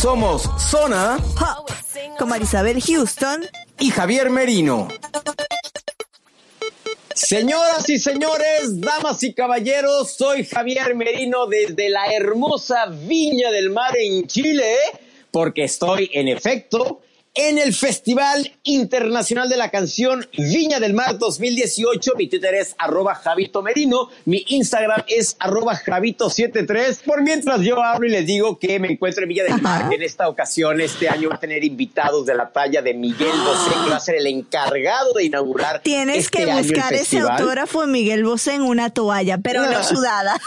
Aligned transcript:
Somos 0.00 0.48
Zona 0.56 1.18
con 2.18 2.30
Marisabel 2.30 2.80
Houston 2.80 3.44
y 3.78 3.90
Javier 3.90 4.30
Merino. 4.30 4.88
Señoras 7.14 7.86
y 7.90 7.98
señores, 7.98 8.80
damas 8.80 9.22
y 9.24 9.34
caballeros, 9.34 10.12
soy 10.12 10.46
Javier 10.46 10.94
Merino 10.94 11.46
desde 11.46 11.90
la 11.90 12.06
hermosa 12.06 12.86
Viña 12.86 13.50
del 13.50 13.68
Mar 13.68 13.94
en 13.98 14.26
Chile, 14.26 14.74
porque 15.30 15.64
estoy 15.64 16.10
en 16.14 16.28
efecto 16.28 17.02
en 17.34 17.58
el 17.58 17.74
Festival 17.74 18.52
Internacional 18.64 19.48
de 19.48 19.56
la 19.56 19.70
Canción 19.70 20.26
Viña 20.36 20.80
del 20.80 20.94
Mar 20.94 21.18
2018. 21.18 22.12
Mi 22.16 22.28
Twitter 22.28 22.54
es 22.54 22.74
arroba 22.78 23.14
Javito 23.14 23.62
Merino, 23.62 24.08
mi 24.24 24.44
Instagram 24.48 25.04
es 25.06 25.36
arroba 25.38 25.76
Javito73. 25.76 27.02
Por 27.04 27.22
mientras 27.22 27.60
yo 27.60 27.82
hablo 27.82 28.06
y 28.06 28.10
les 28.10 28.26
digo 28.26 28.58
que 28.58 28.78
me 28.78 28.88
encuentro 28.92 29.22
en 29.22 29.28
Viña 29.28 29.44
del 29.44 29.62
Mar, 29.62 29.88
que 29.88 29.96
en 29.96 30.02
esta 30.02 30.28
ocasión, 30.28 30.80
este 30.80 31.08
año 31.08 31.28
va 31.28 31.36
a 31.36 31.40
tener 31.40 31.62
invitados 31.64 32.26
de 32.26 32.34
la 32.34 32.50
talla 32.50 32.82
de 32.82 32.94
Miguel 32.94 33.38
Bosé, 33.44 33.70
que 33.84 33.90
va 33.90 33.96
a 33.96 34.00
ser 34.00 34.16
el 34.16 34.26
encargado 34.26 35.12
de 35.14 35.24
inaugurar 35.24 35.80
Tienes 35.82 36.18
este 36.18 36.38
que 36.38 36.50
año 36.50 36.58
el 36.58 36.64
buscar 36.64 36.92
ese 36.94 37.20
autógrafo 37.20 37.82
de 37.82 37.86
Miguel 37.86 38.24
Bosé 38.24 38.54
en 38.54 38.62
una 38.62 38.90
toalla, 38.90 39.38
pero 39.38 39.62
no 39.62 39.70
No. 39.70 39.84
sudada. 39.90 40.40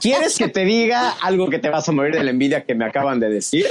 ¿Quieres 0.00 0.36
que 0.36 0.48
te 0.48 0.64
diga 0.64 1.10
algo 1.20 1.48
que 1.48 1.58
te 1.58 1.68
vas 1.68 1.88
a 1.88 1.92
morir 1.92 2.14
de 2.14 2.24
la 2.24 2.30
envidia 2.30 2.64
que 2.64 2.74
me 2.74 2.84
acaban 2.84 3.20
de 3.20 3.28
decir? 3.28 3.66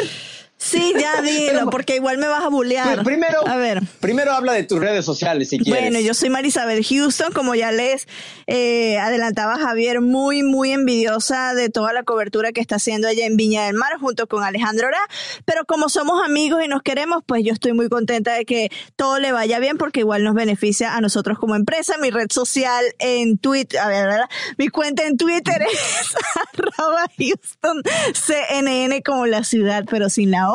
Sí, 0.65 0.93
ya 0.99 1.21
dilo, 1.21 1.69
porque 1.69 1.95
igual 1.95 2.17
me 2.17 2.27
vas 2.27 2.43
a 2.43 2.49
bulear. 2.49 2.95
Pues 2.95 3.05
primero, 3.05 3.47
A 3.47 3.55
ver. 3.57 3.83
primero 3.99 4.31
habla 4.31 4.53
de 4.53 4.63
tus 4.63 4.79
redes 4.79 5.05
sociales 5.05 5.49
si 5.49 5.59
quieres. 5.59 5.81
Bueno, 5.83 5.99
yo 5.99 6.15
soy 6.15 6.31
Marisabel 6.31 6.83
Houston, 6.83 7.31
como 7.33 7.53
ya 7.53 7.71
les 7.71 8.07
eh, 8.47 8.97
adelantaba 8.97 9.59
Javier, 9.59 10.01
muy, 10.01 10.41
muy 10.41 10.71
envidiosa 10.71 11.53
de 11.53 11.69
toda 11.69 11.93
la 11.93 12.01
cobertura 12.01 12.51
que 12.51 12.61
está 12.61 12.77
haciendo 12.77 13.07
allá 13.07 13.27
en 13.27 13.37
Viña 13.37 13.65
del 13.65 13.75
Mar 13.75 13.99
junto 13.99 14.25
con 14.27 14.43
Alejandro 14.43 14.87
Ora, 14.87 14.99
pero 15.45 15.65
como 15.65 15.87
somos 15.87 16.23
amigos 16.25 16.63
y 16.65 16.67
nos 16.67 16.81
queremos, 16.81 17.21
pues 17.25 17.43
yo 17.43 17.53
estoy 17.53 17.73
muy 17.73 17.87
contenta 17.87 18.33
de 18.33 18.45
que 18.45 18.69
todo 18.95 19.19
le 19.19 19.31
vaya 19.31 19.59
bien 19.59 19.77
porque 19.77 19.99
igual 19.99 20.23
nos 20.23 20.33
beneficia 20.33 20.95
a 20.95 21.01
nosotros 21.01 21.37
como 21.37 21.55
empresa. 21.55 21.97
Mi 21.99 22.09
red 22.09 22.27
social 22.31 22.83
en 22.97 23.37
Twitter, 23.37 23.79
a 23.79 23.87
ver, 23.87 24.07
¿verdad? 24.07 24.29
mi 24.57 24.69
cuenta 24.69 25.05
en 25.05 25.17
Twitter 25.17 25.61
es 25.71 26.15
arroba 26.53 27.05
Houston 27.17 27.83
CNN 28.13 29.03
como 29.03 29.27
la 29.27 29.43
ciudad, 29.43 29.85
pero 29.89 30.09
sin 30.09 30.31
la 30.31 30.51
O, 30.51 30.54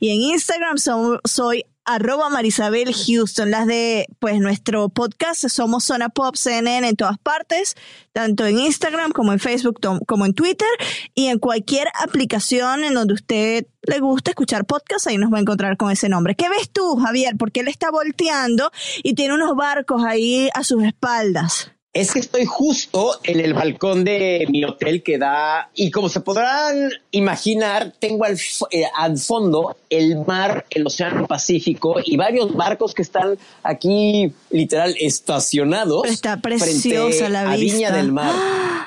y 0.00 0.10
en 0.10 0.22
Instagram 0.22 0.76
soy 1.24 1.64
arroba 1.86 2.28
Marisabel 2.28 2.92
Houston. 2.92 3.50
Las 3.50 3.66
de 3.66 4.06
pues 4.18 4.38
nuestro 4.40 4.88
podcast 4.88 5.48
somos 5.48 5.84
Zona 5.84 6.08
Pop 6.08 6.34
CNN 6.36 6.86
en 6.86 6.96
todas 6.96 7.16
partes, 7.18 7.76
tanto 8.12 8.44
en 8.44 8.58
Instagram 8.58 9.12
como 9.12 9.32
en 9.32 9.38
Facebook 9.38 9.80
como 10.06 10.26
en 10.26 10.34
Twitter 10.34 10.68
y 11.14 11.26
en 11.26 11.38
cualquier 11.38 11.88
aplicación 11.94 12.84
en 12.84 12.94
donde 12.94 13.14
usted 13.14 13.66
le 13.82 14.00
gusta 14.00 14.30
escuchar 14.30 14.66
podcast, 14.66 15.06
ahí 15.06 15.16
nos 15.16 15.32
va 15.32 15.38
a 15.38 15.42
encontrar 15.42 15.76
con 15.76 15.92
ese 15.92 16.08
nombre. 16.08 16.34
¿Qué 16.34 16.48
ves 16.48 16.70
tú, 16.70 16.96
Javier? 16.96 17.36
Porque 17.38 17.60
él 17.60 17.68
está 17.68 17.90
volteando 17.90 18.70
y 19.04 19.14
tiene 19.14 19.34
unos 19.34 19.54
barcos 19.54 20.04
ahí 20.04 20.50
a 20.54 20.64
sus 20.64 20.82
espaldas. 20.82 21.75
Es 21.96 22.12
que 22.12 22.18
estoy 22.18 22.44
justo 22.44 23.18
en 23.24 23.40
el 23.40 23.54
balcón 23.54 24.04
de 24.04 24.46
mi 24.50 24.64
hotel 24.64 25.02
que 25.02 25.16
da, 25.16 25.70
y 25.74 25.90
como 25.90 26.10
se 26.10 26.20
podrán 26.20 26.90
imaginar, 27.10 27.94
tengo 27.98 28.26
al, 28.26 28.38
eh, 28.70 28.84
al 28.94 29.16
fondo 29.16 29.78
el 29.88 30.18
mar, 30.26 30.66
el 30.68 30.86
océano 30.86 31.26
Pacífico 31.26 31.96
y 32.04 32.18
varios 32.18 32.54
barcos 32.54 32.92
que 32.92 33.00
están 33.00 33.38
aquí 33.62 34.30
literal 34.50 34.94
estacionados. 35.00 36.02
Pero 36.02 36.12
está 36.12 36.36
preciosa 36.42 37.30
la 37.30 37.50
a 37.50 37.56
vista. 37.56 37.76
Viña 37.76 37.90
del 37.92 38.12
Mar. 38.12 38.34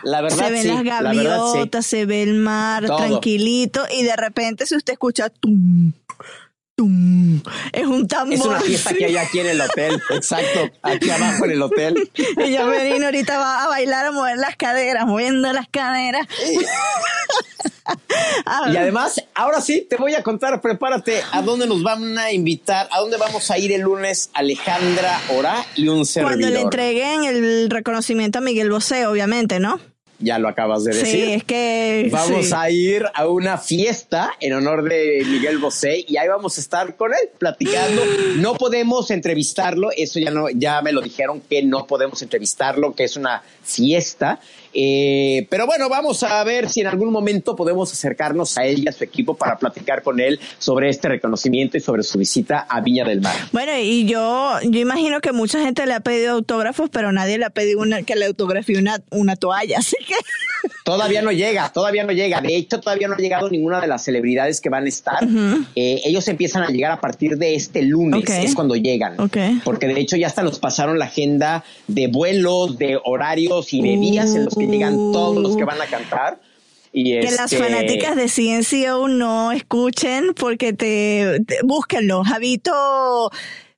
La 0.03 0.21
verdad, 0.21 0.45
se 0.45 0.51
ven 0.51 0.61
sí, 0.61 0.67
las 0.67 0.85
la 0.85 1.01
verdad, 1.01 1.11
sí. 1.11 1.17
gaviotas, 1.17 1.85
se 1.87 2.05
ve 2.05 2.21
el 2.21 2.35
mar 2.35 2.85
Todo. 2.85 2.97
tranquilito 2.97 3.85
y 3.91 4.03
de 4.03 4.15
repente 4.15 4.67
si 4.67 4.75
usted 4.75 4.93
escucha 4.93 5.29
tum, 5.29 5.93
tum, 6.79 7.41
es 7.73 7.85
un 7.85 8.07
tambor. 8.07 8.33
Es 8.33 8.45
una 8.45 8.61
fiesta 8.61 8.93
que 8.93 9.03
hay 9.03 9.17
aquí 9.17 9.39
en 9.39 9.47
el 9.47 9.59
hotel, 9.59 10.01
exacto, 10.11 10.71
aquí 10.81 11.09
abajo 11.09 11.43
en 11.43 11.51
el 11.51 11.61
hotel. 11.61 12.09
Y 12.15 12.53
yo 12.53 12.67
Merino 12.67 13.07
ahorita 13.07 13.37
va 13.37 13.65
a 13.65 13.67
bailar, 13.67 14.05
a 14.05 14.11
mover 14.13 14.37
las 14.37 14.55
caderas, 14.55 15.05
moviendo 15.05 15.51
las 15.51 15.67
caderas. 15.67 16.25
Y 18.71 18.77
además, 18.77 19.21
ahora 19.33 19.61
sí, 19.61 19.87
te 19.89 19.95
voy 19.95 20.13
a 20.13 20.21
contar, 20.21 20.61
prepárate, 20.61 21.23
a 21.31 21.41
dónde 21.41 21.65
nos 21.65 21.81
van 21.81 22.19
a 22.19 22.31
invitar, 22.31 22.87
a 22.91 22.99
dónde 22.99 23.17
vamos 23.17 23.49
a 23.49 23.57
ir 23.57 23.71
el 23.71 23.81
lunes 23.81 24.29
Alejandra 24.33 25.19
Ora 25.35 25.65
y 25.75 25.87
un 25.87 26.05
servidor. 26.05 26.37
cuando 26.37 26.49
le 26.51 26.61
entreguen 26.61 27.23
el 27.23 27.69
reconocimiento 27.69 28.37
a 28.37 28.41
Miguel 28.41 28.69
Bosé, 28.69 29.07
obviamente, 29.07 29.59
¿no? 29.59 29.79
Ya 30.19 30.37
lo 30.37 30.49
acabas 30.49 30.83
de 30.83 30.93
decir. 30.93 31.25
Sí, 31.25 31.33
es 31.33 31.43
que 31.45 32.09
Vamos 32.11 32.47
sí. 32.47 32.53
a 32.55 32.69
ir 32.69 33.05
a 33.13 33.27
una 33.27 33.57
fiesta 33.57 34.31
en 34.41 34.53
honor 34.53 34.83
de 34.83 35.23
Miguel 35.25 35.59
Bosé 35.59 36.03
y 36.07 36.17
ahí 36.17 36.27
vamos 36.27 36.57
a 36.57 36.61
estar 36.61 36.95
con 36.95 37.13
él 37.13 37.29
platicando. 37.37 38.01
No 38.39 38.53
podemos 38.55 39.11
entrevistarlo, 39.11 39.89
eso 39.95 40.19
ya 40.19 40.31
no, 40.31 40.49
ya 40.49 40.81
me 40.81 40.91
lo 40.91 41.01
dijeron 41.01 41.41
que 41.41 41.61
no 41.63 41.87
podemos 41.87 42.21
entrevistarlo, 42.21 42.93
que 42.93 43.03
es 43.03 43.17
una 43.17 43.43
fiesta. 43.69 44.39
Eh, 44.73 45.47
pero 45.49 45.65
bueno, 45.65 45.89
vamos 45.89 46.21
a 46.23 46.43
ver 46.43 46.69
si 46.69 46.81
en 46.81 46.87
algún 46.87 47.11
momento 47.11 47.55
podemos 47.55 47.91
acercarnos 47.91 48.57
a 48.57 48.65
él 48.65 48.83
y 48.83 48.87
a 48.87 48.91
su 48.91 49.03
equipo 49.03 49.35
para 49.35 49.57
platicar 49.57 50.03
con 50.03 50.19
él 50.19 50.39
sobre 50.59 50.89
este 50.89 51.09
reconocimiento 51.09 51.77
y 51.77 51.79
sobre 51.79 52.03
su 52.03 52.19
visita 52.19 52.67
a 52.69 52.79
Viña 52.81 53.03
del 53.03 53.21
Mar. 53.21 53.35
Bueno, 53.51 53.71
y 53.79 54.05
yo, 54.05 54.59
yo 54.63 54.79
imagino 54.79 55.21
que 55.21 55.31
mucha 55.31 55.59
gente 55.63 55.85
le 55.87 55.93
ha 55.93 56.01
pedido 56.01 56.33
autógrafos, 56.33 56.89
pero 56.91 57.11
nadie 57.11 57.37
le 57.39 57.45
ha 57.45 57.49
pedido 57.49 57.81
una, 57.81 58.03
que 58.03 58.15
le 58.15 58.25
autografíe 58.25 58.77
una, 58.77 59.01
una 59.09 59.35
toalla, 59.35 59.77
así 59.79 59.95
que 60.07 60.15
Todavía 60.83 61.21
no 61.21 61.31
llega, 61.31 61.71
todavía 61.71 62.03
no 62.03 62.11
llega. 62.11 62.41
De 62.41 62.55
hecho, 62.55 62.79
todavía 62.79 63.07
no 63.07 63.13
ha 63.13 63.17
llegado 63.17 63.49
ninguna 63.49 63.79
de 63.79 63.87
las 63.87 64.03
celebridades 64.03 64.59
que 64.59 64.69
van 64.69 64.85
a 64.85 64.89
estar. 64.89 65.19
Eh, 65.75 66.01
ellos 66.03 66.27
empiezan 66.27 66.63
a 66.63 66.67
llegar 66.67 66.91
a 66.91 66.99
partir 66.99 67.37
de 67.37 67.55
este 67.55 67.81
lunes, 67.83 68.21
Ok. 68.21 68.29
es 68.29 68.55
cuando 68.55 68.75
llegan. 68.75 69.19
Ok. 69.19 69.37
Porque 69.63 69.87
de 69.87 69.99
hecho 69.99 70.17
ya 70.17 70.27
hasta 70.27 70.43
nos 70.43 70.59
pasaron 70.59 70.99
la 70.99 71.05
agenda 71.05 71.63
de 71.87 72.07
vuelos, 72.07 72.77
de 72.77 72.99
horarios 73.03 73.58
y 73.71 73.81
de 73.81 73.97
días 73.97 74.35
en 74.35 74.45
los 74.45 74.55
que 74.55 74.67
llegan 74.67 74.95
todos 75.11 75.37
los 75.41 75.55
que 75.57 75.63
van 75.63 75.81
a 75.81 75.85
cantar. 75.85 76.39
Y 76.91 77.19
que 77.19 77.31
las 77.31 77.51
este, 77.53 77.57
fanáticas 77.63 78.15
de 78.15 78.25
CNCO 78.27 79.07
no 79.07 79.51
escuchen 79.51 80.33
porque 80.33 80.73
te, 80.73 81.39
te- 81.45 81.59
búsquenlo. 81.63 82.23
Javito 82.23 83.29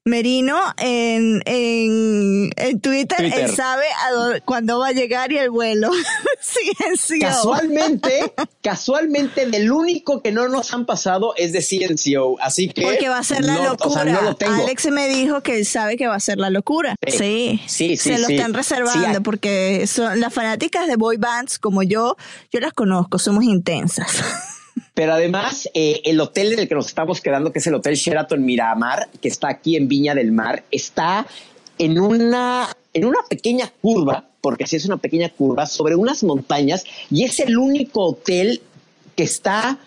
Merino 0.04 0.60
en, 0.78 1.44
en, 1.46 2.50
en 2.58 2.80
Twitter, 2.82 3.18
Twitter. 3.20 3.40
él 3.40 3.56
sabe 3.56 3.86
a 4.08 4.12
dónde- 4.12 4.42
cuándo 4.42 4.80
va 4.80 4.88
a 4.88 4.92
llegar 4.94 5.32
y 5.32 5.38
el 5.38 5.52
vuelo. 5.52 5.92
Ciencio. 6.42 7.20
Casualmente, 7.28 8.34
casualmente, 8.64 9.46
del 9.46 9.72
único 9.72 10.24
que 10.24 10.32
no 10.32 10.48
nos 10.50 10.74
han 10.74 10.88
pasado 10.88 11.36
es 11.38 11.54
de 11.54 11.62
CNCO. 11.62 12.38
Así 12.42 12.70
que. 12.70 12.82
Porque 12.82 13.10
va 13.10 13.20
a 13.20 13.24
ser 13.24 13.46
la 13.46 13.56
no, 13.58 13.64
locura. 13.70 14.02
O 14.02 14.04
sea, 14.04 14.06
no 14.06 14.22
lo 14.24 14.36
tengo. 14.36 14.54
Alex 14.56 14.88
me 14.90 15.08
dijo 15.08 15.42
que 15.42 15.60
él 15.60 15.66
sabe 15.68 15.98
que 15.98 16.08
va 16.08 16.16
a 16.16 16.20
ser 16.20 16.40
la 16.40 16.50
locura. 16.50 16.96
Sí. 17.08 17.18
Sí. 17.18 17.62
Sí, 17.68 17.98
sí, 17.98 18.14
Se 18.14 18.18
lo 18.20 18.28
sí. 18.28 18.36
están 18.36 18.54
reservando 18.56 19.18
Sí, 19.18 19.22
porque 19.24 19.86
son 19.86 20.20
las 20.20 20.34
fanáticas 20.34 20.88
de 20.88 20.96
boy 20.96 21.18
bands 21.18 21.60
como 21.60 21.84
yo, 21.84 22.18
yo 22.52 22.60
las 22.60 22.74
conozco, 22.74 23.20
somos 23.20 23.44
intensas. 23.44 24.08
Pero 24.94 25.14
además, 25.14 25.70
eh, 25.74 26.02
el 26.04 26.20
hotel 26.20 26.54
en 26.54 26.60
el 26.60 26.68
que 26.68 26.76
nos 26.76 26.88
estamos 26.88 27.22
quedando, 27.22 27.52
que 27.54 27.60
es 27.60 27.68
el 27.68 27.76
Hotel 27.76 27.96
Sheraton 27.96 28.44
Miramar, 28.44 29.08
que 29.22 29.30
está 29.30 29.48
aquí 29.50 29.76
en 29.78 29.88
Viña 29.88 30.14
del 30.14 30.32
Mar, 30.34 30.64
está 30.70 31.26
en 31.78 31.98
una, 32.00 32.68
en 32.94 33.06
una 33.06 33.20
pequeña 33.30 33.72
curva, 33.82 34.26
porque 34.42 34.68
sí 34.68 34.76
es 34.76 34.86
una 34.86 34.98
pequeña 34.98 35.30
curva, 35.30 35.66
sobre 35.66 35.96
unas 35.96 36.24
montañas, 36.24 36.84
y 37.10 37.24
es 37.24 37.40
el 37.40 37.58
único 37.58 38.06
hotel 38.06 38.62
que 39.16 39.24
está 39.24 39.78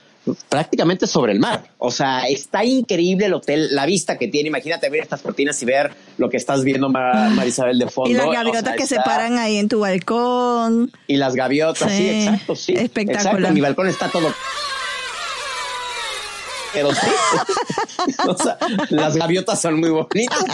prácticamente 0.48 1.06
sobre 1.06 1.32
el 1.32 1.38
mar. 1.38 1.64
O 1.76 1.90
sea, 1.90 2.20
está 2.26 2.64
increíble 2.64 3.26
el 3.26 3.34
hotel, 3.34 3.74
la 3.74 3.84
vista 3.84 4.16
que 4.16 4.26
tiene. 4.28 4.48
Imagínate 4.48 4.88
ver 4.88 5.02
estas 5.02 5.20
cortinas 5.20 5.60
y 5.62 5.66
ver 5.66 5.92
lo 6.16 6.30
que 6.30 6.38
estás 6.38 6.64
viendo, 6.64 6.88
Mar- 6.88 7.28
Marisabel, 7.32 7.78
de 7.78 7.88
fondo. 7.88 8.10
y 8.10 8.14
las 8.14 8.26
O 8.26 8.30
gaviotas 8.30 8.62
sea, 8.64 8.76
que 8.76 8.86
se 8.86 8.96
paran 8.96 9.36
ahí 9.36 9.56
en 9.58 9.68
tu 9.68 9.80
balcón. 9.80 10.90
Y 11.08 11.16
las 11.18 11.34
gaviotas, 11.34 11.92
sí, 11.92 11.98
Sí, 11.98 12.08
exacto, 12.08 12.56
sí. 12.56 12.72
espectacular. 12.72 13.34
Exacto, 13.34 13.52
mi 13.54 13.60
balcón 13.60 13.86
está 13.88 14.08
todo. 14.08 14.32
Pero 16.74 16.92
sí, 16.92 17.06
o 18.28 18.36
sea, 18.36 18.58
las 18.90 19.16
gaviotas 19.16 19.60
son 19.60 19.78
muy 19.80 19.90
bonitas. 19.90 20.44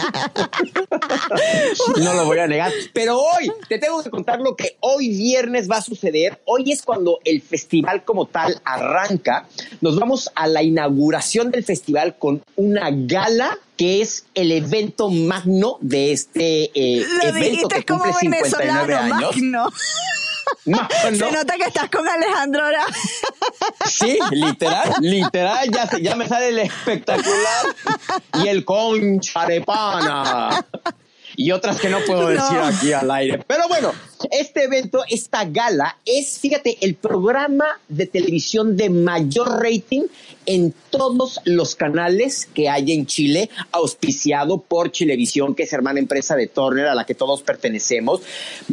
No 1.97 2.13
lo 2.13 2.25
voy 2.25 2.39
a 2.39 2.47
negar. 2.47 2.71
Pero 2.93 3.19
hoy 3.19 3.51
te 3.67 3.79
tengo 3.79 4.01
que 4.03 4.09
contar 4.09 4.39
lo 4.39 4.55
que 4.55 4.77
hoy 4.79 5.09
viernes 5.09 5.69
va 5.69 5.77
a 5.77 5.81
suceder. 5.81 6.39
Hoy 6.45 6.71
es 6.71 6.83
cuando 6.83 7.19
el 7.25 7.41
festival 7.41 8.03
como 8.03 8.27
tal 8.27 8.61
arranca. 8.63 9.47
Nos 9.81 9.97
vamos 9.99 10.29
a 10.35 10.47
la 10.47 10.63
inauguración 10.63 11.51
del 11.51 11.63
festival 11.63 12.15
con 12.17 12.43
una 12.55 12.89
gala 12.91 13.57
que 13.77 14.01
es 14.01 14.25
el 14.35 14.51
evento 14.51 15.09
magno 15.09 15.77
de 15.81 16.11
este 16.11 16.69
eh, 16.75 17.03
Lo 17.23 17.29
evento 17.29 17.67
que 17.67 17.83
como 17.83 18.03
cumple 18.03 18.19
59 18.19 18.87
venezolano, 18.87 19.15
años. 19.15 19.35
magno. 19.37 19.69
Magno. 20.65 20.89
Se 21.27 21.31
nota 21.31 21.55
que 21.57 21.63
estás 21.63 21.89
con 21.89 22.07
Alejandro 22.07 22.63
ahora. 22.63 22.85
Sí, 23.85 24.19
literal, 24.31 24.93
literal, 25.01 25.69
ya, 25.71 25.89
ya 26.01 26.15
me 26.15 26.27
sale 26.27 26.49
el 26.49 26.59
espectacular 26.59 27.65
y 28.43 28.47
el 28.47 28.63
concha 28.65 29.45
de 29.45 29.61
pana. 29.61 30.65
Y 31.35 31.51
otras 31.51 31.79
que 31.79 31.89
no 31.89 31.99
puedo 32.05 32.27
decir 32.27 32.57
No. 32.57 32.65
aquí 32.65 32.93
al 32.93 33.09
aire. 33.11 33.43
Pero 33.47 33.67
bueno, 33.67 33.93
este 34.31 34.65
evento, 34.65 35.03
esta 35.09 35.45
gala, 35.45 35.97
es, 36.05 36.39
fíjate, 36.39 36.77
el 36.81 36.95
programa 36.95 37.79
de 37.89 38.05
televisión 38.05 38.77
de 38.77 38.89
mayor 38.89 39.61
rating 39.61 40.03
en 40.45 40.73
todos 40.89 41.39
los 41.45 41.75
canales 41.75 42.47
que 42.53 42.69
hay 42.69 42.91
en 42.91 43.05
Chile, 43.05 43.49
auspiciado 43.71 44.59
por 44.59 44.91
Chilevisión, 44.91 45.55
que 45.55 45.63
es 45.63 45.73
hermana 45.73 45.99
empresa 45.99 46.35
de 46.35 46.47
Turner, 46.47 46.87
a 46.87 46.95
la 46.95 47.05
que 47.05 47.15
todos 47.15 47.41
pertenecemos. 47.41 48.21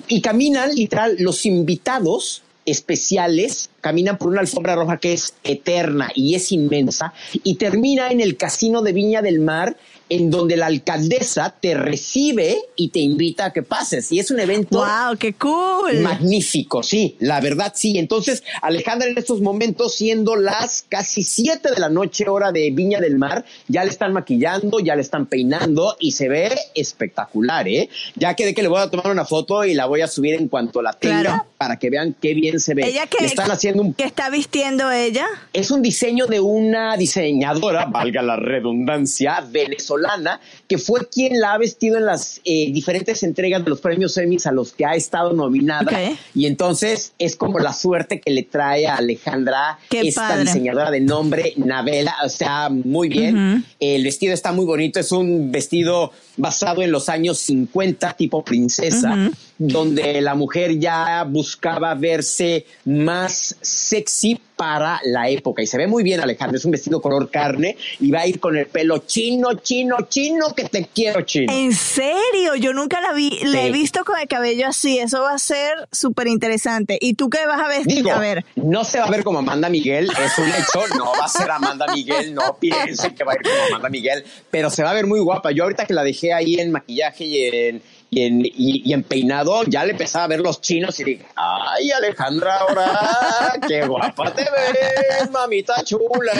Y 0.08 0.20
caminan, 0.20 0.74
literal, 0.74 1.16
los 1.18 1.46
invitados 1.46 2.42
especiales 2.64 3.70
caminan 3.80 4.18
por 4.18 4.28
una 4.28 4.40
alfombra 4.40 4.74
roja 4.74 4.96
que 4.98 5.12
es 5.12 5.34
eterna 5.44 6.10
y 6.14 6.34
es 6.34 6.52
inmensa 6.52 7.12
y 7.44 7.54
termina 7.56 8.10
en 8.10 8.20
el 8.20 8.36
Casino 8.36 8.82
de 8.82 8.92
Viña 8.92 9.22
del 9.22 9.40
Mar 9.40 9.76
en 10.10 10.30
donde 10.30 10.56
la 10.56 10.66
alcaldesa 10.66 11.54
te 11.60 11.74
recibe 11.74 12.56
y 12.76 12.88
te 12.88 12.98
invita 12.98 13.44
a 13.44 13.52
que 13.52 13.62
pases 13.62 14.10
y 14.10 14.18
es 14.18 14.30
un 14.30 14.40
evento 14.40 14.78
¡Wow! 14.78 15.18
¡Qué 15.18 15.34
cool! 15.34 16.00
magnífico, 16.00 16.82
sí, 16.82 17.14
la 17.18 17.42
verdad 17.42 17.74
sí. 17.76 17.98
Entonces, 17.98 18.42
Alejandra 18.62 19.06
en 19.08 19.18
estos 19.18 19.42
momentos, 19.42 19.94
siendo 19.94 20.34
las 20.34 20.86
casi 20.88 21.22
7 21.22 21.70
de 21.74 21.78
la 21.78 21.90
noche, 21.90 22.26
hora 22.26 22.52
de 22.52 22.70
Viña 22.70 23.00
del 23.00 23.18
Mar, 23.18 23.44
ya 23.66 23.84
le 23.84 23.90
están 23.90 24.14
maquillando, 24.14 24.80
ya 24.80 24.96
le 24.96 25.02
están 25.02 25.26
peinando 25.26 25.94
y 26.00 26.12
se 26.12 26.30
ve 26.30 26.56
espectacular, 26.74 27.68
¿eh? 27.68 27.90
Ya 28.16 28.32
quedé 28.34 28.54
que 28.54 28.62
le 28.62 28.68
voy 28.68 28.80
a 28.80 28.88
tomar 28.90 29.10
una 29.10 29.26
foto 29.26 29.62
y 29.66 29.74
la 29.74 29.84
voy 29.84 30.00
a 30.00 30.08
subir 30.08 30.34
en 30.34 30.48
cuanto 30.48 30.80
la 30.80 30.94
tenga 30.94 31.20
Claro. 31.20 31.46
para 31.58 31.78
que 31.78 31.90
vean 31.90 32.16
qué 32.18 32.32
bien 32.32 32.60
se 32.60 32.72
ve. 32.72 32.88
¿Ella 32.88 33.06
qué, 33.06 33.18
Le 33.20 33.26
están 33.26 33.50
haciendo 33.50 33.67
un 33.76 33.94
qué 33.94 34.04
está 34.04 34.30
vistiendo 34.30 34.90
ella? 34.90 35.26
es 35.52 35.70
un 35.70 35.82
diseño 35.82 36.26
de 36.26 36.40
una 36.40 36.96
diseñadora, 36.96 37.86
valga 37.86 38.22
la 38.22 38.36
redundancia, 38.36 39.40
venezolana, 39.50 40.40
que 40.66 40.78
fue 40.78 41.08
quien 41.08 41.40
la 41.40 41.54
ha 41.54 41.58
vestido 41.58 41.98
en 41.98 42.06
las 42.06 42.40
eh, 42.44 42.70
diferentes 42.72 43.22
entregas 43.22 43.64
de 43.64 43.70
los 43.70 43.80
premios 43.80 44.16
Emmys 44.16 44.46
a 44.46 44.52
los 44.52 44.72
que 44.72 44.84
ha 44.84 44.94
estado 44.94 45.32
nominada. 45.32 45.90
Y 46.34 46.46
entonces 46.46 47.12
es 47.18 47.36
como 47.36 47.58
la 47.58 47.72
suerte 47.72 48.20
que 48.20 48.30
le 48.30 48.42
trae 48.44 48.86
a 48.86 48.96
Alejandra, 48.96 49.78
Qué 49.88 50.00
esta 50.00 50.28
padre. 50.28 50.44
diseñadora 50.44 50.90
de 50.90 51.00
nombre 51.00 51.52
Navela. 51.56 52.14
O 52.24 52.28
sea, 52.28 52.68
muy 52.68 53.08
bien. 53.08 53.64
El 53.80 54.04
vestido 54.04 54.34
está 54.34 54.52
muy 54.52 54.64
bonito. 54.64 55.00
Es 55.00 55.12
un 55.12 55.50
vestido 55.50 56.12
basado 56.36 56.82
en 56.82 56.92
los 56.92 57.08
años 57.08 57.38
50, 57.38 58.12
tipo 58.14 58.44
princesa, 58.44 59.30
donde 59.58 60.20
la 60.20 60.34
mujer 60.34 60.78
ya 60.78 61.24
buscaba 61.24 61.94
verse 61.94 62.64
más 62.84 63.56
sexy 63.60 64.40
para 64.56 65.00
la 65.04 65.28
época. 65.28 65.62
Y 65.62 65.66
se 65.68 65.78
ve 65.78 65.86
muy 65.86 66.02
bien, 66.02 66.20
Alejandra. 66.20 66.56
Es 66.58 66.64
un 66.64 66.72
vestido 66.72 67.00
color 67.00 67.30
carne 67.30 67.76
y 68.00 68.10
va 68.10 68.20
a 68.22 68.26
ir 68.26 68.40
con 68.40 68.56
el 68.56 68.66
pelo 68.66 68.98
chino, 68.98 69.54
chino, 69.54 69.96
chino, 70.08 70.52
que 70.54 70.64
te 70.64 70.86
quiero, 70.92 71.22
chino. 71.22 71.52
¿En 71.52 71.72
serio? 71.72 72.56
Yo 72.56 72.72
nunca 72.72 73.00
la 73.00 73.12
vi, 73.12 73.30
la 73.44 73.62
he 73.62 73.66
Sí. 73.66 73.72
visto 73.72 74.04
con 74.04 74.18
el 74.18 74.26
cabello 74.26 74.66
así. 74.66 74.98
Eso 74.98 75.22
va 75.22 75.34
a 75.34 75.38
ser 75.38 75.88
súper 75.92 76.26
interesante. 76.26 76.98
¿Y 77.00 77.14
tú 77.14 77.30
qué 77.30 77.46
vas 77.46 77.60
a 77.60 77.68
vestir? 77.68 77.96
Digo, 77.98 78.10
a 78.10 78.18
ver. 78.18 78.44
no 78.56 78.82
se 78.84 78.98
va 78.98 79.04
a 79.06 79.10
ver 79.10 79.22
como 79.22 79.38
Amanda 79.38 79.68
Miguel, 79.68 80.10
es 80.10 80.38
un 80.38 80.48
hecho, 80.48 80.94
no 80.96 81.12
va 81.12 81.26
a 81.26 81.28
ser 81.28 81.50
Amanda 81.50 81.86
Miguel, 81.94 82.34
no 82.34 82.56
piensen 82.60 83.14
que 83.14 83.22
va 83.22 83.32
a 83.32 83.34
ir 83.36 83.42
como 83.42 83.66
Amanda 83.68 83.88
Miguel, 83.90 84.24
pero 84.50 84.70
se 84.70 84.82
va 84.82 84.90
a 84.90 84.94
ver 84.94 85.06
muy 85.06 85.20
guapa. 85.20 85.52
Yo 85.52 85.62
ahorita 85.62 85.86
que 85.86 85.94
la 85.94 86.02
dejé 86.02 86.32
ahí 86.32 86.58
en 86.58 86.72
maquillaje 86.72 87.24
y 87.24 87.44
en, 87.44 87.82
y 88.10 88.22
en, 88.22 88.40
y, 88.44 88.82
y 88.88 88.92
en 88.92 89.02
peinado, 89.02 89.64
ya 89.64 89.84
le 89.84 89.92
empezaba 89.92 90.24
a 90.24 90.28
ver 90.28 90.40
los 90.40 90.60
chinos 90.60 90.98
y 91.00 91.04
dije, 91.04 91.26
ay 91.36 91.90
Alejandra, 91.90 92.56
ahora 92.60 93.54
qué 93.66 93.86
guapa 93.86 94.32
te 94.32 94.42
ves, 94.44 95.30
mamita 95.30 95.82
chula. 95.84 96.32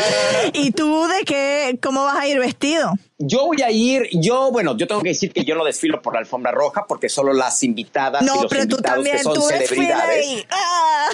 ¿Y 0.54 0.70
tú 0.72 1.06
de 1.06 1.24
qué? 1.24 1.78
¿Cómo 1.82 2.04
vas 2.04 2.16
a 2.16 2.26
ir 2.26 2.38
vestido? 2.38 2.92
Yo 3.20 3.46
voy 3.46 3.60
a 3.62 3.70
ir, 3.72 4.08
yo, 4.12 4.52
bueno, 4.52 4.76
yo 4.76 4.86
tengo 4.86 5.02
que 5.02 5.08
decir 5.08 5.32
que 5.32 5.44
yo 5.44 5.56
no 5.56 5.64
desfilo 5.64 6.00
por 6.00 6.12
la 6.14 6.20
alfombra 6.20 6.52
roja 6.52 6.84
porque 6.86 7.08
solo 7.08 7.32
las 7.32 7.62
invitadas 7.64 8.22
y 8.22 8.26
No, 8.26 8.42
los 8.42 8.46
pero 8.46 8.62
tú 8.68 8.76
invitados 8.76 8.94
también, 8.94 9.16
que 9.16 9.22
son 9.24 9.34
tú 9.34 9.42
celebridades. 9.42 10.24
ahí. 10.26 10.46
¡Ah! 10.50 11.08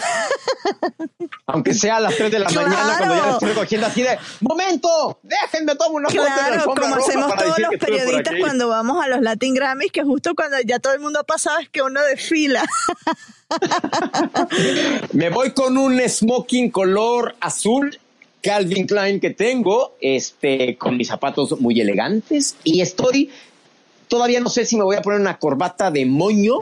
Aunque 1.47 1.73
sea 1.73 1.97
a 1.97 2.01
las 2.01 2.15
3 2.17 2.31
de 2.31 2.39
la 2.41 2.47
Claro. 2.47 2.69
mañana 2.69 2.95
cuando 2.99 3.15
ya 3.17 3.31
estoy 3.33 3.53
cogiendo 3.55 3.87
así 3.87 4.03
de 4.03 4.19
¡Momento! 4.41 5.19
¡Déjenme 5.23 5.75
tomar 5.77 5.93
una 5.93 6.09
foto 6.11 6.21
en 6.21 6.27
la 6.29 6.35
Claro, 6.35 6.55
alfombra 6.55 6.83
como 6.85 6.95
roja 6.97 7.09
hacemos 7.09 7.31
para 7.33 7.43
todos 7.45 7.59
los 7.59 7.71
periodistas 7.81 8.33
aquí". 8.35 8.41
cuando 8.41 8.69
vamos 8.69 9.03
a 9.03 9.09
los 9.09 9.21
Latin 9.23 9.55
Grammys, 9.55 9.91
que 9.91 10.03
justo 10.03 10.35
cuando 10.35 10.44
ya 10.65 10.79
todo 10.79 10.93
el 10.95 11.01
mundo 11.01 11.21
ha 11.21 11.25
pasado 11.25 11.59
es 11.59 11.69
que 11.69 11.83
uno 11.83 12.01
desfila. 12.03 12.65
Me 15.13 15.31
voy 15.31 15.53
con 15.53 15.77
un 15.77 16.01
smoking 16.09 16.71
color 16.71 17.37
azul 17.41 17.99
Calvin 18.43 18.87
Klein 18.87 19.21
que 19.21 19.31
tengo, 19.31 19.97
este, 20.01 20.77
con 20.77 20.97
mis 20.97 21.09
zapatos 21.09 21.59
muy 21.61 21.81
elegantes 21.81 22.57
y 22.63 22.83
estoy, 22.83 23.31
todavía 24.09 24.41
no 24.41 24.51
sé 24.51 24.67
si 24.67 24.77
me 24.77 24.85
voy 24.85 24.97
a 24.97 25.03
poner 25.03 25.21
una 25.21 25.39
corbata 25.39 25.91
de 25.91 26.05
moño 26.05 26.59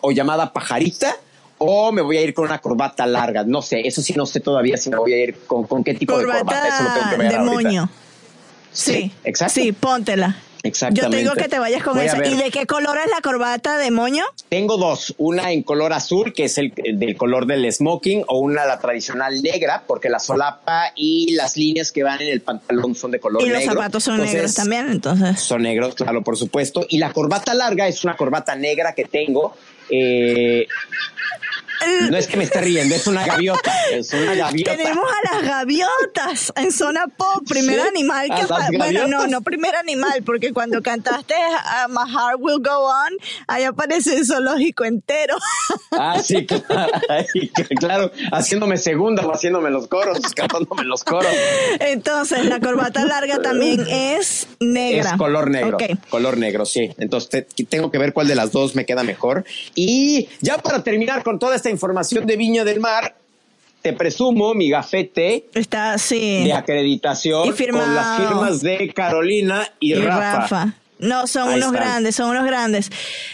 o 0.00 0.12
llamada 0.12 0.52
pajarita 0.52 1.16
o 1.58 1.90
me 1.90 2.00
voy 2.00 2.18
a 2.18 2.22
ir 2.22 2.32
con 2.32 2.44
una 2.44 2.60
corbata 2.60 3.06
larga, 3.06 3.42
no 3.42 3.60
sé, 3.60 3.80
eso 3.84 4.02
sí 4.02 4.12
no 4.14 4.24
sé 4.24 4.38
todavía 4.38 4.76
si 4.76 4.88
me 4.90 4.96
voy 4.98 5.12
a 5.14 5.24
ir 5.24 5.38
con, 5.46 5.66
con 5.66 5.82
qué 5.82 5.94
tipo 5.94 6.16
de 6.16 6.26
corbata, 6.26 6.68
eso 6.68 6.82
lo 6.84 6.88
tengo 6.90 7.10
que 7.10 7.16
Corbata 7.16 7.16
ver 7.16 7.28
de 7.30 7.36
ahorita. 7.38 7.68
moño. 7.68 7.88
Sí, 8.72 8.92
Sí, 8.92 9.12
exacto. 9.24 9.54
Sí, 9.54 9.72
póntela. 9.72 10.36
Exactamente. 10.64 11.02
Yo 11.02 11.10
te 11.10 11.16
digo 11.18 11.34
que 11.34 11.48
te 11.48 11.58
vayas 11.58 11.82
con 11.82 11.94
Voy 11.94 12.06
esa. 12.06 12.26
¿Y 12.26 12.36
de 12.36 12.50
qué 12.50 12.66
color 12.66 12.96
es 12.98 13.10
la 13.10 13.20
corbata 13.20 13.76
de 13.76 13.90
moño? 13.90 14.24
Tengo 14.48 14.78
dos, 14.78 15.14
una 15.18 15.52
en 15.52 15.62
color 15.62 15.92
azul, 15.92 16.32
que 16.32 16.44
es 16.44 16.56
el 16.56 16.72
del 16.74 17.16
color 17.16 17.46
del 17.46 17.70
smoking, 17.70 18.24
o 18.28 18.38
una 18.38 18.64
la 18.64 18.78
tradicional 18.78 19.42
negra, 19.42 19.84
porque 19.86 20.08
la 20.08 20.18
solapa 20.18 20.92
y 20.96 21.34
las 21.34 21.58
líneas 21.58 21.92
que 21.92 22.02
van 22.02 22.22
en 22.22 22.28
el 22.28 22.40
pantalón 22.40 22.94
son 22.94 23.10
de 23.10 23.20
color 23.20 23.42
y 23.42 23.44
negro. 23.44 23.58
los 23.60 23.68
zapatos 23.74 24.04
son 24.04 24.14
Entonces, 24.14 24.34
negros 24.36 24.54
también, 24.54 24.88
entonces. 24.90 25.38
Son 25.38 25.62
negros, 25.62 25.94
claro, 25.94 26.22
por 26.22 26.38
supuesto. 26.38 26.86
Y 26.88 26.96
la 26.96 27.12
corbata 27.12 27.52
larga 27.52 27.86
es 27.86 28.02
una 28.02 28.16
corbata 28.16 28.56
negra 28.56 28.94
que 28.94 29.04
tengo. 29.04 29.54
eh, 29.90 30.66
No 32.10 32.16
es 32.16 32.26
que 32.26 32.36
me 32.36 32.44
esté 32.44 32.60
riendo, 32.60 32.94
es 32.94 33.06
una 33.06 33.24
gaviota. 33.24 33.72
Es 33.90 34.12
una 34.12 34.34
gaviota. 34.34 34.76
Tenemos 34.76 35.04
a 35.04 35.34
las 35.34 35.44
gaviotas 35.44 36.52
en 36.56 36.72
zona 36.72 37.06
pop, 37.08 37.44
primer 37.48 37.80
animal 37.80 38.28
que 38.28 38.76
bueno, 38.76 39.06
no, 39.06 39.26
no 39.26 39.40
primer 39.42 39.74
animal, 39.76 40.22
porque 40.24 40.52
cuando 40.52 40.82
cantaste 40.82 41.34
a 41.34 41.88
My 41.88 42.10
Heart 42.10 42.38
Will 42.38 42.60
Go 42.62 42.86
On, 42.86 43.12
ahí 43.46 43.64
aparece 43.64 44.16
el 44.16 44.26
zoológico 44.26 44.84
entero. 44.84 45.36
Ah, 45.96 46.18
sí, 46.20 46.44
claro, 46.44 46.92
claro, 47.78 48.12
haciéndome 48.32 48.78
segunda 48.78 49.24
o 49.24 49.32
haciéndome 49.32 49.70
los 49.70 49.86
coros, 49.86 50.18
cantándome 50.34 50.82
los 50.82 51.04
coros. 51.04 51.32
Entonces, 51.78 52.44
la 52.46 52.58
corbata 52.58 53.04
larga 53.04 53.40
también 53.40 53.86
es 53.88 54.48
negra. 54.58 55.12
Es 55.12 55.16
color 55.16 55.50
negro. 55.50 55.78
Color 56.10 56.36
negro, 56.36 56.66
sí. 56.66 56.90
Entonces, 56.98 57.46
tengo 57.68 57.92
que 57.92 57.98
ver 57.98 58.12
cuál 58.12 58.26
de 58.26 58.34
las 58.34 58.50
dos 58.50 58.74
me 58.74 58.84
queda 58.84 59.04
mejor. 59.04 59.44
Y 59.76 60.28
ya 60.40 60.58
para 60.58 60.82
terminar 60.82 61.22
con 61.22 61.38
toda 61.38 61.54
esta 61.54 61.70
información 61.74 62.26
de 62.26 62.36
Viña 62.36 62.64
del 62.64 62.80
Mar, 62.80 63.16
te 63.82 63.92
presumo 63.92 64.54
mi 64.54 64.70
gafete 64.70 65.46
Está, 65.52 65.98
sí. 65.98 66.44
de 66.44 66.54
acreditación 66.54 67.54
con 67.54 67.94
las 67.94 68.18
firmas 68.18 68.60
de 68.62 68.92
Carolina 68.94 69.68
y, 69.78 69.94
Rafa. 69.94 70.74
No, 70.98 71.26
son 71.26 71.52
unos 71.52 71.72
grandes, 71.72 72.16
son 72.16 72.30
unos 72.30 72.46
grandes. 72.46 72.90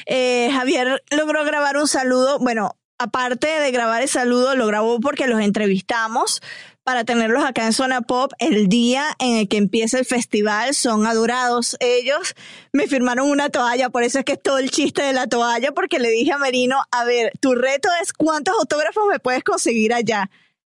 Eh, 0.07 0.51
Javier 0.53 1.05
logró 1.11 1.45
grabar 1.45 1.77
un 1.77 1.87
saludo, 1.87 2.41
bueno, 2.41 2.77
aparte 2.99 3.47
de 3.47 3.71
grabar 3.71 4.03
el 4.03 4.09
saludo, 4.09 4.57
lo 4.57 4.67
grabó 4.67 4.99
porque 4.99 5.29
los 5.29 5.41
entrevistamos 5.41 6.43
para 6.85 7.05
tenerlos 7.05 7.45
acá 7.45 7.67
en 7.67 7.73
Zona 7.73 8.01
Pop 8.01 8.33
el 8.39 8.69
día 8.69 9.05
en 9.19 9.37
el 9.37 9.49
que 9.49 9.57
empieza 9.57 9.99
el 9.99 10.05
festival. 10.05 10.75
Son 10.75 11.07
adorados 11.07 11.77
ellos. 11.81 12.35
Me 12.73 12.87
firmaron 12.87 13.31
una 13.31 13.51
toalla, 13.51 13.91
por 13.91 14.03
eso 14.03 14.19
es 14.19 14.25
que 14.25 14.33
es 14.33 14.43
todo 14.43 14.59
el 14.59 14.71
chiste 14.71 15.03
de 15.03 15.13
la 15.13 15.27
toalla, 15.27 15.73
porque 15.73 15.99
le 15.99 16.11
dije 16.11 16.33
a 16.33 16.39
Merino, 16.39 16.83
a 16.91 17.05
ver, 17.05 17.33
tu 17.41 17.55
reto 17.55 17.89
es 18.03 18.13
cuántos 18.13 18.55
autógrafos 18.59 19.05
me 19.11 19.19
puedes 19.19 19.45
conseguir 19.45 19.95
allá. 19.95 20.31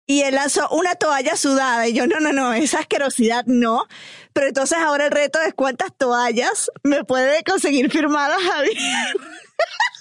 Y 0.09 0.21
él 0.21 0.35
lanzó 0.35 0.69
una 0.69 0.95
toalla 0.95 1.35
sudada 1.35 1.85
y 1.85 1.93
yo, 1.93 2.07
no, 2.07 2.21
no, 2.21 2.31
no, 2.31 2.53
esa 2.53 2.79
asquerosidad 2.79 3.43
no. 3.45 3.85
Pero 4.31 4.47
entonces 4.47 4.77
ahora 4.77 5.05
el 5.05 5.11
reto 5.11 5.39
es 5.41 5.53
cuántas 5.53 5.93
toallas 5.97 6.71
me 6.83 7.03
puede 7.03 7.43
conseguir 7.43 7.91
firmadas 7.91 8.41
Javier. 8.41 8.77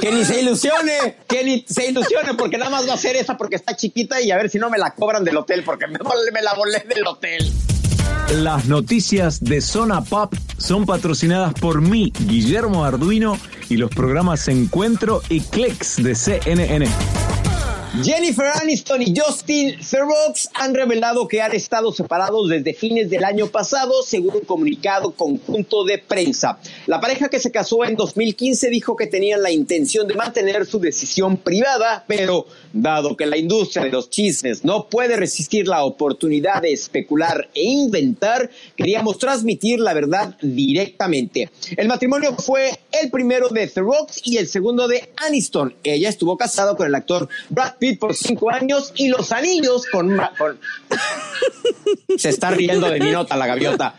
Que 0.00 0.12
ni 0.12 0.24
se 0.24 0.40
ilusione, 0.40 1.16
que 1.26 1.44
ni 1.44 1.64
se 1.68 1.90
ilusione, 1.90 2.34
porque 2.34 2.58
nada 2.58 2.70
más 2.70 2.88
va 2.88 2.94
a 2.94 2.98
ser 2.98 3.16
esa 3.16 3.36
porque 3.36 3.56
está 3.56 3.76
chiquita 3.76 4.20
y 4.20 4.30
a 4.30 4.36
ver 4.36 4.50
si 4.50 4.58
no 4.58 4.70
me 4.70 4.78
la 4.78 4.94
cobran 4.94 5.24
del 5.24 5.36
hotel, 5.36 5.62
porque 5.64 5.86
me, 5.86 5.98
me 6.32 6.42
la 6.42 6.54
volé 6.54 6.80
del 6.80 7.06
hotel. 7.06 7.52
Las 8.34 8.66
noticias 8.66 9.42
de 9.42 9.60
Zona 9.60 10.02
Pop 10.02 10.34
son 10.58 10.84
patrocinadas 10.84 11.54
por 11.54 11.80
mí, 11.80 12.12
Guillermo 12.26 12.84
Arduino, 12.84 13.38
y 13.68 13.76
los 13.76 13.90
programas 13.90 14.48
Encuentro 14.48 15.22
y 15.28 15.40
Clicks 15.40 16.02
de 16.02 16.14
CNN. 16.14 16.86
Jennifer 18.02 18.46
Aniston 18.62 19.02
y 19.02 19.12
Justin 19.16 19.76
Theroux 19.80 20.48
han 20.54 20.72
revelado 20.72 21.26
que 21.26 21.42
han 21.42 21.52
estado 21.52 21.90
separados 21.90 22.48
desde 22.48 22.72
fines 22.72 23.10
del 23.10 23.24
año 23.24 23.48
pasado, 23.48 24.02
según 24.04 24.36
un 24.36 24.40
comunicado 24.42 25.10
conjunto 25.10 25.84
de 25.84 25.98
prensa. 25.98 26.60
La 26.86 27.00
pareja 27.00 27.28
que 27.28 27.40
se 27.40 27.50
casó 27.50 27.84
en 27.84 27.96
2015 27.96 28.70
dijo 28.70 28.94
que 28.94 29.08
tenían 29.08 29.42
la 29.42 29.50
intención 29.50 30.06
de 30.06 30.14
mantener 30.14 30.64
su 30.66 30.78
decisión 30.78 31.38
privada, 31.38 32.04
pero 32.06 32.46
dado 32.72 33.16
que 33.16 33.26
la 33.26 33.36
industria 33.36 33.84
de 33.84 33.90
los 33.90 34.10
chismes 34.10 34.64
no 34.64 34.88
puede 34.88 35.16
resistir 35.16 35.66
la 35.66 35.84
oportunidad 35.84 36.62
de 36.62 36.72
especular 36.72 37.48
e 37.52 37.64
inventar, 37.64 38.48
queríamos 38.76 39.18
transmitir 39.18 39.80
la 39.80 39.92
verdad 39.92 40.36
directamente. 40.40 41.50
El 41.76 41.88
matrimonio 41.88 42.36
fue 42.36 42.78
el 42.92 43.10
primero 43.10 43.48
de 43.48 43.66
Theroux 43.66 44.06
y 44.22 44.36
el 44.36 44.46
segundo 44.46 44.86
de 44.86 45.10
Aniston. 45.16 45.74
Ella 45.82 46.08
estuvo 46.08 46.36
casada 46.36 46.76
con 46.76 46.86
el 46.86 46.94
actor 46.94 47.28
Brad 47.48 47.74
Pitt 47.78 47.87
por 47.96 48.14
cinco 48.14 48.50
años 48.50 48.92
y 48.96 49.08
los 49.08 49.32
anillos 49.32 49.86
con, 49.86 50.16
Se 52.18 52.28
está 52.28 52.50
riendo 52.50 52.90
de 52.90 53.00
mi 53.00 53.10
nota 53.10 53.36
la 53.36 53.46
gaviota. 53.46 53.94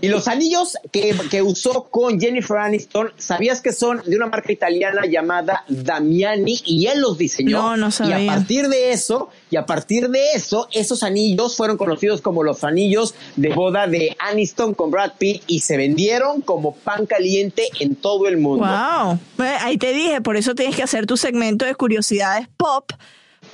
Y 0.00 0.08
los 0.08 0.28
anillos 0.28 0.76
que, 0.92 1.14
que, 1.30 1.42
usó 1.42 1.84
con 1.84 2.20
Jennifer 2.20 2.58
Aniston, 2.58 3.12
¿sabías 3.16 3.60
que 3.60 3.72
son 3.72 4.02
de 4.06 4.16
una 4.16 4.26
marca 4.26 4.52
italiana 4.52 5.06
llamada 5.06 5.64
Damiani? 5.68 6.60
Y 6.64 6.86
él 6.86 7.00
los 7.00 7.18
diseñó. 7.18 7.62
No, 7.62 7.76
no 7.76 7.90
sabía. 7.90 8.20
Y 8.20 8.28
a 8.28 8.32
partir 8.32 8.68
de 8.68 8.92
eso, 8.92 9.30
y 9.50 9.56
a 9.56 9.66
partir 9.66 10.08
de 10.08 10.32
eso, 10.32 10.68
esos 10.72 11.02
anillos 11.02 11.56
fueron 11.56 11.76
conocidos 11.76 12.20
como 12.20 12.42
los 12.42 12.64
anillos 12.64 13.14
de 13.36 13.50
boda 13.50 13.86
de 13.86 14.16
Aniston 14.18 14.74
con 14.74 14.90
Brad 14.90 15.12
Pitt 15.18 15.42
y 15.46 15.60
se 15.60 15.76
vendieron 15.76 16.40
como 16.40 16.74
pan 16.74 17.06
caliente 17.06 17.68
en 17.80 17.96
todo 17.96 18.28
el 18.28 18.38
mundo. 18.38 18.66
Wow. 18.66 19.18
Ahí 19.60 19.78
te 19.78 19.92
dije, 19.92 20.20
por 20.20 20.36
eso 20.36 20.54
tienes 20.54 20.76
que 20.76 20.82
hacer 20.82 21.06
tu 21.06 21.16
segmento 21.16 21.64
de 21.64 21.74
curiosidades 21.74 22.48
pop 22.56 22.92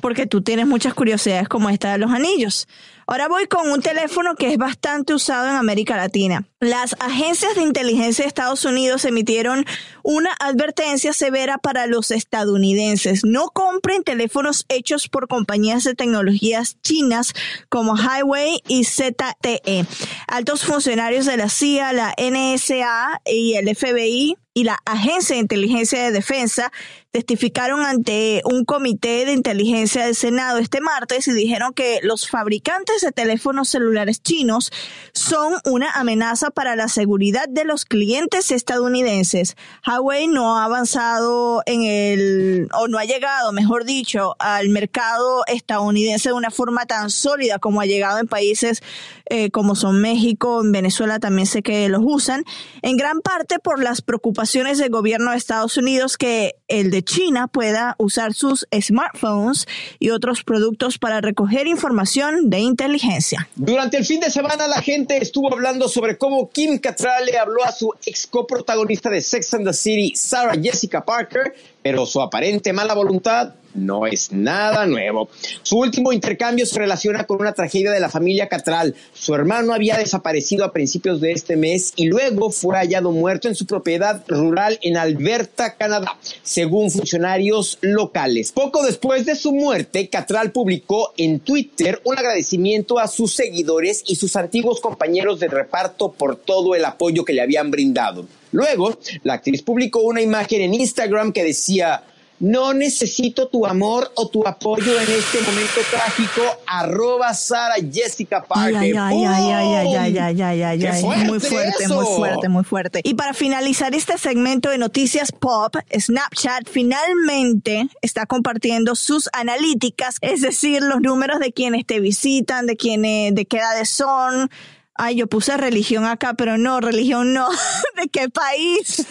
porque 0.02 0.26
tú 0.26 0.42
tienes 0.42 0.66
muchas 0.66 0.92
curiosidades 0.92 1.48
como 1.48 1.70
esta 1.70 1.92
de 1.92 1.98
los 1.98 2.10
anillos. 2.10 2.68
Ahora 3.06 3.28
voy 3.28 3.46
con 3.46 3.70
un 3.70 3.80
teléfono 3.80 4.34
que 4.36 4.52
es 4.52 4.58
bastante 4.58 5.14
usado 5.14 5.48
en 5.48 5.56
América 5.56 5.96
Latina. 5.96 6.44
Las 6.60 6.94
agencias 7.00 7.54
de 7.54 7.62
inteligencia 7.62 8.24
de 8.24 8.28
Estados 8.28 8.64
Unidos 8.64 9.04
emitieron 9.04 9.64
una 10.02 10.30
advertencia 10.40 11.12
severa 11.12 11.58
para 11.58 11.86
los 11.86 12.10
estadounidenses. 12.10 13.24
No 13.24 13.48
compren 13.48 14.04
teléfonos 14.04 14.64
hechos 14.68 15.08
por 15.08 15.28
compañías 15.28 15.84
de 15.84 15.94
tecnologías 15.94 16.78
chinas 16.82 17.32
como 17.68 17.96
Highway 17.96 18.60
y 18.68 18.84
ZTE. 18.84 19.86
Altos 20.28 20.64
funcionarios 20.64 21.26
de 21.26 21.36
la 21.36 21.48
CIA, 21.48 21.92
la 21.92 22.14
NSA 22.16 23.20
y 23.26 23.54
el 23.54 23.74
FBI 23.74 24.36
y 24.54 24.64
la 24.64 24.78
Agencia 24.84 25.34
de 25.34 25.42
Inteligencia 25.42 26.02
de 26.02 26.12
Defensa 26.12 26.72
testificaron 27.12 27.84
ante 27.84 28.40
un 28.44 28.64
comité 28.64 29.26
de 29.26 29.34
inteligencia 29.34 30.06
del 30.06 30.16
Senado 30.16 30.58
este 30.58 30.80
martes 30.80 31.28
y 31.28 31.32
dijeron 31.32 31.74
que 31.74 32.00
los 32.02 32.26
fabricantes 32.26 33.02
de 33.02 33.12
teléfonos 33.12 33.68
celulares 33.68 34.22
chinos 34.22 34.72
son 35.12 35.54
una 35.66 35.92
amenaza 35.92 36.50
para 36.50 36.74
la 36.74 36.88
seguridad 36.88 37.48
de 37.50 37.66
los 37.66 37.84
clientes 37.84 38.50
estadounidenses. 38.50 39.56
Huawei 39.86 40.26
no 40.26 40.56
ha 40.56 40.64
avanzado 40.64 41.62
en 41.66 41.82
el, 41.82 42.68
o 42.72 42.88
no 42.88 42.96
ha 42.96 43.04
llegado, 43.04 43.52
mejor 43.52 43.84
dicho, 43.84 44.34
al 44.38 44.70
mercado 44.70 45.44
estadounidense 45.48 46.30
de 46.30 46.34
una 46.34 46.50
forma 46.50 46.86
tan 46.86 47.10
sólida 47.10 47.58
como 47.58 47.82
ha 47.82 47.86
llegado 47.86 48.20
en 48.20 48.26
países 48.26 48.82
eh, 49.26 49.50
como 49.50 49.74
son 49.76 50.00
México, 50.00 50.62
en 50.62 50.72
Venezuela 50.72 51.18
también 51.18 51.46
sé 51.46 51.62
que 51.62 51.88
los 51.88 52.02
usan, 52.04 52.44
en 52.80 52.96
gran 52.96 53.20
parte 53.20 53.58
por 53.58 53.82
las 53.82 54.00
preocupaciones 54.00 54.78
del 54.78 54.90
gobierno 54.90 55.30
de 55.30 55.36
Estados 55.36 55.76
Unidos 55.76 56.16
que 56.16 56.56
el 56.68 56.90
de 56.90 57.01
China 57.02 57.48
pueda 57.48 57.94
usar 57.98 58.34
sus 58.34 58.66
smartphones 58.80 59.66
y 59.98 60.10
otros 60.10 60.44
productos 60.44 60.98
para 60.98 61.20
recoger 61.20 61.66
información 61.66 62.50
de 62.50 62.60
inteligencia. 62.60 63.48
Durante 63.56 63.96
el 63.96 64.04
fin 64.04 64.20
de 64.20 64.30
semana 64.30 64.66
la 64.66 64.82
gente 64.82 65.18
estuvo 65.18 65.52
hablando 65.52 65.88
sobre 65.88 66.18
cómo 66.18 66.50
Kim 66.50 66.78
Cattrall 66.78 67.26
le 67.26 67.38
habló 67.38 67.64
a 67.64 67.72
su 67.72 67.92
ex 68.06 68.26
coprotagonista 68.26 69.10
de 69.10 69.20
Sex 69.20 69.54
and 69.54 69.66
the 69.66 69.72
City, 69.72 70.12
Sarah 70.14 70.60
Jessica 70.60 71.04
Parker, 71.04 71.54
pero 71.82 72.06
su 72.06 72.20
aparente 72.20 72.72
mala 72.72 72.94
voluntad 72.94 73.54
no 73.74 74.06
es 74.06 74.32
nada 74.32 74.86
nuevo. 74.86 75.28
Su 75.62 75.78
último 75.78 76.12
intercambio 76.12 76.66
se 76.66 76.78
relaciona 76.78 77.24
con 77.24 77.40
una 77.40 77.52
tragedia 77.52 77.90
de 77.90 78.00
la 78.00 78.08
familia 78.08 78.48
Catral. 78.48 78.94
Su 79.12 79.34
hermano 79.34 79.74
había 79.74 79.96
desaparecido 79.96 80.64
a 80.64 80.72
principios 80.72 81.20
de 81.20 81.32
este 81.32 81.56
mes 81.56 81.92
y 81.96 82.06
luego 82.06 82.50
fue 82.50 82.76
hallado 82.76 83.12
muerto 83.12 83.48
en 83.48 83.54
su 83.54 83.66
propiedad 83.66 84.24
rural 84.28 84.78
en 84.82 84.96
Alberta, 84.96 85.74
Canadá, 85.74 86.18
según 86.42 86.90
funcionarios 86.90 87.78
locales. 87.80 88.52
Poco 88.52 88.82
después 88.84 89.26
de 89.26 89.36
su 89.36 89.52
muerte, 89.52 90.08
Catral 90.08 90.52
publicó 90.52 91.12
en 91.16 91.40
Twitter 91.40 92.00
un 92.04 92.18
agradecimiento 92.18 92.98
a 92.98 93.08
sus 93.08 93.34
seguidores 93.34 94.02
y 94.06 94.16
sus 94.16 94.36
antiguos 94.36 94.80
compañeros 94.80 95.40
de 95.40 95.48
reparto 95.48 96.12
por 96.12 96.36
todo 96.36 96.74
el 96.74 96.84
apoyo 96.84 97.24
que 97.24 97.32
le 97.32 97.42
habían 97.42 97.70
brindado. 97.70 98.26
Luego, 98.52 98.98
la 99.22 99.34
actriz 99.34 99.62
publicó 99.62 100.00
una 100.00 100.20
imagen 100.20 100.60
en 100.60 100.74
Instagram 100.74 101.32
que 101.32 101.42
decía, 101.42 102.04
no 102.42 102.74
necesito 102.74 103.46
tu 103.46 103.64
amor 103.64 104.10
o 104.16 104.26
tu 104.26 104.44
apoyo 104.44 104.98
en 104.98 105.08
este 105.12 105.40
momento 105.42 105.80
trágico. 105.88 106.42
Arroba 106.66 107.32
Sara 107.34 107.76
Jessica 107.76 108.42
Parker. 108.42 108.78
Ay, 108.78 108.92
ay, 108.96 109.24
ay, 109.24 109.52
ay, 109.52 110.18
ay, 110.18 110.40
ay, 110.40 110.62
ay, 110.62 110.84
ay, 110.86 111.00
fuerte 111.00 111.24
Muy 111.24 111.38
fuerte, 111.38 111.86
muy 111.88 112.04
fuerte, 112.04 112.48
muy 112.48 112.64
fuerte. 112.64 113.00
Y 113.04 113.14
para 113.14 113.32
finalizar 113.32 113.94
este 113.94 114.18
segmento 114.18 114.70
de 114.70 114.78
noticias 114.78 115.30
pop, 115.30 115.76
Snapchat 115.96 116.68
finalmente 116.68 117.88
está 118.00 118.26
compartiendo 118.26 118.96
sus 118.96 119.30
analíticas, 119.32 120.16
es 120.20 120.40
decir, 120.40 120.82
los 120.82 121.00
números 121.00 121.38
de 121.38 121.52
quienes 121.52 121.86
te 121.86 122.00
visitan, 122.00 122.66
de 122.66 122.76
quienes, 122.76 123.36
de 123.36 123.44
qué 123.46 123.58
edades 123.58 123.88
son 123.88 124.50
Ay, 124.94 125.16
yo 125.16 125.26
puse 125.26 125.56
religión 125.56 126.04
acá, 126.04 126.34
pero 126.34 126.58
no, 126.58 126.80
religión 126.80 127.32
no. 127.32 127.48
¿De 127.96 128.08
qué 128.08 128.28
país? 128.28 129.06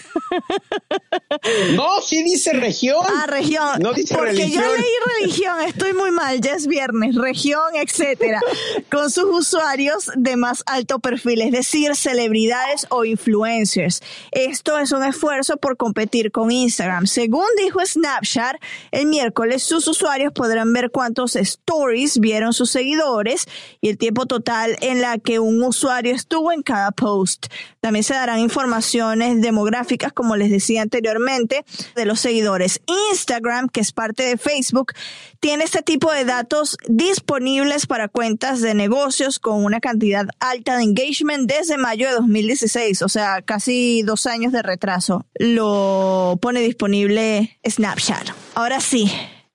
No, 1.73 2.01
sí 2.01 2.21
dice 2.23 2.53
región. 2.53 3.03
Ah, 3.07 3.25
región. 3.27 3.81
No 3.81 3.91
dice 3.93 4.13
Porque 4.15 4.31
religión. 4.31 4.63
yo 4.63 4.75
leí 4.75 5.19
religión, 5.19 5.61
estoy 5.61 5.93
muy 5.93 6.11
mal, 6.11 6.39
ya 6.39 6.53
es 6.53 6.67
viernes, 6.67 7.15
región, 7.15 7.75
etcétera, 7.75 8.39
con 8.91 9.09
sus 9.09 9.25
usuarios 9.25 10.11
de 10.15 10.35
más 10.35 10.63
alto 10.67 10.99
perfil, 10.99 11.41
es 11.41 11.51
decir, 11.51 11.95
celebridades 11.95 12.85
o 12.89 13.03
influencers. 13.03 14.01
Esto 14.31 14.77
es 14.77 14.91
un 14.91 15.03
esfuerzo 15.03 15.57
por 15.57 15.77
competir 15.77 16.31
con 16.31 16.51
Instagram. 16.51 17.07
Según 17.07 17.45
dijo 17.57 17.79
Snapchat, 17.83 18.57
el 18.91 19.07
miércoles 19.07 19.63
sus 19.63 19.87
usuarios 19.87 20.31
podrán 20.31 20.71
ver 20.73 20.91
cuántos 20.91 21.35
stories 21.35 22.19
vieron 22.19 22.53
sus 22.53 22.69
seguidores 22.69 23.47
y 23.81 23.89
el 23.89 23.97
tiempo 23.97 24.27
total 24.27 24.77
en 24.81 25.01
la 25.01 25.17
que 25.17 25.39
un 25.39 25.61
usuario 25.63 25.70
estuvo 26.13 26.51
en 26.51 26.61
cada 26.61 26.91
post. 26.91 27.47
También 27.79 28.03
se 28.03 28.13
darán 28.13 28.39
informaciones 28.39 29.41
demográficas, 29.41 30.13
como 30.13 30.35
les 30.35 30.49
decía 30.49 30.81
anteriormente, 30.81 31.65
de 31.95 32.05
los 32.05 32.19
seguidores. 32.19 32.81
Instagram, 33.11 33.69
que 33.69 33.81
es 33.81 33.91
parte 33.91 34.23
de 34.23 34.37
Facebook, 34.37 34.93
tiene 35.39 35.63
este 35.63 35.81
tipo 35.81 36.11
de 36.11 36.25
datos 36.25 36.77
disponibles 36.87 37.87
para 37.87 38.07
cuentas 38.07 38.61
de 38.61 38.73
negocios 38.73 39.39
con 39.39 39.63
una 39.63 39.79
cantidad 39.79 40.27
alta 40.39 40.77
de 40.77 40.83
engagement 40.83 41.51
desde 41.51 41.77
mayo 41.77 42.07
de 42.07 42.13
2016, 42.15 43.01
o 43.01 43.09
sea, 43.09 43.41
casi 43.41 44.03
dos 44.03 44.25
años 44.25 44.51
de 44.51 44.61
retraso. 44.61 45.25
Lo 45.35 46.37
pone 46.41 46.61
disponible 46.61 47.57
Snapchat. 47.67 48.29
Ahora 48.55 48.79
sí, 48.79 49.11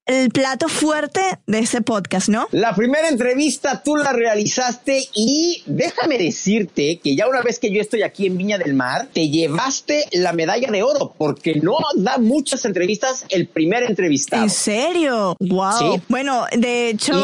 el 0.07 0.31
plato 0.31 0.69
fuerte 0.69 1.21
de 1.47 1.59
este 1.59 1.83
podcast, 1.83 2.29
¿no? 2.29 2.47
La 2.53 2.75
primera 2.75 3.09
entrevista 3.09 3.83
tú 3.83 3.97
la 3.97 4.13
realizaste 4.13 5.09
y 5.15 5.63
déjame 5.67 6.17
decirte 6.19 7.01
que 7.03 7.17
ya 7.17 7.29
una 7.29 7.43
vez 7.43 7.59
que 7.59 7.71
yo 7.73 7.81
estoy 7.81 8.03
aquí 8.03 8.27
en 8.27 8.39
Viña 8.39 8.59
del 8.59 8.75
Mar, 8.75 9.09
te 9.13 9.29
llevaste 9.29 10.05
la 10.13 10.33
medalla 10.33 10.71
de 10.71 10.83
oro 10.83 11.15
porque 11.19 11.57
no 11.57 11.79
da 11.97 12.19
muchas 12.19 12.65
entrevistas 12.65 13.25
el 13.31 13.49
primer 13.49 13.83
entrevistado. 13.83 14.45
¿En 14.45 14.51
serio? 14.51 15.37
Wow. 15.41 15.73
Sí. 15.97 16.03
Bueno, 16.09 16.45
de 16.57 16.91
hecho, 16.91 17.15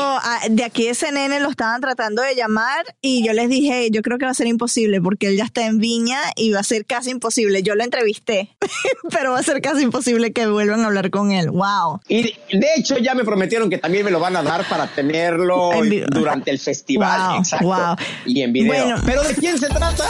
Y- 0.46 0.50
de 0.54 0.64
aquí 0.64 0.86
de 0.88 0.94
CNN 0.94 1.38
lo 1.40 1.50
estaban 1.50 1.80
tratando 1.80 2.22
de 2.22 2.34
llamar 2.34 2.84
y 3.00 3.24
yo 3.24 3.32
les 3.32 3.48
dije, 3.48 3.90
yo 3.90 4.02
creo 4.02 4.18
que 4.18 4.24
va 4.24 4.32
a 4.32 4.34
ser 4.34 4.48
imposible 4.48 5.00
porque 5.00 5.28
él 5.28 5.36
ya 5.36 5.44
está 5.44 5.66
en 5.66 5.78
Viña 5.78 6.18
y 6.36 6.50
va 6.50 6.60
a 6.60 6.64
ser 6.64 6.84
casi 6.84 7.10
imposible. 7.10 7.62
Yo 7.62 7.74
lo 7.76 7.84
entrevisté, 7.84 8.56
pero 9.10 9.32
va 9.32 9.38
a 9.38 9.42
ser 9.42 9.60
casi 9.62 9.82
imposible 9.82 10.32
que 10.32 10.46
vuelvan 10.48 10.80
a 10.80 10.86
hablar 10.86 11.10
con 11.10 11.30
él. 11.30 11.50
Wow. 11.50 12.00
Y 12.08 12.22
de 12.52 12.71
hecho 12.76 12.98
ya 12.98 13.14
me 13.14 13.24
prometieron 13.24 13.68
que 13.70 13.78
también 13.78 14.04
me 14.04 14.10
lo 14.10 14.20
van 14.20 14.36
a 14.36 14.42
dar 14.42 14.64
para 14.68 14.86
tenerlo 14.86 15.70
durante 16.10 16.50
el 16.50 16.58
festival. 16.58 17.30
Wow, 17.30 17.38
Exacto. 17.38 17.66
wow. 17.66 17.96
Y 18.26 18.42
en 18.42 18.52
video. 18.52 18.72
Bueno. 18.72 19.02
¿Pero 19.04 19.22
de 19.22 19.34
quién 19.34 19.58
se 19.58 19.68
trata? 19.68 20.04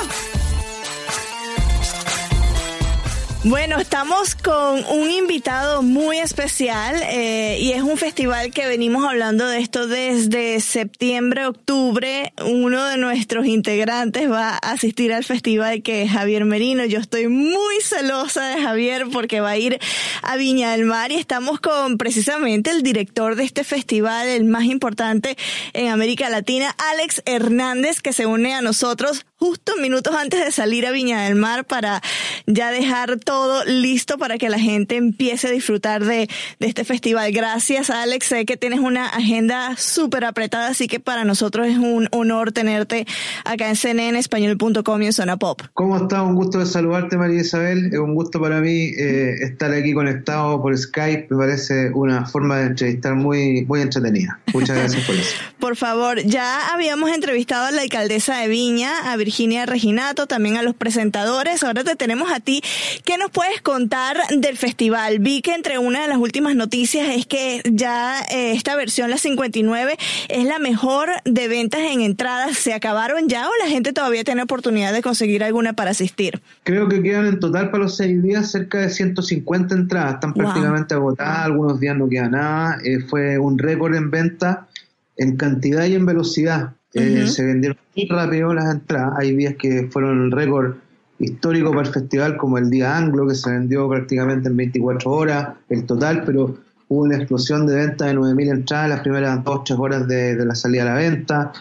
Bueno, 3.45 3.81
estamos 3.81 4.37
con 4.37 4.85
un 4.85 5.11
invitado 5.11 5.83
muy 5.83 6.19
especial 6.19 6.95
eh, 7.03 7.59
y 7.61 7.73
es 7.73 7.83
un 7.83 7.97
festival 7.97 8.53
que 8.53 8.69
venimos 8.69 9.05
hablando 9.05 9.49
de 9.49 9.59
esto 9.59 9.89
desde 9.89 10.61
septiembre, 10.61 11.47
octubre. 11.47 12.33
Uno 12.47 12.87
de 12.87 12.99
nuestros 12.99 13.47
integrantes 13.47 14.31
va 14.31 14.51
a 14.51 14.59
asistir 14.59 15.13
al 15.13 15.25
festival 15.25 15.83
que 15.83 16.03
es 16.03 16.13
Javier 16.13 16.45
Merino. 16.45 16.85
Yo 16.85 17.01
estoy 17.01 17.27
muy 17.27 17.81
celosa 17.83 18.47
de 18.47 18.63
Javier 18.63 19.07
porque 19.13 19.41
va 19.41 19.51
a 19.51 19.59
ir 19.59 19.81
a 20.23 20.37
Viña 20.37 20.71
del 20.71 20.85
Mar 20.85 21.11
y 21.11 21.17
estamos 21.17 21.59
con 21.59 21.99
precisamente 21.99 22.71
el 22.71 22.85
director 22.85 23.35
de 23.35 23.43
este 23.43 23.65
festival, 23.65 24.29
el 24.29 24.45
más 24.45 24.67
importante 24.67 25.37
en 25.73 25.89
América 25.89 26.31
Latina, 26.31 26.77
Alex 26.93 27.23
Hernández, 27.27 28.03
que 28.03 28.13
se 28.13 28.25
une 28.25 28.55
a 28.55 28.63
nosotros 28.63 29.27
justo 29.43 29.73
minutos 29.77 30.15
antes 30.15 30.39
de 30.45 30.53
salir 30.53 30.87
a 30.87 30.93
Viña 30.93 31.23
del 31.23 31.35
Mar 31.35 31.65
para 31.65 32.01
ya 32.47 32.71
dejar 32.71 33.19
todo 33.19 33.65
listo 33.65 34.17
para 34.17 34.39
que 34.39 34.49
la 34.49 34.61
gente 34.61 34.95
empiece 34.95 35.49
a 35.49 35.51
disfrutar 35.51 36.05
de, 36.05 36.29
de 36.61 36.67
este 36.69 36.85
festival. 36.85 37.33
Gracias, 37.33 37.91
Alex. 37.91 38.27
Sé 38.27 38.47
que 38.47 38.57
tienes 38.57 38.79
una 38.79 39.09
agenda 39.09 39.75
súper 39.77 40.25
apretada, 40.25 40.69
así 40.69 40.87
que 40.87 41.01
para 41.01 41.25
nosotros 41.25 41.67
es 41.67 41.77
un 41.77 42.07
honor 42.13 42.53
tenerte 42.53 43.05
acá 43.45 43.69
en 43.69 43.75
cnnespañol.com 43.75 45.03
y 45.03 45.07
en 45.07 45.13
Zona 45.13 45.37
Pop. 45.37 45.61
¿Cómo 45.75 45.97
estás? 45.97 46.23
Un 46.23 46.37
gusto 46.37 46.61
de 46.61 46.67
saludarte, 46.67 47.17
María 47.17 47.41
Isabel. 47.41 47.87
Es 47.93 47.99
un 47.99 48.15
gusto 48.15 48.41
para 48.41 48.61
mí 48.61 48.93
eh, 48.97 49.35
estar 49.41 49.73
aquí 49.73 49.93
conectado 49.93 50.63
por 50.63 50.79
Skype. 50.79 51.27
Me 51.31 51.37
parece 51.37 51.91
una 51.91 52.27
forma 52.27 52.59
de 52.59 52.67
entrevistar 52.67 53.17
muy, 53.17 53.65
muy 53.65 53.81
entretenida. 53.81 54.39
Muchas 54.55 54.77
gracias 54.77 55.05
por 55.05 55.17
eso. 55.17 55.35
Por 55.59 55.77
favor, 55.77 56.21
ya 56.23 56.73
habíamos 56.73 57.11
entrevistado 57.11 57.67
a 57.67 57.71
la 57.71 57.83
alcaldesa 57.83 58.39
de 58.39 58.49
Viña, 58.49 59.13
a 59.13 59.17
Virginia 59.17 59.32
Reginato, 59.67 60.27
también 60.27 60.57
a 60.57 60.63
los 60.63 60.75
presentadores. 60.75 61.63
Ahora 61.63 61.85
te 61.85 61.97
tenemos 61.97 62.31
a 62.31 62.41
ti. 62.41 62.63
¿Qué 63.05 63.17
nos 63.17 63.31
puedes 63.31 63.63
contar 63.63 64.19
del 64.31 64.59
festival? 64.59 65.21
Vi 65.21 65.41
que 65.41 65.55
entre 65.55 65.79
una 65.79 66.03
de 66.03 66.09
las 66.09 66.19
últimas 66.19 66.55
noticias 66.55 67.09
es 67.09 67.27
que 67.27 67.63
ya 67.65 68.21
eh, 68.31 68.53
esta 68.53 68.77
versión, 68.77 69.11
la 69.11 69.17
59, 69.17 69.97
es 70.29 70.45
la 70.45 70.59
mejor 70.59 71.09
de 71.25 71.49
ventas 71.49 71.81
en 71.81 72.03
entradas. 72.03 72.59
¿Se 72.59 72.75
acabaron 72.75 73.29
ya 73.29 73.49
o 73.49 73.53
la 73.65 73.71
gente 73.71 73.93
todavía 73.93 74.23
tiene 74.23 74.43
oportunidad 74.43 74.93
de 74.93 75.01
conseguir 75.03 75.43
alguna 75.43 75.73
para 75.73 75.93
asistir? 75.93 76.43
Creo 76.63 76.89
que 76.89 77.03
quedan 77.03 77.27
en 77.27 77.41
total 77.41 77.71
para 77.71 77.85
los 77.85 77.97
seis 77.97 78.23
días 78.23 78.51
cerca 78.51 78.79
de 78.79 78.91
150 78.91 79.75
entradas. 79.75 80.15
Están 80.15 80.33
Wow. 80.35 80.43
prácticamente 80.45 80.95
agotadas. 80.95 81.47
Algunos 81.47 81.81
días 81.81 81.97
no 81.97 82.09
queda 82.09 82.29
nada. 82.29 82.79
Eh, 82.85 83.01
fue 83.01 83.39
un 83.39 83.59
récord 83.59 83.95
en 83.95 84.11
venta 84.11 84.69
en 85.17 85.37
cantidad 85.37 85.85
y 85.87 85.95
en 85.95 86.07
velocidad. 86.07 86.75
Eh. 86.95 87.27
Se 87.27 87.45
vendieron 87.45 87.79
muy 87.97 88.07
rápido 88.07 88.55
las 88.55 88.75
entradas. 88.75 89.15
Hay 89.19 89.35
días 89.35 89.55
que 89.59 89.89
fueron 89.91 90.25
el 90.25 90.33
récord 90.33 90.75
histórico 91.19 91.71
para 91.71 91.89
el 91.89 91.95
festival, 91.95 92.37
como 92.37 92.59
el 92.59 92.69
día 92.69 92.97
anglo, 92.97 93.27
que 93.27 93.35
se 93.35 93.51
vendió 93.51 93.89
prácticamente 93.89 94.49
en 94.49 94.57
24 94.57 95.11
horas, 95.11 95.49
el 95.69 95.85
total, 95.87 96.25
pero 96.25 96.59
hubo 96.89 97.03
una 97.03 97.17
explosión 97.17 97.67
de 97.67 97.77
venta 97.77 98.07
de 98.07 98.15
9.000 98.15 98.51
entradas 98.51 98.89
las 98.89 99.01
primeras 99.01 99.43
dos 99.45 99.65
tres 99.65 99.79
horas 99.79 100.07
de, 100.07 100.37
de 100.37 100.45
la 100.45 100.55
salida 100.55 100.83
a 100.83 100.87
la 100.87 100.95
venta. 100.95 101.53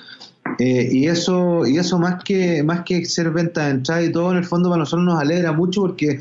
Eh, 0.58 0.90
y 0.92 1.08
eso 1.08 1.66
y 1.66 1.78
eso 1.78 1.98
más 1.98 2.24
que 2.24 2.64
más 2.64 2.82
que 2.82 3.06
ser 3.06 3.30
venta 3.32 3.66
de 3.66 3.72
entrada 3.72 4.04
y 4.04 4.12
todo 4.12 4.32
en 4.32 4.38
el 4.38 4.44
fondo 4.44 4.70
para 4.70 4.80
nosotros 4.80 5.06
nos 5.06 5.20
alegra 5.20 5.52
mucho 5.54 5.82
porque 5.82 6.20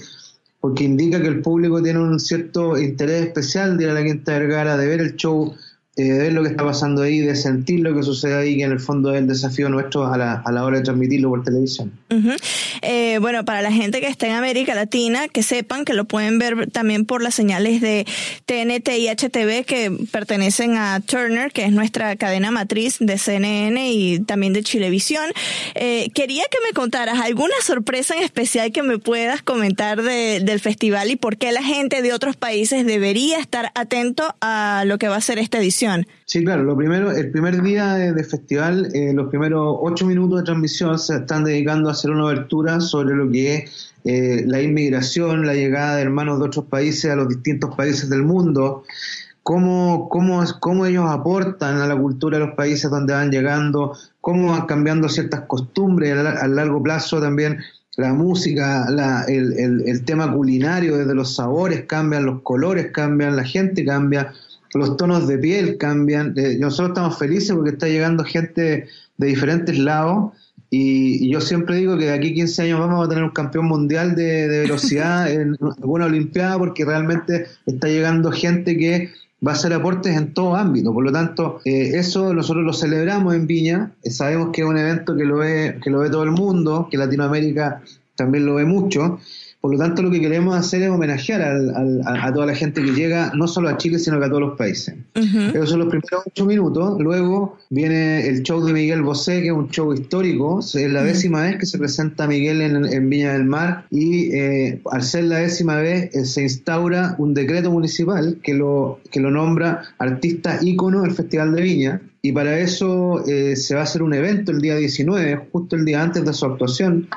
porque 0.61 0.85
indica 0.85 1.21
que 1.21 1.29
el 1.29 1.41
público 1.41 1.83
tiene 1.83 1.99
un 2.01 2.21
cierto 2.21 2.79
interés 2.79 3.27
especial 3.27 3.77
de 3.77 3.85
ir 3.85 3.91
a 3.91 3.95
la 3.95 4.05
Quinta 4.05 4.33
Vergara, 4.33 4.77
de 4.77 4.87
ver 4.87 5.01
el 5.01 5.17
show, 5.17 5.55
de 5.97 6.19
ver 6.19 6.33
lo 6.33 6.43
que 6.43 6.49
está 6.51 6.65
pasando 6.65 7.03
ahí, 7.03 7.19
de 7.21 7.35
sentir 7.37 7.81
lo 7.81 7.95
que 7.95 8.03
sucede 8.03 8.35
ahí, 8.35 8.57
que 8.57 8.63
en 8.65 8.73
el 8.73 8.81
fondo 8.81 9.13
es 9.13 9.19
el 9.21 9.27
desafío 9.27 9.69
nuestro 9.69 10.07
a 10.07 10.17
la, 10.17 10.35
a 10.47 10.53
la 10.53 10.65
hora 10.65 10.79
de 10.79 10.85
transmitirlo 10.85 11.29
por 11.29 11.43
televisión. 11.43 11.93
Eh, 12.83 13.19
bueno, 13.21 13.45
para 13.45 13.61
la 13.61 13.71
gente 13.73 14.01
que 14.01 14.07
está 14.07 14.27
en 14.27 14.33
América 14.35 14.75
Latina, 14.75 15.29
que 15.29 15.43
sepan 15.43 15.85
que 15.85 15.93
lo 15.93 16.07
pueden 16.07 16.39
ver 16.39 16.71
también 16.71 17.05
por 17.05 17.23
las 17.23 17.35
señales 17.35 17.81
de 17.83 18.07
TNT 18.47 18.89
y 18.99 19.09
HTV 19.09 19.65
que 19.67 19.93
pertenecen 20.11 20.77
a 20.77 21.01
Turner, 21.01 21.53
que 21.53 21.65
es 21.65 21.73
nuestra 21.73 22.17
cadena 22.17 22.51
matriz 22.51 22.97
de 23.01 23.19
CNN 23.19 23.93
y 23.93 24.21
también 24.21 24.53
de 24.53 24.63
Chilevisión. 24.63 25.27
Eh, 25.75 26.11
quería 26.15 26.45
que 26.51 26.59
me 26.67 26.73
contaras 26.73 27.19
alguna 27.21 27.55
sorpresa 27.63 28.15
en 28.17 28.23
especial 28.23 28.73
que 28.73 28.83
me 28.83 28.99
puedas 28.99 29.43
comentar 29.43 30.03
de- 30.03 30.41
del 30.41 30.61
festival 30.61 31.11
y 31.11 31.17
por 31.17 31.37
qué 31.37 31.53
la 31.53 31.63
gente 31.63 32.01
de 32.01 32.13
otros 32.15 32.37
países 32.37 32.87
debería 32.87 33.39
estar 33.39 33.73
atento 33.75 34.35
a 34.41 34.85
lo 34.87 34.97
que 34.99 35.09
va 35.09 35.17
a 35.17 35.21
ser 35.21 35.39
esta 35.39 35.59
edición. 35.59 35.80
Sí, 36.27 36.45
claro, 36.45 36.63
lo 36.65 36.77
primero, 36.77 37.11
el 37.11 37.31
primer 37.31 37.63
día 37.63 37.95
de, 37.95 38.25
festival, 38.25 38.91
eh, 38.95 39.13
los 39.13 39.29
primeros 39.29 39.77
ocho 39.81 40.07
minutos 40.07 40.39
de 40.41 40.45
transmisión 40.45 40.99
se 40.99 41.17
están 41.17 41.45
dedicando 41.45 41.89
a 41.89 41.93
hacer 41.93 42.11
una 42.11 42.25
abertura 42.25 42.81
sobre 42.81 43.15
lo 43.17 43.31
que 43.31 43.55
es 43.57 43.93
eh, 44.05 44.45
la 44.47 44.61
inmigración, 44.63 45.47
la 45.47 45.55
llegada 45.55 45.97
de 45.97 46.03
hermanos 46.03 46.39
de 46.39 46.47
otros 46.47 46.67
países 46.67 47.11
a 47.11 47.17
los 47.17 47.29
distintos 47.29 47.75
países 47.75 48.09
del 48.09 48.23
mundo, 48.23 48.85
cómo, 49.43 50.09
cómo, 50.09 50.43
cómo 50.61 50.87
ellos 50.87 51.05
aportan 51.09 51.79
a 51.81 51.87
la 51.87 51.97
cultura 51.97 52.39
de 52.39 52.47
los 52.47 52.55
países 52.55 52.91
donde 52.91 53.13
van 53.13 53.31
llegando, 53.31 53.97
cómo 54.21 54.53
van 54.53 54.67
cambiando 54.67 55.09
ciertas 55.09 55.43
costumbres 55.43 56.13
a, 56.13 56.23
la- 56.23 56.31
a 56.33 56.47
largo 56.49 56.83
plazo 56.83 57.21
también. 57.21 57.59
La 57.97 58.15
música, 58.15 58.87
el- 59.29 59.83
el 59.87 60.05
tema 60.05 60.33
culinario, 60.33 60.97
desde 60.97 61.15
los 61.15 61.35
sabores 61.35 61.85
cambian, 61.87 62.25
los 62.25 62.41
colores 62.43 62.93
cambian, 62.93 63.37
la 63.37 63.45
gente 63.45 63.85
cambia, 63.85 64.33
los 64.75 64.97
tonos 64.97 65.27
de 65.27 65.39
piel 65.39 65.79
cambian. 65.79 66.35
Eh, 66.37 66.57
nosotros 66.59 66.91
estamos 66.91 67.19
felices 67.19 67.53
porque 67.53 67.71
está 67.71 67.89
llegando 67.89 68.25
gente 68.25 68.87
de 69.17 69.27
diferentes 69.27 69.79
lados 69.79 70.33
y, 70.71 71.27
y 71.27 71.33
yo 71.33 71.41
siempre 71.41 71.77
digo 71.77 71.99
que 71.99 72.07
de 72.07 72.13
aquí 72.13 72.31
a 72.31 72.35
15 72.35 72.63
años 72.63 72.81
vamos 72.81 73.05
a 73.05 73.09
tener 73.09 73.25
un 73.25 73.31
campeón 73.31 73.67
mundial 73.67 74.15
de, 74.15 74.49
de 74.49 74.61
velocidad 74.61 75.31
en 75.33 75.57
alguna 75.61 76.07
olimpiada 76.07 76.59
porque 76.59 76.85
realmente 76.85 77.47
está 77.67 77.89
llegando 77.89 78.31
gente 78.31 78.77
que 78.77 79.11
va 79.47 79.53
a 79.53 79.55
hacer 79.55 79.73
aportes 79.73 80.17
en 80.17 80.35
todo 80.35 80.55
ámbito. 80.55 80.93
Por 80.93 81.05
lo 81.05 81.13
tanto, 81.13 81.61
eh, 81.65 81.93
eso 81.95 82.35
nosotros 82.35 82.65
lo 82.65 82.73
celebramos 82.73 83.35
en 83.35 83.47
Viña. 83.47 83.93
Eh, 84.03 84.11
sabemos 84.11 84.51
que 84.53 84.63
es 84.63 84.67
un 84.67 84.77
evento 84.77 85.17
que 85.17 85.25
lo 85.25 85.39
ve, 85.39 85.79
que 85.83 85.91
lo 85.91 86.01
ve 86.01 86.11
todo 86.11 86.23
el 86.23 86.31
mundo, 86.31 86.89
que 86.91 86.99
Latinoamérica 86.99 87.83
también 88.17 88.47
lo 88.47 88.57
ve 88.57 88.65
mucho. 88.65 89.19
Por 89.61 89.73
lo 89.73 89.79
tanto, 89.79 90.03
lo 90.03 90.11
que 90.11 90.21
queremos 90.21 90.57
hacer 90.57 90.83
es 90.83 90.89
homenajear 90.89 91.43
a, 91.43 92.33
toda 92.33 92.47
la 92.47 92.55
gente 92.55 92.83
que 92.83 92.93
llega, 92.93 93.31
no 93.35 93.47
solo 93.47 93.69
a 93.69 93.77
Chile, 93.77 93.99
sino 93.99 94.19
que 94.19 94.25
a 94.25 94.29
todos 94.29 94.41
los 94.41 94.57
países. 94.57 94.95
Esos 95.15 95.69
son 95.69 95.81
los 95.81 95.89
primeros 95.89 96.23
ocho 96.27 96.47
minutos. 96.47 96.99
Luego 96.99 97.59
viene 97.69 98.27
el 98.27 98.43
show 98.43 98.65
de 98.65 98.73
Miguel 98.73 99.03
Bosé, 99.03 99.43
que 99.43 99.49
es 99.49 99.53
un 99.53 99.69
show 99.69 99.93
histórico. 99.93 100.61
Es 100.61 100.91
la 100.91 101.03
décima 101.03 101.43
vez 101.43 101.59
que 101.59 101.67
se 101.67 101.77
presenta 101.77 102.27
Miguel 102.27 102.63
en, 102.63 103.11
Viña 103.11 103.35
del 103.35 103.45
Mar 103.45 103.85
y 103.91 104.35
eh, 104.35 104.81
al 104.91 105.03
ser 105.03 105.25
la 105.25 105.39
décima 105.39 105.77
vez 105.77 106.15
eh, 106.15 106.25
se 106.25 106.43
instaura 106.43 107.15
un 107.19 107.35
decreto 107.35 107.71
municipal 107.71 108.39
que 108.43 108.55
lo, 108.55 109.01
que 109.11 109.21
lo 109.21 109.31
nombra 109.31 109.83
artista 109.99 110.59
ícono 110.63 111.03
del 111.03 111.13
Festival 111.13 111.55
de 111.55 111.61
Viña. 111.61 112.03
Y 112.23 112.33
para 112.33 112.59
eso 112.59 113.27
eh, 113.27 113.57
se 113.57 113.75
va 113.75 113.81
a 113.81 113.85
hacer 113.85 114.03
un 114.03 114.15
evento 114.15 114.53
el 114.53 114.61
día 114.61 114.77
19, 114.77 115.49
justo 115.53 115.77
el 115.77 115.85
día 115.85 116.03
antes 116.03 116.25
de 116.25 116.33
su 116.33 116.47
actuación, 116.47 117.09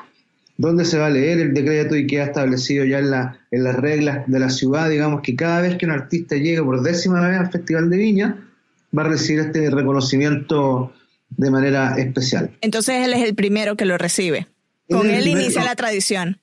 donde 0.56 0.84
se 0.84 0.98
va 0.98 1.06
a 1.06 1.10
leer 1.10 1.40
el 1.40 1.54
decreto 1.54 1.96
y 1.96 2.06
queda 2.06 2.24
establecido 2.24 2.84
ya 2.84 2.98
en, 2.98 3.10
la, 3.10 3.38
en 3.50 3.64
las 3.64 3.74
reglas 3.74 4.24
de 4.26 4.38
la 4.38 4.50
ciudad, 4.50 4.88
digamos 4.88 5.20
que 5.22 5.34
cada 5.34 5.60
vez 5.60 5.76
que 5.76 5.86
un 5.86 5.92
artista 5.92 6.36
llegue 6.36 6.62
por 6.62 6.82
décima 6.82 7.26
vez 7.26 7.38
al 7.38 7.50
Festival 7.50 7.90
de 7.90 7.96
Viña, 7.96 8.36
va 8.96 9.02
a 9.02 9.08
recibir 9.08 9.40
este 9.40 9.70
reconocimiento 9.70 10.92
de 11.30 11.50
manera 11.50 11.96
especial. 11.98 12.50
Entonces 12.60 13.04
él 13.04 13.12
es 13.12 13.22
el 13.22 13.34
primero 13.34 13.76
que 13.76 13.84
lo 13.84 13.98
recibe. 13.98 14.46
Con 14.88 15.10
él, 15.10 15.26
inicia 15.26 15.64
la 15.64 15.74
tradición. 15.74 16.38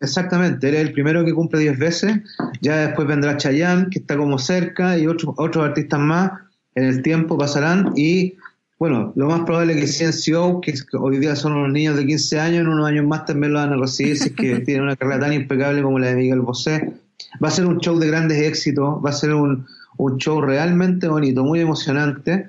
Exactamente, 0.00 0.68
él 0.68 0.74
es 0.74 0.80
el 0.80 0.92
primero 0.92 1.24
que 1.24 1.32
cumple 1.32 1.60
10 1.60 1.78
veces, 1.78 2.16
ya 2.60 2.88
después 2.88 3.06
vendrá 3.06 3.36
Chayanne, 3.36 3.88
que 3.88 4.00
está 4.00 4.16
como 4.16 4.38
cerca, 4.38 4.98
y 4.98 5.06
otros 5.06 5.34
otros 5.36 5.64
artistas 5.64 6.00
más 6.00 6.32
en 6.74 6.84
el 6.84 7.02
tiempo 7.02 7.38
pasarán 7.38 7.92
y 7.94 8.34
bueno, 8.82 9.12
lo 9.14 9.28
más 9.28 9.42
probable 9.42 9.80
es 9.80 9.96
que 9.96 10.10
CNCO, 10.10 10.60
que 10.60 10.74
hoy 10.98 11.18
día 11.18 11.36
son 11.36 11.52
unos 11.52 11.70
niños 11.70 11.96
de 11.96 12.04
15 12.04 12.40
años, 12.40 12.62
en 12.62 12.66
unos 12.66 12.84
años 12.84 13.06
más 13.06 13.24
también 13.24 13.52
lo 13.52 13.60
van 13.60 13.72
a 13.72 13.76
recibir, 13.76 14.18
si 14.18 14.30
es 14.30 14.34
que 14.34 14.58
tienen 14.66 14.82
una 14.82 14.96
carrera 14.96 15.20
tan 15.20 15.32
impecable 15.32 15.84
como 15.84 16.00
la 16.00 16.08
de 16.08 16.16
Miguel 16.16 16.40
Bosé. 16.40 16.92
Va 17.40 17.46
a 17.46 17.52
ser 17.52 17.64
un 17.66 17.78
show 17.78 17.96
de 17.96 18.08
grandes 18.08 18.42
éxitos, 18.42 18.96
va 18.96 19.10
a 19.10 19.12
ser 19.12 19.34
un, 19.34 19.68
show 20.16 20.40
realmente 20.40 21.06
bonito, 21.06 21.44
muy 21.44 21.60
emocionante, 21.60 22.48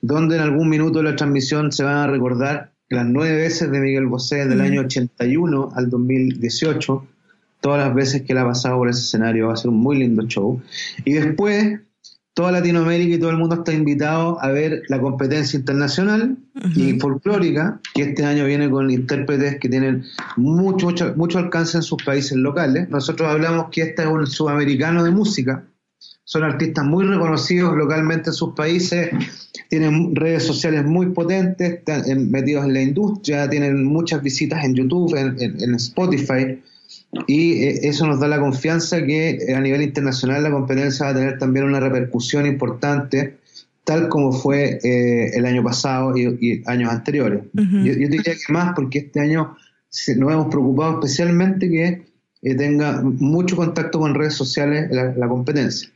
donde 0.00 0.36
en 0.36 0.42
algún 0.42 0.68
minuto 0.68 0.98
de 1.00 1.10
la 1.10 1.16
transmisión 1.16 1.72
se 1.72 1.82
van 1.82 1.96
a 1.96 2.06
recordar 2.06 2.70
las 2.88 3.06
nueve 3.06 3.34
veces 3.34 3.68
de 3.68 3.80
Miguel 3.80 4.06
Bosé 4.06 4.46
del 4.46 4.60
año 4.60 4.82
81 4.82 5.72
al 5.74 5.90
2018, 5.90 7.04
todas 7.60 7.84
las 7.84 7.92
veces 7.92 8.22
que 8.22 8.32
él 8.32 8.38
ha 8.38 8.44
pasado 8.44 8.76
por 8.76 8.88
ese 8.88 9.00
escenario, 9.00 9.48
va 9.48 9.54
a 9.54 9.56
ser 9.56 9.70
un 9.70 9.78
muy 9.78 9.98
lindo 9.98 10.22
show. 10.28 10.62
Y 11.04 11.14
después 11.14 11.80
toda 12.34 12.50
Latinoamérica 12.50 13.14
y 13.14 13.18
todo 13.18 13.30
el 13.30 13.36
mundo 13.36 13.54
está 13.54 13.72
invitado 13.72 14.42
a 14.42 14.48
ver 14.50 14.82
la 14.88 15.00
competencia 15.00 15.56
internacional 15.56 16.36
y 16.74 16.98
folclórica, 16.98 17.80
que 17.94 18.02
este 18.02 18.24
año 18.24 18.44
viene 18.44 18.68
con 18.68 18.90
intérpretes 18.90 19.58
que 19.60 19.68
tienen 19.68 20.04
mucho, 20.36 20.86
mucho, 20.86 21.14
mucho 21.16 21.38
alcance 21.38 21.76
en 21.76 21.84
sus 21.84 22.02
países 22.02 22.36
locales. 22.36 22.90
Nosotros 22.90 23.28
hablamos 23.28 23.66
que 23.70 23.82
este 23.82 24.02
es 24.02 24.08
un 24.08 24.26
sudamericano 24.26 25.04
de 25.04 25.12
música, 25.12 25.64
son 26.24 26.42
artistas 26.42 26.84
muy 26.84 27.04
reconocidos 27.04 27.76
localmente 27.76 28.30
en 28.30 28.34
sus 28.34 28.54
países, 28.54 29.10
tienen 29.68 30.16
redes 30.16 30.42
sociales 30.42 30.84
muy 30.84 31.10
potentes, 31.10 31.74
están 31.74 32.30
metidos 32.30 32.64
en 32.64 32.72
la 32.72 32.82
industria, 32.82 33.48
tienen 33.48 33.84
muchas 33.84 34.22
visitas 34.22 34.64
en 34.64 34.74
YouTube, 34.74 35.14
en 35.16 35.74
Spotify 35.76 36.58
y 37.26 37.64
eh, 37.64 37.80
eso 37.88 38.06
nos 38.06 38.20
da 38.20 38.28
la 38.28 38.40
confianza 38.40 39.04
que 39.04 39.30
eh, 39.30 39.54
a 39.54 39.60
nivel 39.60 39.82
internacional 39.82 40.42
la 40.42 40.50
competencia 40.50 41.06
va 41.06 41.12
a 41.12 41.14
tener 41.14 41.38
también 41.38 41.66
una 41.66 41.80
repercusión 41.80 42.46
importante, 42.46 43.38
tal 43.84 44.08
como 44.08 44.32
fue 44.32 44.78
eh, 44.82 45.30
el 45.34 45.46
año 45.46 45.62
pasado 45.62 46.16
y, 46.16 46.62
años 46.66 46.90
anteriores. 46.90 47.42
yo, 47.52 47.92
diría 47.94 48.22
que 48.22 48.52
más 48.52 48.72
porque 48.74 48.98
este 48.98 49.20
año 49.20 49.56
nos 50.16 50.32
hemos 50.32 50.46
preocupado 50.48 50.94
especialmente 50.94 51.70
que 51.70 52.02
tenga 52.56 53.00
mucho 53.02 53.56
contacto 53.56 53.98
con 53.98 54.14
redes 54.14 54.34
sociales 54.34 54.90
la, 54.90 55.28
competencia. 55.28 55.88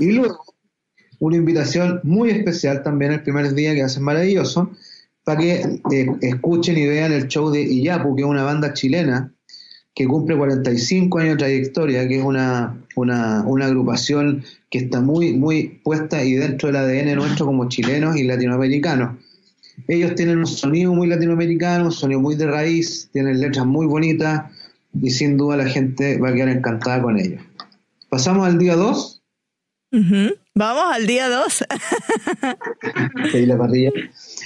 Y 0.00 0.12
luego, 0.12 0.44
una 1.18 1.36
invitación 1.36 2.00
muy 2.02 2.30
especial 2.30 2.82
también 2.82 3.12
el 3.12 3.22
primer 3.22 3.54
día 3.54 3.74
que 3.74 3.82
hace 3.82 4.00
maravilloso, 4.00 4.72
para 5.22 5.40
que 5.40 5.80
escuchen 6.20 6.76
y 6.76 6.86
vean 6.86 7.12
el 7.12 7.28
show 7.28 7.50
de 7.50 7.62
Iyapu, 7.62 8.16
que 8.16 8.22
es 8.22 8.28
una 8.28 8.42
banda 8.42 8.74
chilena 8.74 9.33
que 9.94 10.06
cumple 10.06 10.36
45 10.36 11.18
años 11.18 11.34
de 11.34 11.38
trayectoria, 11.38 12.08
que 12.08 12.18
es 12.18 12.24
una, 12.24 12.76
una, 12.96 13.66
agrupación 13.66 14.42
que 14.68 14.78
está 14.78 15.00
muy, 15.00 15.34
muy 15.34 15.80
puesta 15.84 16.24
y 16.24 16.34
dentro 16.34 16.68
del 16.68 16.76
ADN 16.76 17.14
nuestro 17.14 17.46
como 17.46 17.68
chilenos 17.68 18.16
y 18.16 18.24
latinoamericanos. 18.24 19.16
Ellos 19.86 20.14
tienen 20.16 20.38
un 20.38 20.46
sonido 20.46 20.92
muy 20.92 21.06
latinoamericano, 21.06 21.86
un 21.86 21.92
sonido 21.92 22.20
muy 22.20 22.34
de 22.34 22.46
raíz, 22.46 23.08
tienen 23.12 23.40
letras 23.40 23.66
muy 23.66 23.86
bonitas 23.86 24.50
y 25.00 25.10
sin 25.10 25.36
duda 25.36 25.56
la 25.56 25.66
gente 25.66 26.18
va 26.18 26.30
a 26.30 26.32
quedar 26.32 26.48
encantada 26.48 27.00
con 27.00 27.18
ellos. 27.18 27.42
Pasamos 28.08 28.46
al 28.46 28.58
día 28.58 28.74
2. 28.74 29.22
Vamos 30.56 30.84
al 30.92 31.06
día 31.06 31.28
2. 31.28 31.64
la 33.46 33.58
parrilla. 33.58 33.90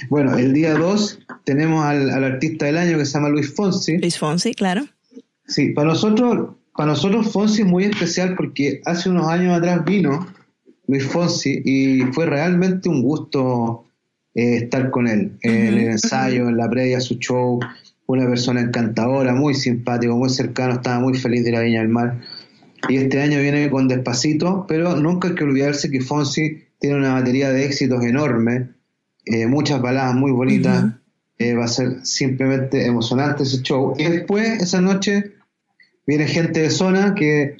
Bueno, 0.09 0.37
el 0.37 0.53
día 0.53 0.75
2 0.75 1.19
tenemos 1.43 1.83
al, 1.83 2.09
al, 2.11 2.23
artista 2.23 2.67
del 2.67 2.77
año 2.77 2.97
que 2.99 3.05
se 3.05 3.13
llama 3.13 3.29
Luis 3.29 3.53
Fonsi. 3.55 3.97
Luis 3.97 4.17
Fonsi, 4.17 4.53
claro. 4.53 4.85
Sí, 5.49 5.69
para 5.69 5.89
nosotros, 5.89 6.55
para 6.75 6.91
nosotros 6.91 7.31
Fonsi 7.31 7.63
es 7.63 7.67
muy 7.67 7.83
especial 7.83 8.35
porque 8.37 8.81
hace 8.85 9.09
unos 9.09 9.27
años 9.27 9.57
atrás 9.57 9.83
vino 9.83 10.27
Luis 10.87 11.05
Fonsi 11.05 11.61
y 11.65 12.01
fue 12.13 12.27
realmente 12.27 12.87
un 12.87 13.01
gusto 13.01 13.85
eh, 14.35 14.57
estar 14.57 14.91
con 14.91 15.07
él 15.07 15.37
en 15.41 15.65
el 15.65 15.77
ensayo, 15.79 16.47
en 16.47 16.57
la 16.57 16.69
previa 16.69 16.99
a 16.99 17.01
su 17.01 17.15
show. 17.15 17.59
Una 18.05 18.27
persona 18.27 18.61
encantadora, 18.61 19.33
muy 19.33 19.55
simpático, 19.55 20.15
muy 20.15 20.29
cercano, 20.29 20.75
estaba 20.75 20.99
muy 20.99 21.17
feliz 21.17 21.43
de 21.43 21.51
la 21.51 21.61
Viña 21.61 21.81
del 21.81 21.89
Mar. 21.89 22.21
Y 22.87 22.97
este 22.97 23.21
año 23.21 23.39
viene 23.39 23.69
con 23.69 23.87
Despacito, 23.87 24.65
pero 24.67 24.95
nunca 24.95 25.29
hay 25.29 25.35
que 25.35 25.43
olvidarse 25.43 25.91
que 25.91 26.01
Fonsi 26.01 26.63
tiene 26.79 26.95
una 26.95 27.13
batería 27.13 27.51
de 27.51 27.65
éxitos 27.65 28.03
enorme, 28.05 28.69
eh, 29.25 29.47
muchas 29.47 29.81
baladas 29.81 30.15
muy 30.15 30.31
bonitas. 30.31 30.93
Eh, 31.39 31.53
va 31.53 31.65
a 31.65 31.69
ser 31.69 32.05
simplemente 32.05 32.85
emocionante 32.85 33.43
ese 33.43 33.61
show. 33.61 33.93
Y 33.97 34.03
después, 34.03 34.61
esa 34.61 34.81
noche, 34.81 35.38
viene 36.09 36.25
gente 36.25 36.61
de 36.61 36.71
zona 36.71 37.13
que, 37.13 37.57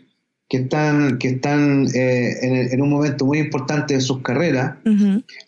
que 0.50 0.58
están, 0.58 1.20
que 1.20 1.28
están 1.28 1.86
eh, 1.94 2.72
en, 2.72 2.82
un 2.82 2.90
momento 2.90 3.24
muy 3.28 3.38
importante 3.38 3.94
de 3.94 4.02
sus 4.02 4.24
carreras. 4.24 4.76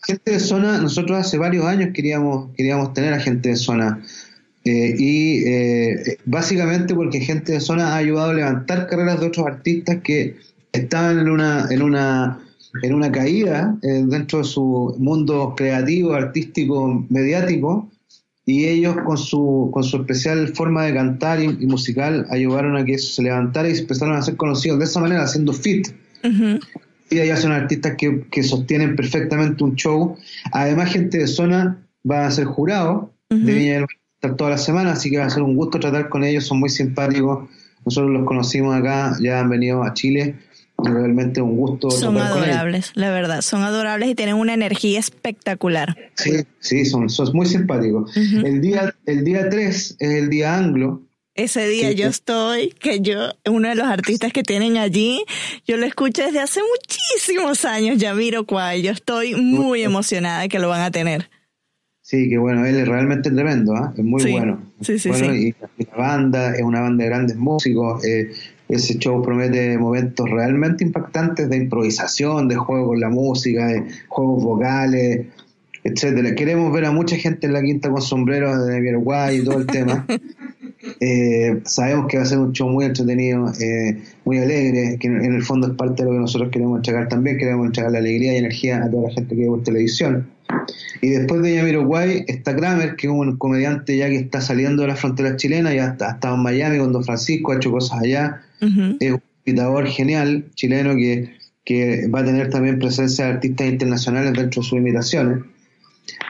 Gente 0.06 0.30
de 0.30 0.38
zona, 0.38 0.78
nosotros 0.78 1.18
hace 1.18 1.36
varios 1.36 1.64
años 1.64 1.90
queríamos, 1.92 2.50
queríamos 2.56 2.94
tener 2.94 3.12
a 3.12 3.18
gente 3.18 3.48
de 3.48 3.56
zona. 3.56 4.00
Eh, 4.64 4.94
y 4.96 5.42
eh, 5.48 6.18
básicamente 6.26 6.94
porque 6.94 7.18
gente 7.18 7.54
de 7.54 7.60
zona 7.60 7.94
ha 7.94 7.96
ayudado 7.96 8.30
a 8.30 8.34
levantar 8.34 8.86
carreras 8.86 9.18
de 9.18 9.26
otros 9.26 9.48
artistas 9.48 9.98
que 10.04 10.36
estaban 10.70 11.18
en 11.18 11.28
una, 11.28 11.66
en 11.70 11.82
una, 11.82 12.38
en 12.84 12.94
una 12.94 13.10
caída 13.10 13.76
dentro 13.82 14.38
de 14.38 14.44
su 14.44 14.94
mundo 15.00 15.54
creativo, 15.56 16.12
artístico, 16.12 17.04
mediático, 17.08 17.90
y 18.44 18.66
ellos 18.66 18.96
con 19.04 19.16
su, 19.16 19.70
con 19.72 19.84
su 19.84 19.98
especial 19.98 20.48
forma 20.48 20.84
de 20.84 20.94
cantar 20.94 21.40
y, 21.42 21.48
musical 21.66 22.26
ayudaron 22.30 22.76
a 22.76 22.84
que 22.84 22.94
eso 22.94 23.12
se 23.14 23.22
levantara 23.22 23.68
y 23.68 23.78
empezaron 23.78 24.16
a 24.16 24.22
ser 24.22 24.36
conocidos 24.36 24.78
de 24.78 24.84
esa 24.84 25.00
manera, 25.00 25.22
haciendo 25.22 25.52
fit. 25.52 25.88
Y 27.10 27.18
allá 27.18 27.36
son 27.36 27.52
artistas 27.52 27.94
que, 27.96 28.24
que, 28.30 28.42
sostienen 28.42 28.96
perfectamente 28.96 29.62
un 29.62 29.76
show. 29.76 30.16
Además, 30.52 30.92
gente 30.92 31.18
de 31.18 31.26
zona 31.26 31.86
va 32.08 32.26
a 32.26 32.30
ser 32.30 32.46
jurado 32.46 33.12
de 33.28 33.54
Viña 33.54 33.86
toda 34.36 34.50
la 34.50 34.58
semana, 34.58 34.92
así 34.92 35.10
que 35.10 35.18
va 35.18 35.26
a 35.26 35.30
ser 35.30 35.42
un 35.42 35.56
gusto 35.56 35.78
tratar 35.78 36.08
con 36.08 36.24
ellos, 36.24 36.46
son 36.46 36.58
muy 36.60 36.68
simpáticos. 36.68 37.48
Nosotros 37.84 38.12
los 38.12 38.24
conocimos 38.24 38.74
acá, 38.74 39.16
ya 39.20 39.40
han 39.40 39.50
venido 39.50 39.82
a 39.82 39.92
Chile 39.94 40.36
realmente 40.84 41.40
un 41.40 41.56
gusto. 41.56 41.90
Son 41.90 42.18
adorables, 42.18 42.92
la 42.94 43.10
verdad, 43.10 43.42
son 43.42 43.62
adorables 43.62 44.08
y 44.10 44.14
tienen 44.14 44.36
una 44.36 44.54
energía 44.54 44.98
espectacular. 44.98 45.96
Sí, 46.14 46.44
sí, 46.60 46.84
son, 46.84 47.08
son 47.08 47.30
muy 47.34 47.46
simpáticos. 47.46 48.16
El 48.16 48.60
día 48.60 48.94
el 49.06 49.24
día 49.24 49.48
3 49.48 49.96
es 49.98 50.10
el 50.10 50.30
día 50.30 50.56
anglo. 50.56 51.02
Ese 51.34 51.66
día 51.66 51.92
yo 51.92 52.08
estoy, 52.08 52.74
que 52.78 53.00
yo, 53.00 53.30
uno 53.46 53.70
de 53.70 53.74
los 53.74 53.86
artistas 53.86 54.34
que 54.34 54.42
tienen 54.42 54.76
allí, 54.76 55.24
yo 55.66 55.78
lo 55.78 55.86
escucho 55.86 56.22
desde 56.22 56.40
hace 56.40 56.60
muchísimos 56.60 57.64
años, 57.64 57.96
ya 57.96 58.14
miro 58.14 58.44
cuál, 58.44 58.82
yo 58.82 58.90
estoy 58.90 59.34
muy 59.34 59.82
emocionada 59.82 60.46
que 60.48 60.58
lo 60.58 60.68
van 60.68 60.82
a 60.82 60.90
tener. 60.90 61.30
Sí, 62.02 62.28
que 62.28 62.36
bueno, 62.36 62.66
él 62.66 62.76
es 62.76 62.86
realmente 62.86 63.30
tremendo, 63.30 63.74
¿ah? 63.74 63.94
es 63.96 64.04
muy 64.04 64.30
bueno. 64.30 64.60
Sí, 64.82 64.98
sí, 64.98 65.10
sí. 65.14 65.54
Y 65.78 65.84
la 65.84 65.96
banda 65.96 66.54
es 66.54 66.62
una 66.62 66.82
banda 66.82 67.04
de 67.04 67.08
grandes 67.08 67.36
músicos, 67.36 68.04
eh, 68.04 68.32
ese 68.74 68.98
show 68.98 69.22
promete 69.22 69.76
momentos 69.78 70.28
realmente 70.28 70.84
impactantes 70.84 71.48
de 71.48 71.56
improvisación, 71.56 72.48
de 72.48 72.56
juego 72.56 72.88
con 72.88 73.00
la 73.00 73.10
música, 73.10 73.66
de 73.66 73.84
juegos 74.08 74.42
vocales, 74.42 75.26
etcétera. 75.84 76.34
Queremos 76.34 76.72
ver 76.72 76.86
a 76.86 76.92
mucha 76.92 77.16
gente 77.16 77.46
en 77.46 77.52
la 77.52 77.62
quinta 77.62 77.90
con 77.90 78.00
sombreros 78.00 78.66
de 78.66 78.90
Uruguay 78.90 79.38
y 79.38 79.44
todo 79.44 79.58
el 79.58 79.66
tema. 79.66 80.06
Eh, 80.98 81.60
sabemos 81.64 82.06
que 82.08 82.16
va 82.16 82.24
a 82.24 82.26
ser 82.26 82.38
un 82.38 82.52
show 82.52 82.68
muy 82.68 82.84
entretenido, 82.84 83.52
eh, 83.60 84.02
muy 84.24 84.38
alegre, 84.38 84.98
que 84.98 85.06
en, 85.06 85.34
el 85.34 85.42
fondo 85.42 85.68
es 85.68 85.74
parte 85.74 86.02
de 86.02 86.08
lo 86.08 86.14
que 86.14 86.20
nosotros 86.20 86.50
queremos 86.50 86.78
entregar 86.78 87.08
también. 87.08 87.38
Queremos 87.38 87.66
entregar 87.66 87.92
la 87.92 87.98
alegría 87.98 88.34
y 88.34 88.38
energía 88.38 88.84
a 88.84 88.90
toda 88.90 89.08
la 89.08 89.14
gente 89.14 89.34
que 89.34 89.42
ve 89.42 89.46
por 89.46 89.62
televisión. 89.62 90.26
Y 91.00 91.10
después 91.10 91.42
de 91.42 91.56
Yamiroquai 91.56 92.24
está 92.28 92.54
Kramer, 92.54 92.96
que 92.96 93.08
es 93.08 93.12
un 93.12 93.36
comediante 93.36 93.96
ya 93.96 94.08
que 94.08 94.16
está 94.16 94.40
saliendo 94.40 94.82
de 94.82 94.88
las 94.88 95.00
fronteras 95.00 95.36
chilenas, 95.36 95.74
ya 95.74 95.96
ha 96.00 96.10
estado 96.12 96.36
en 96.36 96.42
Miami 96.42 96.78
con 96.78 96.92
Don 96.92 97.04
Francisco, 97.04 97.52
ha 97.52 97.56
hecho 97.56 97.72
cosas 97.72 98.00
allá. 98.00 98.42
Es 98.60 99.12
un 99.12 99.22
invitador 99.44 99.88
genial, 99.88 100.44
chileno, 100.54 100.94
que, 100.94 101.34
que 101.64 102.06
va 102.08 102.20
a 102.20 102.24
tener 102.24 102.50
también 102.50 102.78
presencia 102.78 103.26
de 103.26 103.32
artistas 103.32 103.66
internacionales 103.66 104.32
dentro 104.32 104.62
de 104.62 104.68
sus 104.68 104.78
invitaciones. 104.78 105.44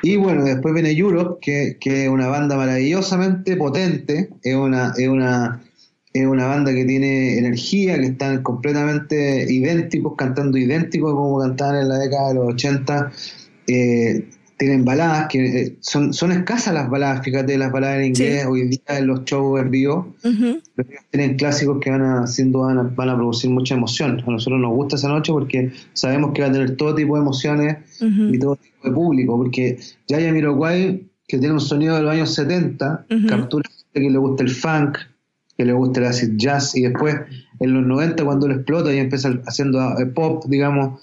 Y 0.02 0.16
bueno, 0.16 0.44
después 0.44 0.74
viene 0.74 0.90
Europe, 0.92 1.38
que, 1.40 1.76
que 1.78 2.04
es 2.04 2.08
una 2.08 2.28
banda 2.28 2.56
maravillosamente 2.56 3.56
potente, 3.56 4.30
es 4.42 4.54
una, 4.54 4.94
es 4.96 5.08
una, 5.08 5.62
es 6.12 6.26
una 6.26 6.46
banda 6.46 6.74
que 6.74 6.84
tiene 6.84 7.38
energía, 7.38 7.98
que 7.98 8.06
están 8.06 8.42
completamente 8.42 9.46
idénticos, 9.50 10.14
cantando 10.16 10.58
idénticos 10.58 11.14
como 11.14 11.40
cantaban 11.40 11.82
en 11.82 11.88
la 11.88 11.98
década 11.98 12.28
de 12.28 12.34
los 12.34 12.54
80. 12.54 13.12
Eh, 13.66 14.28
tienen 14.62 14.84
baladas, 14.84 15.26
que 15.28 15.44
eh, 15.44 15.76
son, 15.80 16.12
son 16.12 16.30
escasas 16.30 16.72
las 16.72 16.88
baladas, 16.88 17.24
fíjate, 17.24 17.58
las 17.58 17.72
baladas 17.72 17.98
en 17.98 18.06
inglés 18.06 18.46
hoy 18.46 18.68
día 18.68 18.98
en 18.98 19.08
los 19.08 19.24
shows 19.24 19.60
en 19.60 19.70
vivo, 19.72 20.14
pero 20.22 20.88
tienen 21.10 21.36
clásicos 21.36 21.78
que 21.80 21.90
van 21.90 22.02
a, 22.02 22.26
sin 22.28 22.52
duda 22.52 22.74
van 22.74 23.10
a, 23.10 23.16
producir 23.16 23.50
mucha 23.50 23.74
emoción. 23.74 24.22
A 24.24 24.30
nosotros 24.30 24.60
nos 24.60 24.70
gusta 24.70 24.94
esa 24.94 25.08
noche 25.08 25.32
porque 25.32 25.72
sabemos 25.94 26.32
que 26.32 26.42
va 26.42 26.48
a 26.48 26.52
tener 26.52 26.76
todo 26.76 26.94
tipo 26.94 27.16
de 27.16 27.22
emociones 27.22 27.78
y 28.00 28.38
todo 28.38 28.54
tipo 28.54 28.88
de 28.88 28.94
público, 28.94 29.36
porque 29.36 29.78
ya 30.06 30.18
hay 30.18 30.30
Miroquai, 30.30 31.08
que 31.26 31.38
tiene 31.38 31.54
un 31.54 31.60
sonido 31.60 31.96
de 31.96 32.02
los 32.02 32.12
años 32.12 32.32
70, 32.32 33.06
captura 33.26 33.68
gente 33.68 34.00
que 34.00 34.10
le 34.10 34.18
gusta 34.18 34.44
el 34.44 34.50
funk, 34.50 34.98
que 35.56 35.64
le 35.64 35.72
gusta 35.72 36.00
el 36.00 36.06
acid 36.06 36.36
jazz, 36.36 36.76
y 36.76 36.82
después 36.82 37.16
en 37.58 37.74
los 37.74 37.84
90 37.84 38.24
cuando 38.24 38.48
lo 38.48 38.54
explota 38.54 38.92
y 38.92 38.98
empieza 38.98 39.30
haciendo 39.46 39.80
eh, 39.98 40.06
pop, 40.06 40.44
digamos, 40.46 41.00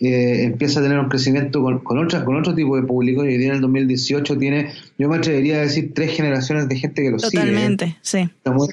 eh, 0.00 0.44
empieza 0.44 0.80
a 0.80 0.82
tener 0.82 0.98
un 0.98 1.08
crecimiento 1.08 1.62
con, 1.62 1.80
con, 1.80 2.08
con 2.08 2.36
otro 2.36 2.54
tipo 2.54 2.74
de 2.76 2.82
público 2.82 3.22
y 3.24 3.28
hoy 3.28 3.36
día 3.36 3.48
en 3.48 3.56
el 3.56 3.60
2018 3.60 4.38
tiene, 4.38 4.72
yo 4.98 5.08
me 5.10 5.16
atrevería 5.16 5.56
a 5.56 5.60
decir, 5.60 5.92
tres 5.94 6.16
generaciones 6.16 6.68
de 6.68 6.76
gente 6.76 7.02
que 7.02 7.10
lo 7.10 7.18
sigue. 7.18 7.38
Totalmente, 7.38 7.96
sí. 8.00 8.18
Está 8.18 8.52
muy, 8.52 8.68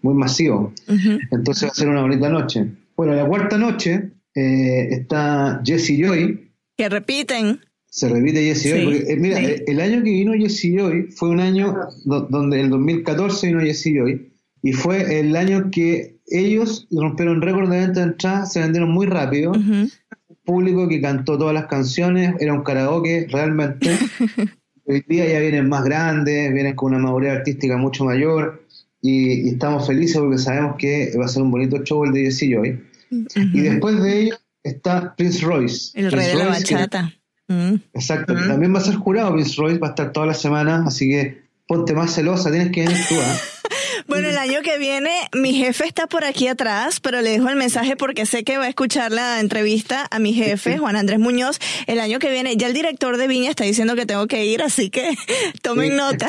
muy 0.00 0.14
masivo. 0.14 0.72
Entonces 1.30 1.64
va 1.64 1.72
a 1.72 1.74
ser 1.74 1.88
una 1.88 2.00
bonita 2.00 2.30
noche. 2.30 2.66
Bueno, 2.96 3.14
la 3.14 3.26
cuarta 3.26 3.58
noche 3.58 4.12
eh, 4.34 4.88
está 4.90 5.60
Jesse 5.62 5.92
Joy. 5.98 6.50
Que 6.76 6.88
repiten. 6.88 7.60
Se 7.90 8.08
repite 8.08 8.42
Jesse 8.42 8.70
Joy. 8.70 8.84
Porque, 8.84 9.12
eh, 9.12 9.16
mira, 9.16 9.40
el 9.40 9.78
año 9.78 10.02
que 10.02 10.10
vino 10.10 10.32
Jesse 10.32 10.72
Joy 10.74 11.08
fue 11.14 11.28
un 11.28 11.40
año 11.40 11.76
donde 12.04 12.58
en 12.58 12.64
el 12.64 12.70
2014 12.70 13.46
vino 13.48 13.60
Jesse 13.60 13.90
Joy 13.94 14.32
y 14.62 14.72
fue 14.72 15.20
el 15.20 15.36
año 15.36 15.70
que 15.70 16.16
ellos 16.28 16.86
rompieron 16.90 17.42
récord 17.42 17.68
de 17.68 17.80
venta 17.80 18.00
de 18.00 18.06
entradas, 18.06 18.52
se 18.52 18.60
vendieron 18.60 18.90
muy 18.90 19.06
rápido 19.06 19.52
público 20.44 20.88
que 20.88 21.00
cantó 21.00 21.38
todas 21.38 21.54
las 21.54 21.66
canciones, 21.66 22.34
era 22.40 22.52
un 22.52 22.62
karaoke 22.62 23.26
realmente. 23.30 23.96
Hoy 24.84 25.04
día 25.08 25.26
ya 25.28 25.38
vienen 25.38 25.68
más 25.68 25.84
grandes, 25.84 26.52
vienen 26.52 26.74
con 26.74 26.92
una 26.92 27.02
madurez 27.02 27.38
artística 27.38 27.76
mucho 27.76 28.04
mayor 28.04 28.66
y, 29.00 29.48
estamos 29.50 29.86
felices 29.86 30.18
porque 30.18 30.38
sabemos 30.38 30.76
que 30.76 31.12
va 31.18 31.26
a 31.26 31.28
ser 31.28 31.42
un 31.42 31.50
bonito 31.50 31.82
show 31.84 32.04
el 32.04 32.12
de 32.12 32.24
Jesse 32.24 32.50
Joy. 32.50 32.82
Y 33.10 33.60
después 33.60 34.02
de 34.02 34.20
ello 34.20 34.36
está 34.62 35.14
Prince 35.14 35.44
Royce. 35.44 35.98
El 35.98 36.10
rey 36.10 36.28
de 36.28 36.34
la 36.34 36.46
bachata. 36.46 37.12
Mm. 37.48 37.74
Exacto, 37.92 38.34
también 38.34 38.74
va 38.74 38.78
a 38.78 38.82
ser 38.82 38.94
jurado 38.94 39.32
Prince 39.32 39.54
Royce, 39.56 39.78
va 39.78 39.88
a 39.88 39.90
estar 39.90 40.12
toda 40.12 40.26
la 40.26 40.34
semana, 40.34 40.84
así 40.86 41.08
que 41.08 41.42
ponte 41.66 41.92
más 41.94 42.14
celosa, 42.14 42.50
tienes 42.50 42.70
que 42.72 42.82
venir 42.82 42.98
tú. 43.08 43.14
¿eh? 43.14 43.18
Bueno, 44.12 44.28
el 44.28 44.36
año 44.36 44.60
que 44.60 44.76
viene 44.76 45.10
mi 45.32 45.54
jefe 45.54 45.86
está 45.86 46.06
por 46.06 46.22
aquí 46.22 46.46
atrás, 46.46 47.00
pero 47.00 47.22
le 47.22 47.30
dejo 47.30 47.48
el 47.48 47.56
mensaje 47.56 47.96
porque 47.96 48.26
sé 48.26 48.44
que 48.44 48.58
va 48.58 48.64
a 48.64 48.68
escuchar 48.68 49.10
la 49.10 49.40
entrevista 49.40 50.06
a 50.10 50.18
mi 50.18 50.34
jefe, 50.34 50.76
Juan 50.76 50.96
Andrés 50.96 51.18
Muñoz. 51.18 51.58
El 51.86 51.98
año 51.98 52.18
que 52.18 52.30
viene, 52.30 52.58
ya 52.58 52.66
el 52.66 52.74
director 52.74 53.16
de 53.16 53.26
Viña 53.26 53.48
está 53.48 53.64
diciendo 53.64 53.96
que 53.96 54.04
tengo 54.04 54.26
que 54.26 54.44
ir, 54.44 54.60
así 54.60 54.90
que 54.90 55.16
tomen 55.62 55.96
nota. 55.96 56.28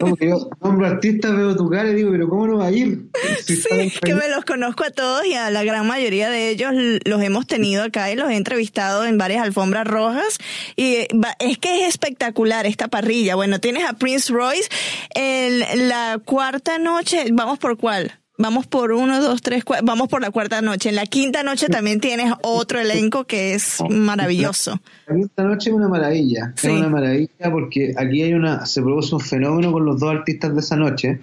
Como 0.00 0.16
que 0.16 0.30
yo, 0.30 0.50
hombre 0.58 0.88
artista, 0.88 1.30
veo 1.30 1.54
tu 1.54 1.70
cara 1.70 1.90
y 1.90 1.94
digo, 1.94 2.10
pero 2.10 2.28
¿cómo 2.28 2.48
no 2.48 2.58
va 2.58 2.66
a 2.66 2.72
ir? 2.72 3.04
sí, 3.46 3.92
que 4.02 4.14
me 4.16 4.28
los 4.28 4.44
conozco 4.44 4.82
a 4.82 4.90
todos 4.90 5.24
y 5.26 5.34
a 5.34 5.48
la 5.52 5.62
gran 5.62 5.86
mayoría 5.86 6.28
de 6.28 6.48
ellos 6.48 6.72
los 7.04 7.22
hemos 7.22 7.46
tenido 7.46 7.84
acá 7.84 8.10
y 8.10 8.16
los 8.16 8.28
he 8.30 8.34
entrevistado 8.34 9.06
en 9.06 9.16
varias 9.16 9.44
alfombras 9.44 9.86
rojas. 9.86 10.38
Y 10.74 11.06
es 11.38 11.58
que 11.58 11.82
es 11.82 11.88
espectacular 11.88 12.66
esta 12.66 12.88
parrilla. 12.88 13.36
Bueno, 13.36 13.60
tienes 13.60 13.88
a 13.88 13.92
Prince 13.92 14.32
Royce, 14.32 14.68
en 15.14 15.88
la 15.88 16.18
cuarta 16.24 16.79
noche, 16.80 17.26
¿vamos 17.32 17.58
por 17.58 17.76
cuál? 17.76 18.12
Vamos 18.38 18.66
por 18.66 18.92
uno, 18.92 19.20
dos, 19.20 19.42
tres, 19.42 19.64
cuatro, 19.64 19.84
vamos 19.84 20.08
por 20.08 20.22
la 20.22 20.30
cuarta 20.30 20.62
noche. 20.62 20.88
En 20.88 20.96
la 20.96 21.04
quinta 21.04 21.42
noche 21.42 21.68
también 21.68 22.00
tienes 22.00 22.32
otro 22.42 22.80
elenco 22.80 23.24
que 23.24 23.52
es 23.54 23.78
maravilloso. 23.90 24.80
La, 25.06 25.14
quinta 25.14 25.44
noche 25.44 25.68
es 25.68 25.76
una 25.76 25.88
maravilla, 25.88 26.54
es 26.56 26.64
una 26.64 26.88
maravilla 26.88 27.50
porque 27.50 27.92
aquí 27.98 28.22
hay 28.22 28.32
una, 28.32 28.64
se 28.64 28.80
produce 28.80 29.14
un 29.14 29.20
fenómeno 29.20 29.72
con 29.72 29.84
los 29.84 30.00
dos 30.00 30.10
artistas 30.10 30.54
de 30.54 30.60
esa 30.60 30.76
noche, 30.76 31.20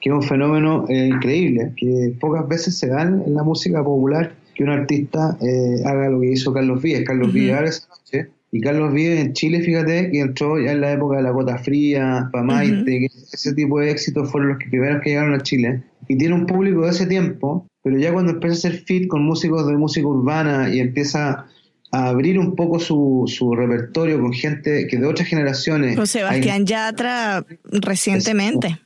que 0.00 0.08
es 0.08 0.14
un 0.14 0.22
fenómeno 0.22 0.86
eh, 0.88 1.08
increíble, 1.08 1.74
que 1.76 2.14
pocas 2.18 2.48
veces 2.48 2.78
se 2.78 2.88
da 2.88 3.02
en 3.02 3.34
la 3.34 3.42
música 3.42 3.84
popular 3.84 4.32
que 4.54 4.64
un 4.64 4.70
artista 4.70 5.36
eh, 5.42 5.82
haga 5.84 6.08
lo 6.08 6.20
que 6.20 6.32
hizo 6.32 6.52
Carlos 6.54 6.80
Víez. 6.80 7.04
Carlos 7.04 7.28
uh 7.28 7.36
esa 7.36 7.88
noche 7.88 8.30
y 8.50 8.60
Carlos 8.60 8.92
vive 8.92 9.20
en 9.20 9.32
Chile, 9.34 9.60
fíjate, 9.60 10.10
que 10.10 10.20
entró 10.20 10.58
ya 10.58 10.72
en 10.72 10.80
la 10.80 10.92
época 10.92 11.18
de 11.18 11.22
la 11.22 11.30
Gota 11.30 11.58
Fría, 11.58 12.30
Pamaite, 12.32 13.08
ese 13.32 13.54
tipo 13.54 13.78
de 13.78 13.90
éxitos 13.90 14.30
fueron 14.30 14.50
los 14.50 14.58
que 14.58 14.68
primeros 14.68 15.02
que 15.02 15.10
llegaron 15.10 15.34
a 15.34 15.42
Chile. 15.42 15.82
Y 16.08 16.16
tiene 16.16 16.34
un 16.34 16.46
público 16.46 16.82
de 16.82 16.90
ese 16.90 17.06
tiempo, 17.06 17.66
pero 17.82 17.98
ya 17.98 18.12
cuando 18.12 18.32
empieza 18.32 18.54
a 18.54 18.70
hacer 18.70 18.84
fit 18.84 19.06
con 19.06 19.22
músicos 19.22 19.66
de 19.66 19.76
música 19.76 20.06
urbana 20.06 20.72
y 20.72 20.80
empieza 20.80 21.46
a 21.90 22.08
abrir 22.08 22.38
un 22.38 22.56
poco 22.56 22.78
su, 22.78 23.24
su 23.26 23.54
repertorio 23.54 24.20
con 24.20 24.32
gente 24.32 24.86
que 24.86 24.96
de 24.96 25.06
otras 25.06 25.28
generaciones. 25.28 25.96
Con 25.96 26.06
Sebastián 26.06 26.64
Yatra 26.64 27.44
recientemente. 27.64 28.78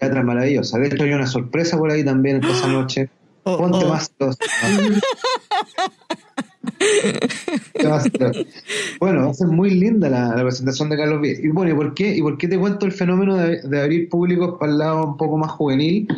Yatra 0.00 0.22
maravillosa. 0.22 0.78
De 0.78 0.88
hecho, 0.88 1.02
hay 1.02 1.12
una 1.12 1.26
sorpresa 1.26 1.76
por 1.76 1.90
ahí 1.90 2.04
también 2.04 2.40
esta 2.44 2.68
noche. 2.72 3.10
Oh, 3.42 3.56
Ponte 3.56 3.84
oh. 3.84 3.88
más 3.88 4.12
bueno, 9.00 9.24
va 9.24 9.30
a 9.30 9.34
ser 9.34 9.48
muy 9.48 9.70
linda 9.70 10.08
la, 10.08 10.42
presentación 10.42 10.90
de 10.90 10.96
Carlos 10.96 11.20
Vies. 11.20 11.40
Y 11.42 11.48
bueno, 11.48 11.72
¿y 11.72 11.74
por 11.74 11.94
qué? 11.94 12.16
¿Y 12.16 12.22
por 12.22 12.38
qué 12.38 12.48
te 12.48 12.58
cuento 12.58 12.86
el 12.86 12.92
fenómeno 12.92 13.36
de, 13.36 13.80
abrir 13.80 14.08
públicos 14.08 14.56
para 14.58 14.72
el 14.72 14.78
lado 14.78 15.06
un 15.06 15.16
poco 15.16 15.36
más 15.36 15.52
juvenil? 15.52 16.08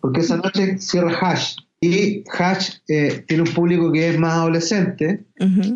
Porque 0.00 0.20
esa 0.20 0.36
noche 0.36 0.78
cierra 0.78 1.12
Hash. 1.20 1.56
Y 1.80 2.24
Hash 2.32 2.76
eh, 2.88 3.24
tiene 3.26 3.42
un 3.42 3.52
público 3.52 3.92
que 3.92 4.08
es 4.08 4.18
más 4.18 4.34
adolescente, 4.34 5.24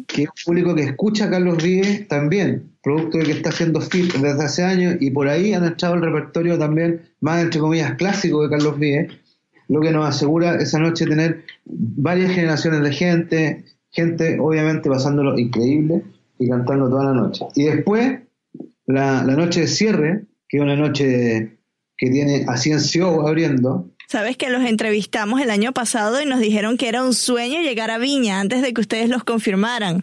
que 0.06 0.22
es 0.22 0.28
un 0.28 0.44
público 0.46 0.74
que 0.74 0.84
escucha 0.84 1.26
a 1.26 1.30
Carlos 1.30 1.62
Vies 1.62 2.08
también, 2.08 2.72
producto 2.82 3.18
de 3.18 3.24
que 3.24 3.32
está 3.32 3.50
haciendo 3.50 3.82
fit 3.82 4.14
desde 4.14 4.42
hace 4.42 4.64
años, 4.64 4.96
y 5.00 5.10
por 5.10 5.28
ahí 5.28 5.52
han 5.52 5.66
echado 5.66 5.96
el 5.96 6.00
repertorio 6.00 6.58
también 6.58 7.02
más, 7.20 7.42
entre 7.42 7.60
comillas, 7.60 7.96
clásico 7.96 8.42
de 8.42 8.48
Carlos 8.48 8.78
Vies, 8.78 9.12
lo 9.68 9.80
que 9.80 9.90
nos 9.90 10.08
asegura 10.08 10.56
esa 10.56 10.78
noche 10.78 11.04
tener 11.04 11.44
varias 11.66 12.32
generaciones 12.32 12.80
de 12.80 12.92
gente, 12.92 13.64
gente 13.98 14.38
obviamente 14.38 14.88
pasándolo 14.88 15.36
increíble 15.38 16.04
y 16.38 16.48
cantando 16.48 16.88
toda 16.88 17.04
la 17.04 17.14
noche. 17.14 17.44
Y 17.56 17.64
después, 17.64 18.20
la, 18.86 19.24
la 19.24 19.34
noche 19.34 19.62
de 19.62 19.66
cierre, 19.66 20.24
que 20.48 20.58
es 20.58 20.62
una 20.62 20.76
noche 20.76 21.58
que 21.96 22.10
tiene 22.10 22.44
a 22.46 22.56
Ciencio 22.56 23.26
abriendo, 23.26 23.90
Sabes 24.10 24.38
que 24.38 24.48
los 24.48 24.64
entrevistamos 24.64 25.38
el 25.42 25.50
año 25.50 25.72
pasado 25.72 26.22
y 26.22 26.24
nos 26.24 26.40
dijeron 26.40 26.78
que 26.78 26.88
era 26.88 27.04
un 27.04 27.12
sueño 27.12 27.60
llegar 27.60 27.90
a 27.90 27.98
Viña 27.98 28.40
antes 28.40 28.62
de 28.62 28.72
que 28.72 28.80
ustedes 28.80 29.10
los 29.10 29.22
confirmaran. 29.22 30.00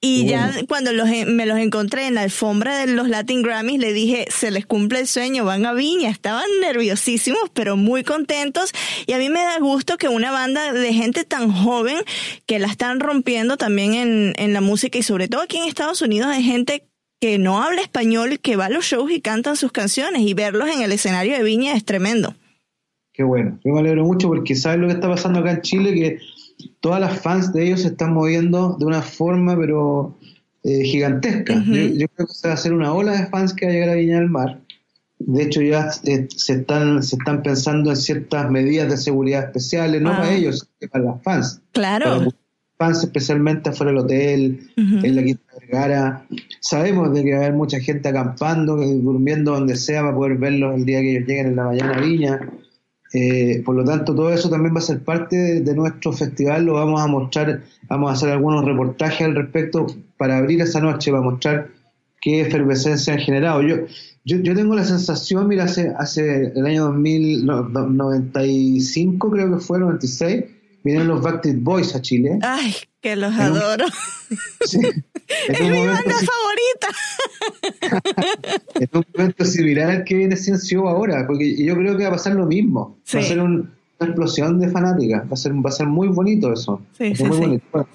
Y 0.00 0.26
ya 0.26 0.52
cuando 0.66 0.92
los, 0.92 1.08
me 1.08 1.46
los 1.46 1.58
encontré 1.58 2.08
en 2.08 2.16
la 2.16 2.22
alfombra 2.22 2.76
de 2.78 2.88
los 2.92 3.08
Latin 3.08 3.42
Grammys, 3.42 3.78
le 3.78 3.92
dije, 3.92 4.26
se 4.28 4.50
les 4.50 4.66
cumple 4.66 4.98
el 4.98 5.06
sueño, 5.06 5.44
van 5.44 5.66
a 5.66 5.72
Viña. 5.72 6.10
Estaban 6.10 6.46
nerviosísimos, 6.62 7.48
pero 7.52 7.76
muy 7.76 8.02
contentos. 8.02 8.72
Y 9.06 9.12
a 9.12 9.18
mí 9.18 9.28
me 9.28 9.42
da 9.42 9.60
gusto 9.60 9.98
que 9.98 10.08
una 10.08 10.32
banda 10.32 10.72
de 10.72 10.92
gente 10.92 11.22
tan 11.22 11.52
joven 11.52 11.98
que 12.46 12.58
la 12.58 12.66
están 12.66 12.98
rompiendo 12.98 13.56
también 13.56 13.94
en, 13.94 14.32
en 14.36 14.52
la 14.52 14.62
música 14.62 14.98
y 14.98 15.04
sobre 15.04 15.28
todo 15.28 15.42
aquí 15.42 15.58
en 15.58 15.68
Estados 15.68 16.02
Unidos 16.02 16.26
hay 16.26 16.42
gente 16.42 16.88
que 17.20 17.38
no 17.38 17.62
habla 17.62 17.82
español, 17.82 18.40
que 18.40 18.56
va 18.56 18.66
a 18.66 18.70
los 18.70 18.84
shows 18.84 19.12
y 19.12 19.20
cantan 19.20 19.54
sus 19.54 19.70
canciones 19.70 20.22
y 20.22 20.34
verlos 20.34 20.68
en 20.68 20.82
el 20.82 20.90
escenario 20.90 21.36
de 21.36 21.44
Viña 21.44 21.74
es 21.74 21.84
tremendo. 21.84 22.34
Qué 23.14 23.22
bueno, 23.22 23.60
yo 23.64 23.72
me 23.72 23.78
alegro 23.78 24.04
mucho 24.04 24.26
porque 24.26 24.56
sabes 24.56 24.80
lo 24.80 24.88
que 24.88 24.94
está 24.94 25.08
pasando 25.08 25.38
acá 25.38 25.52
en 25.52 25.60
Chile, 25.60 25.94
que 25.94 26.18
todas 26.80 27.00
las 27.00 27.20
fans 27.20 27.52
de 27.52 27.64
ellos 27.64 27.82
se 27.82 27.88
están 27.88 28.12
moviendo 28.12 28.76
de 28.76 28.84
una 28.86 29.02
forma 29.02 29.56
pero 29.56 30.16
eh, 30.64 30.82
gigantesca. 30.82 31.54
yo, 31.64 32.08
creo 32.08 32.26
que 32.26 32.34
se 32.34 32.48
va 32.48 32.54
a 32.54 32.56
hacer 32.56 32.72
una 32.72 32.92
ola 32.92 33.12
de 33.12 33.26
fans 33.28 33.54
que 33.54 33.66
va 33.66 33.70
a 33.70 33.74
llegar 33.74 33.90
a 33.90 33.94
Viña 33.94 34.18
del 34.18 34.30
Mar. 34.30 34.60
De 35.20 35.44
hecho 35.44 35.62
ya 35.62 35.90
eh, 36.02 36.26
se, 36.34 36.54
están, 36.54 37.04
se 37.04 37.14
están 37.14 37.44
pensando 37.44 37.90
en 37.90 37.96
ciertas 37.96 38.50
medidas 38.50 38.90
de 38.90 38.96
seguridad 38.96 39.44
especiales, 39.44 40.02
no 40.02 40.10
para 40.10 40.24
ah. 40.24 40.34
ellos, 40.34 40.68
sino 40.80 40.90
para 40.90 41.04
las 41.04 41.22
fans. 41.22 41.62
Claro. 41.70 42.18
Para 42.18 42.30
fans 42.78 43.04
especialmente 43.04 43.70
afuera 43.70 43.92
del 43.92 44.00
hotel, 44.00 44.70
en 44.76 45.14
la 45.14 45.22
Quinta 45.22 45.54
Vergara. 45.60 46.26
Sabemos 46.58 47.14
de 47.14 47.22
que 47.22 47.30
va 47.30 47.36
a 47.36 47.40
haber 47.42 47.54
mucha 47.54 47.78
gente 47.78 48.08
acampando, 48.08 48.74
durmiendo 48.74 49.52
donde 49.52 49.76
sea 49.76 50.00
para 50.00 50.16
poder 50.16 50.36
verlos 50.36 50.74
el 50.74 50.84
día 50.84 51.00
que 51.00 51.12
ellos 51.12 51.28
lleguen 51.28 51.46
en 51.46 51.56
la 51.56 51.64
mañana 51.66 51.94
a 51.94 52.00
Viña. 52.00 52.40
Eh, 53.16 53.62
por 53.64 53.76
lo 53.76 53.84
tanto, 53.84 54.12
todo 54.12 54.32
eso 54.32 54.50
también 54.50 54.74
va 54.74 54.80
a 54.80 54.82
ser 54.82 55.04
parte 55.04 55.60
de, 55.60 55.74
nuestro 55.74 56.12
festival. 56.12 56.64
Lo 56.64 56.74
vamos 56.74 57.00
a 57.00 57.06
mostrar, 57.06 57.62
vamos 57.88 58.10
a 58.10 58.14
hacer 58.14 58.30
algunos 58.30 58.64
reportajes 58.64 59.24
al 59.24 59.36
respecto 59.36 59.86
para 60.16 60.38
abrir 60.38 60.60
esa 60.60 60.80
noche, 60.80 61.12
para 61.12 61.22
mostrar 61.22 61.68
qué 62.20 62.40
efervescencia 62.40 63.12
han 63.12 63.20
generado. 63.20 63.62
Yo, 63.62 63.76
yo, 64.24 64.38
yo 64.38 64.56
tengo 64.56 64.74
la 64.74 64.84
sensación, 64.84 65.46
mira, 65.46 65.62
hace, 65.64 65.92
hace 65.96 66.46
el 66.56 66.66
año 66.66 66.86
2095, 66.86 69.30
creo 69.30 69.54
que 69.54 69.60
fue, 69.60 69.78
96, 69.78 70.44
vienen 70.82 71.06
los 71.06 71.22
Backstreet 71.22 71.62
Boys 71.62 71.94
a 71.94 72.02
Chile. 72.02 72.40
Ay, 72.42 72.74
que 73.04 73.16
los 73.16 73.38
adoro. 73.38 73.84
Sí, 74.64 74.80
es 75.48 75.60
mi 75.60 75.86
banda 75.86 76.14
favorita. 76.32 76.88
es 78.80 78.88
un 78.92 79.04
momento 79.14 79.44
similar 79.44 79.90
al 79.90 80.04
que 80.04 80.16
viene 80.16 80.36
siendo 80.36 80.88
ahora, 80.88 81.26
porque 81.26 81.54
yo 81.62 81.76
creo 81.76 81.96
que 81.96 82.02
va 82.02 82.08
a 82.08 82.12
pasar 82.12 82.34
lo 82.34 82.46
mismo. 82.46 82.98
Va 83.14 83.20
a 83.20 83.22
ser 83.22 83.40
una 83.40 83.70
explosión 84.00 84.58
de 84.58 84.68
fanáticas. 84.70 85.22
Va 85.22 85.34
a 85.34 85.36
ser, 85.36 85.52
va 85.52 85.68
a 85.68 85.72
ser 85.72 85.86
muy 85.86 86.08
bonito 86.08 86.52
eso. 86.52 86.80
Sí, 86.98 87.14
sí, 87.14 87.24
muy 87.24 87.36
bonito. 87.36 87.86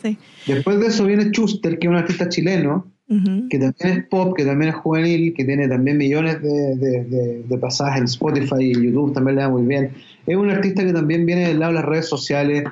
Después 0.46 0.80
de 0.80 0.88
eso 0.88 1.06
viene 1.06 1.32
Chuster, 1.32 1.78
que 1.78 1.88
es 1.88 1.92
un 1.92 1.98
artista 1.98 2.30
chileno, 2.30 2.88
que 3.08 3.60
también 3.60 4.00
es 4.00 4.06
pop, 4.08 4.38
que 4.38 4.46
también 4.46 4.70
es 4.70 4.76
juvenil, 4.76 5.34
que 5.34 5.44
tiene 5.44 5.68
también 5.68 5.98
millones 5.98 6.42
de, 6.42 6.76
de, 6.76 7.44
de, 7.48 7.58
pasajes 7.58 8.00
en 8.00 8.06
Spotify 8.06 8.62
y 8.62 8.74
YouTube, 8.74 9.14
también 9.14 9.36
le 9.36 9.42
da 9.42 9.50
muy 9.50 9.64
bien. 9.64 9.92
Es 10.26 10.38
un 10.38 10.50
artista 10.50 10.86
que 10.86 10.94
también 10.94 11.26
viene 11.26 11.48
del 11.48 11.60
lado 11.60 11.74
de 11.74 11.80
las 11.80 11.86
redes 11.86 12.08
sociales, 12.08 12.64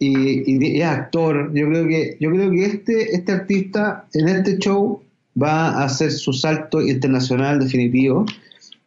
y, 0.00 0.80
es 0.80 0.86
actor. 0.86 1.52
Yo 1.54 1.68
creo 1.68 1.86
que, 1.86 2.16
yo 2.18 2.30
creo 2.30 2.50
que 2.50 2.64
este, 2.64 3.14
este 3.14 3.32
artista 3.32 4.06
en 4.14 4.28
este 4.28 4.58
show 4.58 5.02
va 5.40 5.68
a 5.68 5.84
hacer 5.84 6.10
su 6.10 6.32
salto 6.32 6.80
internacional 6.80 7.60
definitivo. 7.60 8.24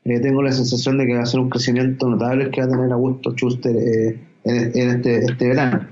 Eh, 0.05 0.19
tengo 0.19 0.41
la 0.41 0.51
sensación 0.51 0.97
de 0.97 1.05
que 1.05 1.15
va 1.15 1.21
a 1.21 1.27
ser 1.27 1.39
un 1.39 1.49
crecimiento 1.49 2.09
notable 2.09 2.49
que 2.49 2.61
va 2.61 2.67
a 2.67 2.69
tener 2.69 2.91
Augusto 2.91 3.31
Schuster 3.31 3.75
eh, 3.75 4.19
en, 4.43 4.89
este, 4.89 5.19
este, 5.19 5.47
verano. 5.47 5.87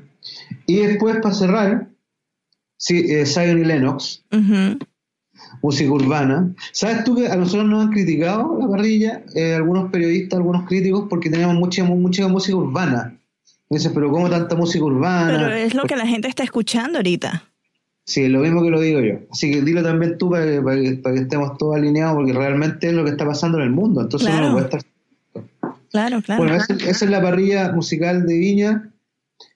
Y 0.66 0.78
después, 0.78 1.18
para 1.22 1.34
cerrar, 1.34 1.88
sí, 2.78 3.06
eh, 3.08 3.26
Zion 3.26 3.60
y 3.60 3.64
Lennox, 3.64 4.26
música 5.62 5.92
urbana. 5.92 6.54
¿Sabes 6.74 7.04
tú 7.04 7.16
que 7.16 7.28
a 7.28 7.36
nosotros 7.36 7.70
nos 7.70 7.86
han 7.86 7.92
criticado 7.92 8.58
la 8.60 8.68
parrilla, 8.68 9.24
algunos 9.56 9.92
periodistas, 9.92 10.38
algunos 10.38 10.68
críticos, 10.68 11.06
porque 11.10 11.30
tenemos 11.30 11.56
mucha, 11.56 11.84
mucha 11.84 12.28
música 12.28 12.58
urbana? 12.58 13.21
Dices, 13.76 13.92
pero 13.94 14.12
¿cómo 14.12 14.30
tanta 14.30 14.56
música 14.56 14.84
urbana? 14.84 15.28
Pero 15.32 15.54
es 15.54 15.74
lo 15.74 15.84
que 15.84 15.96
la 15.96 16.06
gente 16.06 16.28
está 16.28 16.44
escuchando 16.44 17.00
ahorita. 17.00 17.44
Sí, 18.06 18.28
lo 18.28 18.40
mismo 18.40 18.64
que 18.64 18.70
lo 18.70 18.82
digo 18.82 19.00
yo. 19.00 19.20
Así 19.32 19.52
que 19.52 19.62
dilo 19.62 19.84
también 19.84 20.18
tú 20.18 20.30
para 20.30 20.46
que, 20.46 20.62
para 20.62 21.16
que, 21.16 21.22
estemos 21.22 21.58
todos 21.58 21.76
alineados, 21.76 22.16
porque 22.16 22.34
realmente 22.34 22.88
es 22.88 22.94
lo 22.94 23.04
que 23.04 23.12
está 23.12 23.26
pasando 23.26 23.60
en 23.60 23.66
el 23.66 23.70
mundo. 23.70 24.02
Entonces 24.02 24.28
claro. 24.30 24.48
uno 24.48 24.54
puede 24.54 24.66
estar. 24.66 24.82
Claro, 25.92 26.22
claro. 26.22 26.42
Bueno, 26.42 26.58
esa, 26.58 26.74
esa, 26.74 27.06
es 27.06 27.12
la 27.12 27.22
parrilla 27.22 27.72
musical 27.72 28.26
de 28.26 28.38
Viña 28.38 28.92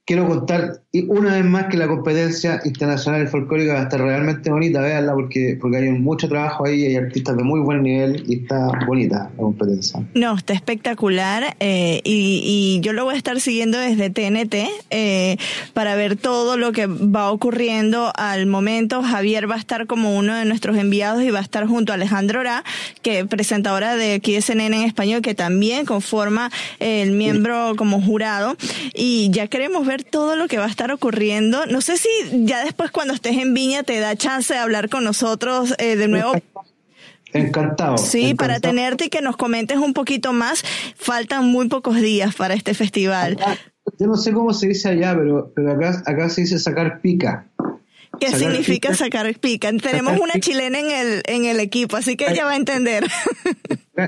quiero 0.05 0.27
contar 0.27 0.81
una 1.07 1.33
vez 1.33 1.45
más 1.45 1.65
que 1.65 1.77
la 1.77 1.87
competencia 1.87 2.61
internacional 2.63 3.23
y 3.23 3.27
folclórica 3.27 3.73
va 3.73 3.79
a 3.81 3.83
estar 3.83 3.99
realmente 3.99 4.49
bonita, 4.49 4.79
véanla 4.79 5.13
porque, 5.13 5.57
porque 5.59 5.77
hay 5.77 5.89
mucho 5.89 6.29
trabajo 6.29 6.65
ahí, 6.65 6.85
hay 6.85 6.95
artistas 6.95 7.35
de 7.35 7.43
muy 7.43 7.59
buen 7.59 7.81
nivel 7.83 8.23
y 8.27 8.43
está 8.43 8.67
bonita 8.85 9.29
la 9.35 9.43
competencia. 9.43 10.05
No, 10.13 10.35
está 10.35 10.53
espectacular 10.53 11.55
eh, 11.59 12.01
y, 12.03 12.79
yo 12.81 12.93
lo 12.93 13.05
voy 13.05 13.15
a 13.15 13.17
estar 13.17 13.39
siguiendo 13.39 13.77
desde 13.77 14.09
TNT 14.09 14.55
eh, 14.91 15.37
para 15.73 15.95
ver 15.95 16.17
todo 16.17 16.57
lo 16.57 16.71
que 16.71 16.85
va 16.87 17.31
ocurriendo 17.31 18.11
al 18.15 18.45
momento. 18.45 19.01
Javier 19.01 19.49
va 19.49 19.55
a 19.55 19.59
estar 19.59 19.87
como 19.87 20.15
uno 20.15 20.35
de 20.35 20.45
nuestros 20.45 20.77
enviados 20.77 21.23
y 21.23 21.31
va 21.31 21.39
a 21.39 21.41
estar 21.41 21.65
junto 21.65 21.93
a 21.93 21.95
Alejandro 21.95 22.41
Ora, 22.41 22.63
que 23.01 23.19
es 23.19 23.27
presentadora 23.27 23.95
de 23.95 24.13
aquí 24.13 24.33
de 24.33 24.41
CNN 24.41 24.77
en 24.77 24.83
español, 24.83 25.21
que 25.21 25.33
también 25.33 25.85
conforma 25.85 26.51
el 26.79 27.11
miembro 27.11 27.73
como 27.75 28.01
jurado 28.01 28.55
y 28.93 29.29
ya 29.31 29.47
queremos 29.47 29.85
ver 29.85 29.94
todo 30.03 30.35
lo 30.35 30.47
que 30.47 30.57
va 30.57 30.65
a 30.65 30.69
estar 30.69 30.91
ocurriendo. 30.91 31.65
No 31.65 31.81
sé 31.81 31.97
si 31.97 32.09
ya 32.45 32.63
después 32.63 32.91
cuando 32.91 33.13
estés 33.13 33.37
en 33.37 33.53
Viña 33.53 33.83
te 33.83 33.99
da 33.99 34.15
chance 34.15 34.53
de 34.53 34.59
hablar 34.59 34.89
con 34.89 35.03
nosotros 35.03 35.75
eh, 35.77 35.95
de 35.95 36.07
nuevo. 36.07 36.33
Encantado. 37.33 37.97
Sí, 37.97 38.33
para 38.33 38.59
tenerte 38.59 39.05
y 39.05 39.09
que 39.09 39.21
nos 39.21 39.35
comentes 39.35 39.77
un 39.77 39.93
poquito 39.93 40.31
más. 40.31 40.63
Faltan 40.95 41.45
muy 41.45 41.67
pocos 41.67 41.99
días 41.99 42.35
para 42.35 42.53
este 42.53 42.73
festival. 42.73 43.37
yo 43.99 44.07
no 44.07 44.15
sé 44.15 44.31
cómo 44.31 44.53
se 44.53 44.67
dice 44.69 44.89
allá, 44.89 45.15
pero, 45.15 45.51
pero 45.53 45.73
acá, 45.73 46.01
acá 46.05 46.29
se 46.29 46.41
dice 46.41 46.59
sacar 46.59 47.01
pica. 47.01 47.47
¿Qué 48.19 48.31
significa 48.31 48.93
sacar 48.93 49.33
pica? 49.39 49.71
Tenemos 49.73 50.19
una 50.19 50.39
chilena 50.39 50.79
en 50.79 50.91
el, 50.91 51.23
en 51.25 51.45
el 51.45 51.59
equipo, 51.59 51.97
así 51.97 52.15
que 52.15 52.31
ella 52.31 52.45
va 52.45 52.51
a 52.51 52.55
entender. 52.55 53.05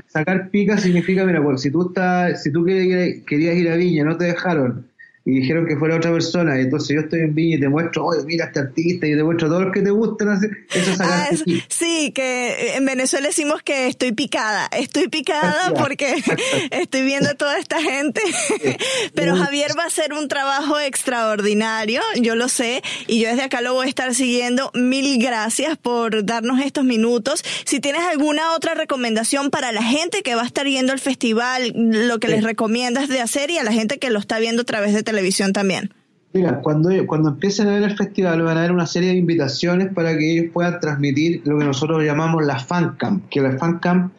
Sacar 0.06 0.50
pica 0.50 0.78
significa, 0.78 1.24
mira, 1.24 1.42
pues 1.42 1.62
si 1.62 1.70
tú 1.70 1.88
estás, 1.88 2.42
si 2.42 2.52
tú 2.52 2.64
querías 2.64 3.56
ir 3.56 3.70
a 3.70 3.76
Viña, 3.76 4.04
no 4.04 4.16
te 4.16 4.26
dejaron, 4.26 4.88
y 5.28 5.40
dijeron 5.40 5.66
que 5.66 5.76
fuera 5.76 5.96
otra 5.96 6.10
persona. 6.10 6.58
Y 6.58 6.62
entonces 6.62 6.96
yo 6.96 7.02
estoy 7.02 7.20
en 7.20 7.34
Viña 7.34 7.56
y 7.56 7.60
te 7.60 7.68
muestro, 7.68 8.06
oye, 8.06 8.24
mira 8.24 8.46
este 8.46 8.60
artista 8.60 9.06
y 9.06 9.14
te 9.14 9.22
muestro 9.22 9.48
todos 9.48 9.64
los 9.64 9.72
que 9.74 9.82
te 9.82 9.90
gustan. 9.90 10.28
Eso 10.72 10.90
es 10.90 11.00
ah, 11.02 11.28
Sí, 11.68 12.12
que 12.14 12.76
en 12.76 12.86
Venezuela 12.86 13.26
decimos 13.26 13.62
que 13.62 13.88
estoy 13.88 14.12
picada. 14.12 14.70
Estoy 14.72 15.08
picada 15.08 15.74
porque 15.78 16.14
estoy 16.70 17.02
viendo 17.02 17.28
a 17.28 17.34
toda 17.34 17.58
esta 17.58 17.78
gente. 17.78 18.22
Pero 19.14 19.36
Javier 19.36 19.72
va 19.78 19.82
a 19.82 19.88
hacer 19.88 20.14
un 20.14 20.28
trabajo 20.28 20.80
extraordinario, 20.80 22.00
yo 22.22 22.34
lo 22.34 22.48
sé, 22.48 22.82
y 23.06 23.20
yo 23.20 23.28
desde 23.28 23.42
acá 23.42 23.60
lo 23.60 23.74
voy 23.74 23.84
a 23.84 23.88
estar 23.90 24.14
siguiendo. 24.14 24.70
Mil 24.72 25.22
gracias 25.22 25.76
por 25.76 26.24
darnos 26.24 26.58
estos 26.62 26.84
minutos. 26.84 27.44
Si 27.66 27.80
tienes 27.80 28.00
alguna 28.04 28.54
otra 28.54 28.72
recomendación 28.72 29.50
para 29.50 29.72
la 29.72 29.82
gente 29.82 30.22
que 30.22 30.34
va 30.34 30.44
a 30.44 30.46
estar 30.46 30.66
yendo 30.66 30.94
al 30.94 31.00
festival, 31.00 31.74
lo 31.74 32.18
que 32.18 32.28
les 32.28 32.42
recomiendas 32.42 33.10
de 33.10 33.20
hacer 33.20 33.50
y 33.50 33.58
a 33.58 33.62
la 33.62 33.72
gente 33.72 33.98
que 33.98 34.08
lo 34.08 34.18
está 34.18 34.38
viendo 34.38 34.62
a 34.62 34.64
través 34.64 34.94
de 34.94 35.02
televisión 35.02 35.17
televisión 35.18 35.52
también. 35.52 35.90
Mira, 36.32 36.60
cuando, 36.60 36.90
cuando 37.06 37.30
empiecen 37.30 37.68
a 37.68 37.72
ver 37.72 37.82
el 37.82 37.96
festival 37.96 38.42
van 38.42 38.56
a 38.56 38.60
haber 38.60 38.72
una 38.72 38.86
serie 38.86 39.10
de 39.10 39.16
invitaciones 39.16 39.92
para 39.92 40.16
que 40.16 40.32
ellos 40.32 40.52
puedan 40.52 40.78
transmitir 40.78 41.42
lo 41.44 41.58
que 41.58 41.64
nosotros 41.64 42.04
llamamos 42.04 42.44
la 42.44 42.58
fancam, 42.58 43.22
que 43.30 43.40
la 43.40 43.56
fancam 43.58 44.10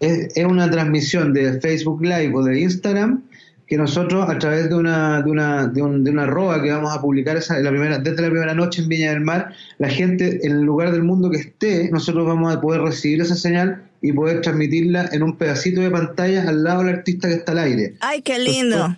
es, 0.00 0.36
es 0.36 0.44
una 0.44 0.70
transmisión 0.70 1.32
de 1.32 1.60
Facebook 1.60 2.02
Live 2.02 2.32
o 2.34 2.42
de 2.44 2.60
Instagram 2.60 3.22
que 3.66 3.76
nosotros 3.76 4.28
a 4.28 4.38
través 4.38 4.70
de 4.70 4.74
una 4.74 5.20
de 5.20 5.30
una 5.30 5.66
de, 5.66 5.82
un, 5.82 6.02
de 6.02 6.10
una 6.10 6.22
arroba 6.22 6.62
que 6.62 6.70
vamos 6.70 6.96
a 6.96 7.02
publicar 7.02 7.36
esa, 7.36 7.58
la 7.58 7.68
primera 7.68 7.98
desde 7.98 8.22
la 8.22 8.30
primera 8.30 8.54
noche 8.54 8.80
en 8.80 8.88
Viña 8.88 9.10
del 9.10 9.20
Mar 9.20 9.52
la 9.76 9.90
gente 9.90 10.46
en 10.46 10.52
el 10.52 10.62
lugar 10.62 10.90
del 10.90 11.02
mundo 11.02 11.28
que 11.30 11.36
esté 11.36 11.90
nosotros 11.90 12.26
vamos 12.26 12.54
a 12.54 12.62
poder 12.62 12.80
recibir 12.80 13.20
esa 13.20 13.36
señal 13.36 13.82
y 14.00 14.12
poder 14.12 14.40
transmitirla 14.40 15.10
en 15.12 15.22
un 15.22 15.36
pedacito 15.36 15.82
de 15.82 15.90
pantalla 15.90 16.48
al 16.48 16.64
lado 16.64 16.82
del 16.84 16.96
artista 16.96 17.28
que 17.28 17.34
está 17.34 17.52
al 17.52 17.58
aire 17.58 17.94
ay 18.00 18.22
qué 18.22 18.38
lindo 18.38 18.96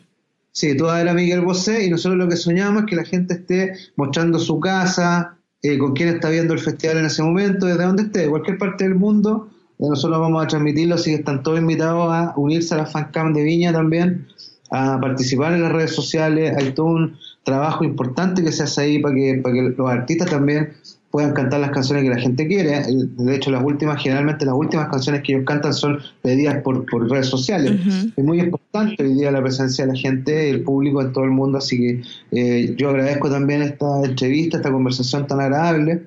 Sí, 0.52 0.76
toda 0.76 1.00
era 1.00 1.14
Miguel 1.14 1.42
Bosé 1.42 1.84
y 1.84 1.90
nosotros 1.90 2.18
lo 2.18 2.28
que 2.28 2.36
soñamos 2.36 2.82
es 2.82 2.88
que 2.88 2.96
la 2.96 3.04
gente 3.04 3.34
esté 3.34 3.74
mostrando 3.96 4.38
su 4.38 4.58
casa, 4.58 5.38
eh, 5.62 5.78
con 5.78 5.92
quién 5.92 6.08
está 6.08 6.28
viendo 6.30 6.54
el 6.54 6.60
festival 6.60 6.98
en 6.98 7.04
ese 7.04 7.22
momento, 7.22 7.66
desde 7.66 7.84
donde 7.84 8.04
esté, 8.04 8.20
de 8.20 8.28
cualquier 8.28 8.58
parte 8.58 8.84
del 8.84 8.94
mundo. 8.94 9.48
Eh, 9.78 9.86
nosotros 9.88 10.18
vamos 10.20 10.42
a 10.42 10.48
transmitirlo, 10.48 10.96
así 10.96 11.10
que 11.10 11.16
están 11.16 11.42
todos 11.42 11.60
invitados 11.60 12.12
a 12.12 12.34
unirse 12.36 12.74
a 12.74 12.78
la 12.78 12.86
fancam 12.86 13.32
de 13.32 13.42
Viña 13.44 13.72
también, 13.72 14.26
a 14.70 14.98
participar 15.00 15.52
en 15.52 15.62
las 15.62 15.72
redes 15.72 15.94
sociales. 15.94 16.56
Hay 16.56 16.72
todo 16.72 16.86
un 16.86 17.16
trabajo 17.44 17.84
importante 17.84 18.42
que 18.42 18.52
se 18.52 18.64
hace 18.64 18.80
ahí 18.82 18.98
para 18.98 19.14
que, 19.14 19.40
para 19.42 19.54
que 19.54 19.62
los 19.76 19.90
artistas 19.90 20.30
también 20.30 20.72
puedan 21.10 21.32
cantar 21.32 21.60
las 21.60 21.70
canciones 21.70 22.04
que 22.04 22.10
la 22.10 22.20
gente 22.20 22.46
quiere. 22.46 22.84
De 22.86 23.34
hecho, 23.34 23.50
las 23.50 23.64
últimas, 23.64 24.00
generalmente 24.00 24.44
las 24.44 24.54
últimas 24.54 24.88
canciones 24.88 25.22
que 25.22 25.32
ellos 25.32 25.44
cantan 25.44 25.74
son 25.74 25.98
pedidas 26.22 26.62
por, 26.62 26.86
por 26.86 27.10
redes 27.10 27.26
sociales. 27.26 27.80
Es 28.16 28.24
muy 28.24 28.40
importante 28.40 29.02
hoy 29.02 29.14
día 29.14 29.32
la 29.32 29.42
presencia 29.42 29.84
de 29.84 29.92
la 29.92 29.98
gente, 29.98 30.50
el 30.50 30.62
público 30.62 31.02
en 31.02 31.12
todo 31.12 31.24
el 31.24 31.30
mundo, 31.30 31.58
así 31.58 31.78
que 31.78 32.02
eh, 32.30 32.74
yo 32.76 32.90
agradezco 32.90 33.28
también 33.28 33.62
esta 33.62 34.04
entrevista, 34.04 34.58
esta 34.58 34.70
conversación 34.70 35.26
tan 35.26 35.40
agradable. 35.40 36.04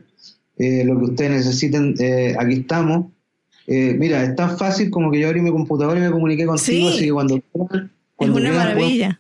Eh, 0.57 0.83
lo 0.85 0.97
que 0.99 1.05
ustedes 1.05 1.31
necesiten, 1.31 1.95
eh, 1.99 2.35
aquí 2.39 2.53
estamos. 2.53 3.07
mira, 3.67 4.23
es 4.23 4.35
tan 4.35 4.57
fácil 4.57 4.89
como 4.89 5.11
que 5.11 5.19
yo 5.19 5.27
abrí 5.27 5.41
mi 5.41 5.51
computadora 5.51 5.99
y 5.99 6.03
me 6.03 6.11
comuniqué 6.11 6.45
contigo, 6.45 6.89
así 6.89 7.05
que 7.05 7.11
cuando, 7.11 7.35
es 7.35 8.29
una 8.29 8.51
maravilla. 8.53 9.19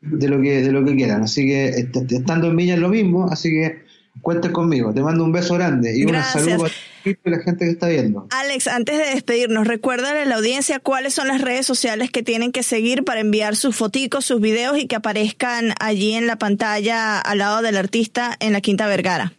De 0.00 0.28
lo 0.28 0.40
que 0.40 0.62
de 0.62 0.72
lo 0.72 0.84
que 0.84 0.96
quieran, 0.96 1.22
así 1.22 1.46
que 1.46 1.68
estando 2.10 2.48
en 2.48 2.56
Villa 2.56 2.74
es 2.74 2.80
lo 2.80 2.88
mismo, 2.88 3.28
así 3.30 3.50
que 3.50 3.81
cuentes 4.20 4.50
conmigo. 4.50 4.92
Te 4.92 5.02
mando 5.02 5.24
un 5.24 5.32
beso 5.32 5.54
grande 5.54 5.96
y 5.96 6.04
un 6.04 6.22
saludo 6.22 6.66
a 6.66 7.30
la 7.30 7.38
gente 7.40 7.64
que 7.64 7.70
está 7.70 7.88
viendo. 7.88 8.26
Alex, 8.30 8.68
antes 8.68 8.98
de 8.98 9.04
despedirnos, 9.04 9.66
recuérdale 9.66 10.20
a 10.20 10.24
la 10.24 10.36
audiencia 10.36 10.78
cuáles 10.78 11.14
son 11.14 11.28
las 11.28 11.40
redes 11.40 11.66
sociales 11.66 12.10
que 12.10 12.22
tienen 12.22 12.52
que 12.52 12.62
seguir 12.62 13.04
para 13.04 13.20
enviar 13.20 13.56
sus 13.56 13.74
foticos, 13.74 14.24
sus 14.24 14.40
videos 14.40 14.78
y 14.78 14.86
que 14.86 14.96
aparezcan 14.96 15.72
allí 15.80 16.12
en 16.12 16.26
la 16.26 16.36
pantalla 16.36 17.18
al 17.18 17.38
lado 17.38 17.62
del 17.62 17.76
artista 17.76 18.36
en 18.40 18.52
la 18.52 18.60
Quinta 18.60 18.86
Vergara. 18.86 19.32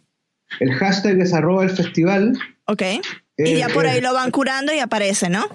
El 0.60 0.72
hashtag 0.74 1.20
es 1.20 1.32
arroba 1.32 1.64
el 1.64 1.70
festival. 1.70 2.38
Ok. 2.66 2.82
y 3.38 3.56
ya 3.56 3.68
por 3.68 3.86
ahí 3.86 4.00
lo 4.00 4.12
van 4.14 4.30
curando 4.30 4.72
y 4.72 4.78
aparece, 4.78 5.28
¿no? 5.28 5.46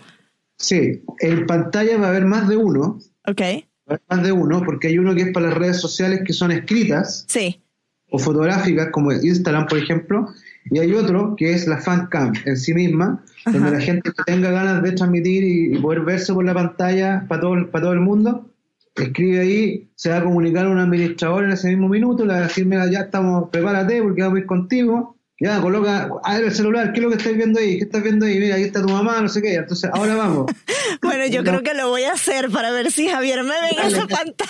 Sí, 0.57 1.03
en 1.19 1.45
pantalla 1.45 1.97
va 1.97 2.07
a 2.07 2.09
haber 2.09 2.25
más 2.25 2.49
de 2.49 2.57
uno. 2.57 2.99
Ok. 3.25 3.41
Va 3.41 3.45
a 3.45 3.93
haber 3.93 4.01
más 4.09 4.23
de 4.23 4.31
uno, 4.31 4.63
porque 4.65 4.87
hay 4.87 4.97
uno 4.97 5.15
que 5.15 5.21
es 5.21 5.31
para 5.31 5.47
las 5.47 5.57
redes 5.57 5.79
sociales 5.79 6.21
que 6.25 6.33
son 6.33 6.51
escritas. 6.51 7.25
Sí 7.29 7.63
o 8.11 8.19
fotográficas 8.19 8.89
como 8.91 9.11
Instagram, 9.11 9.67
por 9.67 9.77
ejemplo, 9.77 10.27
y 10.71 10.79
hay 10.79 10.93
otro 10.93 11.35
que 11.35 11.53
es 11.53 11.67
la 11.67 11.77
fan 11.77 12.07
cam 12.07 12.33
en 12.45 12.57
sí 12.57 12.73
misma, 12.73 13.23
donde 13.45 13.71
la 13.71 13.79
gente 13.79 14.11
que 14.11 14.23
tenga 14.23 14.51
ganas 14.51 14.83
de 14.83 14.91
transmitir 14.91 15.43
y, 15.43 15.79
poder 15.79 16.01
verse 16.01 16.33
por 16.33 16.45
la 16.45 16.53
pantalla 16.53 17.25
para 17.27 17.41
todo, 17.41 17.71
para 17.71 17.83
todo 17.83 17.93
el 17.93 18.01
mundo, 18.01 18.49
escribe 18.95 19.39
ahí, 19.39 19.89
se 19.95 20.09
va 20.09 20.17
a 20.17 20.23
comunicar 20.23 20.67
un 20.67 20.79
administrador 20.79 21.45
en 21.45 21.51
ese 21.51 21.69
mismo 21.69 21.87
minuto, 21.87 22.25
le 22.25 22.33
va 22.33 22.39
a 22.39 22.43
decir, 22.43 22.65
mira, 22.65 22.89
ya 22.89 23.01
estamos, 23.01 23.49
prepárate 23.49 24.01
porque 24.01 24.21
vamos 24.21 24.37
a 24.37 24.39
ir 24.39 24.45
contigo. 24.45 25.15
Ya, 25.41 25.61
coloca, 25.61 26.09
a 26.21 26.35
ver 26.35 26.43
el 26.47 26.53
celular, 26.53 26.91
¿qué 26.91 26.99
es 26.99 27.03
lo 27.03 27.09
que 27.09 27.15
estás 27.15 27.33
viendo 27.33 27.61
ahí? 27.61 27.77
¿Qué 27.77 27.85
estás 27.85 28.03
viendo 28.03 28.25
ahí? 28.25 28.37
Mira, 28.39 28.55
ahí 28.55 28.63
está 28.63 28.81
tu 28.81 28.89
mamá, 28.89 29.21
no 29.21 29.29
sé 29.29 29.41
qué. 29.41 29.53
Entonces, 29.53 29.89
ahora 29.93 30.17
vamos. 30.17 30.51
bueno, 31.01 31.25
yo 31.27 31.45
creo 31.45 31.63
que 31.63 31.73
lo 31.73 31.87
voy 31.87 32.03
a 32.03 32.11
hacer 32.11 32.49
para 32.49 32.71
ver 32.71 32.91
si 32.91 33.07
Javier 33.07 33.43
me 33.43 33.51
ve 33.51 33.69
en 33.71 33.87
esa 33.87 34.05
pantalla. 34.05 34.49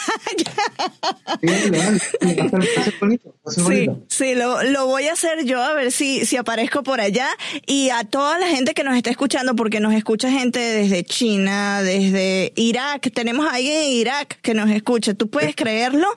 sí, 3.46 3.88
sí, 4.08 4.34
lo, 4.34 4.64
lo, 4.64 4.88
voy 4.88 5.08
a 5.08 5.14
hacer 5.14 5.46
yo 5.46 5.62
a 5.62 5.76
ver 5.76 5.92
si, 5.92 6.26
si 6.26 6.38
aparezco 6.38 6.82
por 6.82 7.00
allá. 7.02 7.28
Y 7.68 7.92
a 7.92 8.04
toda 8.04 8.40
la 8.40 8.48
gente 8.48 8.74
que 8.74 8.84
nos 8.84 8.98
está 8.98 9.12
escuchando, 9.12 9.56
porque 9.56 9.80
nos 9.80 9.94
escucha 9.94 10.32
gente 10.32 10.60
desde 10.60 11.04
China, 11.04 11.84
desde 11.84 12.52
Irak. 12.56 13.12
Tenemos 13.14 13.46
a 13.46 13.56
alguien 13.58 13.84
en 13.84 13.90
Irak 13.90 14.40
que 14.42 14.56
nos 14.56 14.72
escucha. 14.72 15.14
¿Tú 15.14 15.30
puedes 15.30 15.56
creerlo? 15.56 16.08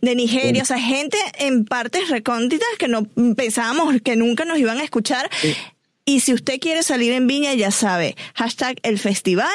De 0.00 0.14
Nigeria, 0.14 0.62
o 0.62 0.66
sea, 0.66 0.78
gente 0.78 1.18
en 1.40 1.64
partes 1.64 2.10
recónditas 2.10 2.68
que 2.78 2.86
no 2.86 3.06
pensábamos 3.34 4.00
que 4.02 4.19
nunca 4.20 4.44
nos 4.44 4.58
iban 4.58 4.78
a 4.78 4.84
escuchar. 4.84 5.28
Y 6.04 6.20
si 6.20 6.32
usted 6.32 6.58
quiere 6.60 6.82
salir 6.82 7.12
en 7.12 7.26
Viña, 7.26 7.54
ya 7.54 7.70
sabe, 7.70 8.16
hashtag 8.34 8.76
el 8.82 8.98
festival 8.98 9.48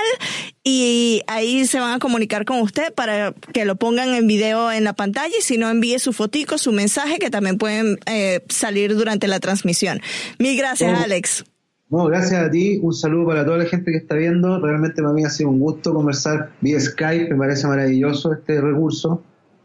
y 0.64 1.22
ahí 1.28 1.66
se 1.66 1.80
van 1.80 1.96
a 1.96 2.00
comunicar 2.00 2.46
con 2.46 2.62
usted 2.62 2.94
para 2.94 3.34
que 3.52 3.66
lo 3.66 3.76
pongan 3.76 4.14
en 4.14 4.28
video 4.28 4.72
en 4.72 4.84
la 4.84 4.94
pantalla 4.94 5.34
y 5.38 5.42
si 5.42 5.58
no 5.58 5.70
envíe 5.70 6.00
su 6.00 6.14
fotico, 6.14 6.58
su 6.58 6.72
mensaje 6.72 7.20
que 7.20 7.30
también 7.30 7.58
pueden 7.58 7.98
eh, 8.06 8.42
salir 8.48 8.96
durante 8.96 9.28
la 9.28 9.40
transmisión. 9.40 10.00
Mil 10.40 10.56
gracias, 10.58 10.98
Alex. 10.98 11.46
No, 11.90 12.06
gracias 12.06 12.42
a 12.42 12.50
ti, 12.50 12.80
un 12.82 12.94
saludo 12.94 13.28
para 13.28 13.46
toda 13.46 13.58
la 13.58 13.66
gente 13.66 13.92
que 13.92 13.98
está 13.98 14.16
viendo. 14.16 14.60
Realmente 14.60 15.02
para 15.02 15.14
mí 15.14 15.24
ha 15.26 15.30
sido 15.30 15.50
un 15.50 15.60
gusto 15.60 15.94
conversar 15.94 16.52
vía 16.62 16.80
Skype, 16.80 17.32
me 17.32 17.38
parece 17.38 17.68
maravilloso 17.68 18.34
este 18.34 18.62
recurso. 18.62 19.24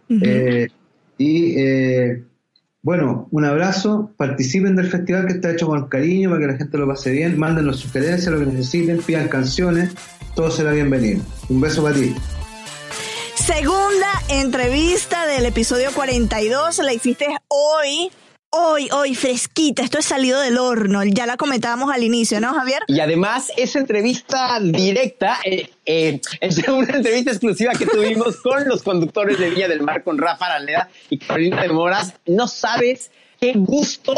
Eh, 0.08 0.68
y 1.18 1.54
eh, 1.56 2.24
bueno, 2.82 3.28
un 3.30 3.44
abrazo, 3.44 4.14
participen 4.16 4.74
del 4.74 4.86
festival 4.86 5.26
que 5.26 5.34
está 5.34 5.50
hecho 5.50 5.66
con 5.66 5.86
cariño 5.88 6.30
para 6.30 6.40
que 6.40 6.46
la 6.52 6.56
gente 6.56 6.78
lo 6.78 6.86
pase 6.86 7.10
bien, 7.10 7.38
manden 7.38 7.66
las 7.66 7.76
sugerencias, 7.76 8.32
lo 8.32 8.38
que 8.40 8.46
necesiten, 8.46 9.02
pidan 9.02 9.28
canciones, 9.28 9.94
todo 10.34 10.50
será 10.50 10.72
bienvenido. 10.72 11.22
Un 11.50 11.60
beso 11.60 11.82
para 11.82 11.94
ti. 11.94 12.14
Segunda 13.34 14.08
entrevista 14.30 15.26
del 15.26 15.44
episodio 15.44 15.90
42, 15.92 16.78
la 16.78 16.92
hiciste 16.94 17.26
hoy 17.48 18.10
hoy, 18.50 18.88
hoy, 18.92 19.14
fresquita. 19.14 19.82
Esto 19.82 19.98
es 19.98 20.04
salido 20.04 20.40
del 20.40 20.58
horno. 20.58 21.02
Ya 21.04 21.26
la 21.26 21.36
comentábamos 21.36 21.92
al 21.92 22.02
inicio, 22.02 22.40
¿no, 22.40 22.52
Javier? 22.52 22.82
Y 22.88 23.00
además, 23.00 23.50
esa 23.56 23.78
entrevista 23.78 24.58
directa, 24.60 25.38
eh, 25.44 25.70
eh, 25.86 26.20
es 26.40 26.58
una 26.68 26.96
entrevista 26.96 27.30
exclusiva 27.30 27.72
que 27.72 27.86
tuvimos 27.86 28.36
con 28.40 28.68
los 28.68 28.82
conductores 28.82 29.38
de 29.38 29.50
Villa 29.50 29.68
del 29.68 29.82
Mar, 29.82 30.02
con 30.02 30.18
Rafa 30.18 30.46
Araleda 30.46 30.88
y 31.08 31.18
Carolina 31.18 31.62
de 31.62 31.68
Moras. 31.68 32.14
No 32.26 32.48
sabes 32.48 33.10
qué 33.40 33.54
gusto 33.54 34.14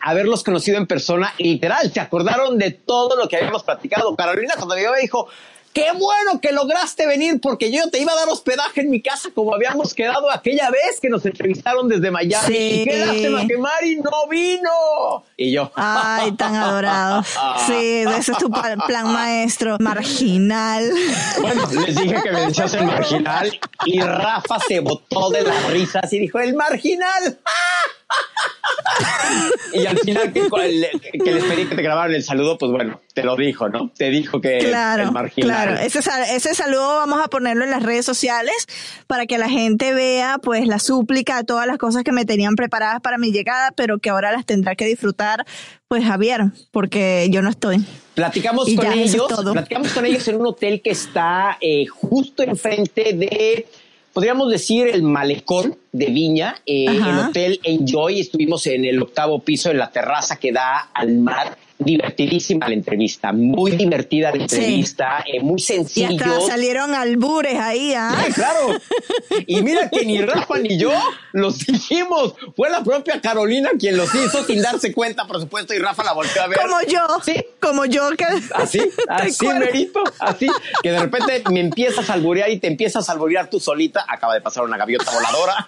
haberlos 0.00 0.42
conocido 0.42 0.78
en 0.78 0.86
persona. 0.86 1.32
Literal, 1.38 1.92
se 1.92 2.00
acordaron 2.00 2.58
de 2.58 2.72
todo 2.72 3.16
lo 3.16 3.28
que 3.28 3.36
habíamos 3.36 3.62
platicado. 3.62 4.14
Carolina 4.16 4.54
todavía 4.58 4.90
me 4.90 5.00
dijo, 5.00 5.28
Qué 5.72 5.92
bueno 5.92 6.40
que 6.40 6.50
lograste 6.50 7.06
venir 7.06 7.40
porque 7.40 7.70
yo 7.70 7.88
te 7.90 8.00
iba 8.00 8.12
a 8.12 8.16
dar 8.16 8.28
hospedaje 8.28 8.80
en 8.80 8.90
mi 8.90 9.00
casa 9.00 9.28
como 9.32 9.54
habíamos 9.54 9.94
quedado 9.94 10.28
aquella 10.30 10.68
vez 10.70 10.98
que 11.00 11.08
nos 11.08 11.24
entrevistaron 11.24 11.88
desde 11.88 12.10
Miami. 12.10 12.46
Sí. 12.46 12.84
qué 12.84 13.04
lástima 13.06 13.46
que 13.46 13.56
Mari 13.56 13.96
no 13.96 14.28
vino. 14.28 15.24
Y 15.36 15.52
yo. 15.52 15.70
Ay, 15.76 16.32
tan 16.32 16.54
adorado. 16.56 17.24
Sí, 17.66 18.04
ese 18.16 18.32
es 18.32 18.38
tu 18.38 18.50
plan 18.50 19.12
maestro. 19.12 19.76
Marginal. 19.78 20.90
Bueno, 21.40 21.68
les 21.86 21.94
dije 21.94 22.16
que 22.22 22.30
me 22.32 22.46
decías 22.46 22.74
el 22.74 22.86
marginal 22.86 23.60
y 23.84 24.00
Rafa 24.00 24.58
se 24.66 24.80
botó 24.80 25.30
de 25.30 25.42
las 25.42 25.70
risas 25.70 26.12
y 26.12 26.18
dijo, 26.20 26.38
el 26.40 26.54
marginal. 26.54 27.38
y 29.72 29.86
al 29.86 29.98
final 29.98 30.32
que, 30.32 30.48
que, 31.22 31.32
les 31.32 31.44
pedí 31.44 31.64
que 31.66 31.74
te 31.76 31.82
grabaran 31.82 32.14
el 32.14 32.22
saludo, 32.22 32.58
pues 32.58 32.72
bueno, 32.72 33.00
te 33.14 33.22
lo 33.22 33.36
dijo, 33.36 33.68
¿no? 33.68 33.90
Te 33.96 34.10
dijo 34.10 34.40
que 34.40 34.58
claro, 34.58 35.04
el 35.04 35.12
marginal. 35.12 35.50
Claro, 35.50 35.80
ese, 35.80 36.00
ese 36.34 36.54
saludo 36.54 36.96
vamos 36.96 37.20
a 37.22 37.28
ponerlo 37.28 37.64
en 37.64 37.70
las 37.70 37.82
redes 37.82 38.04
sociales 38.04 38.66
para 39.06 39.26
que 39.26 39.38
la 39.38 39.48
gente 39.48 39.94
vea 39.94 40.38
pues 40.42 40.66
la 40.66 40.78
súplica, 40.78 41.44
todas 41.44 41.66
las 41.66 41.78
cosas 41.78 42.02
que 42.02 42.12
me 42.12 42.24
tenían 42.24 42.56
preparadas 42.56 43.00
para 43.00 43.18
mi 43.18 43.32
llegada, 43.32 43.72
pero 43.76 43.98
que 43.98 44.10
ahora 44.10 44.32
las 44.32 44.46
tendrá 44.46 44.74
que 44.74 44.86
disfrutar 44.86 45.44
pues 45.88 46.04
Javier, 46.04 46.42
porque 46.70 47.28
yo 47.30 47.42
no 47.42 47.50
estoy. 47.50 47.84
Platicamos 48.14 48.72
con 48.74 48.92
ellos, 48.92 49.26
platicamos 49.52 49.92
con 49.92 50.06
ellos 50.06 50.28
en 50.28 50.36
un 50.36 50.46
hotel 50.46 50.82
que 50.82 50.90
está 50.90 51.58
eh, 51.60 51.86
justo 51.86 52.42
enfrente 52.42 53.12
de 53.12 53.66
podríamos 54.12 54.50
decir, 54.50 54.88
el 54.88 55.02
malecón 55.02 55.78
de 55.92 56.06
Viña, 56.06 56.56
eh, 56.66 56.86
el 56.86 57.18
hotel 57.18 57.60
Enjoy. 57.62 58.20
Estuvimos 58.20 58.66
en 58.66 58.84
el 58.84 59.02
octavo 59.02 59.40
piso, 59.40 59.70
en 59.70 59.78
la 59.78 59.90
terraza 59.90 60.36
que 60.36 60.52
da 60.52 60.90
al 60.94 61.16
mar 61.16 61.56
divertidísima 61.80 62.68
la 62.68 62.74
entrevista, 62.74 63.32
muy 63.32 63.72
divertida 63.72 64.30
la 64.30 64.42
entrevista, 64.42 65.24
eh, 65.26 65.40
muy 65.40 65.58
sencillo. 65.58 66.12
Y 66.12 66.16
hasta 66.16 66.40
salieron 66.46 66.94
albures 66.94 67.58
ahí, 67.58 67.94
¿ah? 67.94 68.14
claro. 68.34 68.78
Y 69.46 69.62
mira 69.62 69.88
que 69.88 70.04
ni 70.04 70.20
Rafa 70.20 70.58
ni 70.58 70.78
yo 70.78 70.92
los 71.32 71.58
dijimos. 71.58 72.34
Fue 72.54 72.70
la 72.70 72.82
propia 72.82 73.20
Carolina 73.20 73.70
quien 73.78 73.96
los 73.96 74.14
hizo 74.14 74.44
sin 74.44 74.62
darse 74.62 74.92
cuenta, 74.92 75.26
por 75.26 75.40
supuesto, 75.40 75.74
y 75.74 75.78
Rafa 75.78 76.04
la 76.04 76.12
volvió 76.12 76.42
a 76.42 76.46
ver. 76.46 76.58
Como 76.58 76.80
yo. 76.82 77.00
Sí. 77.24 77.44
Como 77.60 77.84
yo. 77.86 78.10
Que... 78.16 78.24
Así, 78.54 78.80
así, 79.08 79.46
merito, 79.48 80.02
así. 80.18 80.48
Que 80.82 80.92
de 80.92 81.00
repente 81.00 81.42
me 81.50 81.60
empiezas 81.60 82.10
a 82.10 82.12
alburear 82.12 82.50
y 82.50 82.58
te 82.58 82.66
empiezas 82.66 83.08
a 83.08 83.12
alburear 83.12 83.48
tú 83.48 83.58
solita. 83.58 84.04
Acaba 84.06 84.34
de 84.34 84.40
pasar 84.40 84.64
una 84.64 84.76
gaviota 84.76 85.10
voladora. 85.10 85.66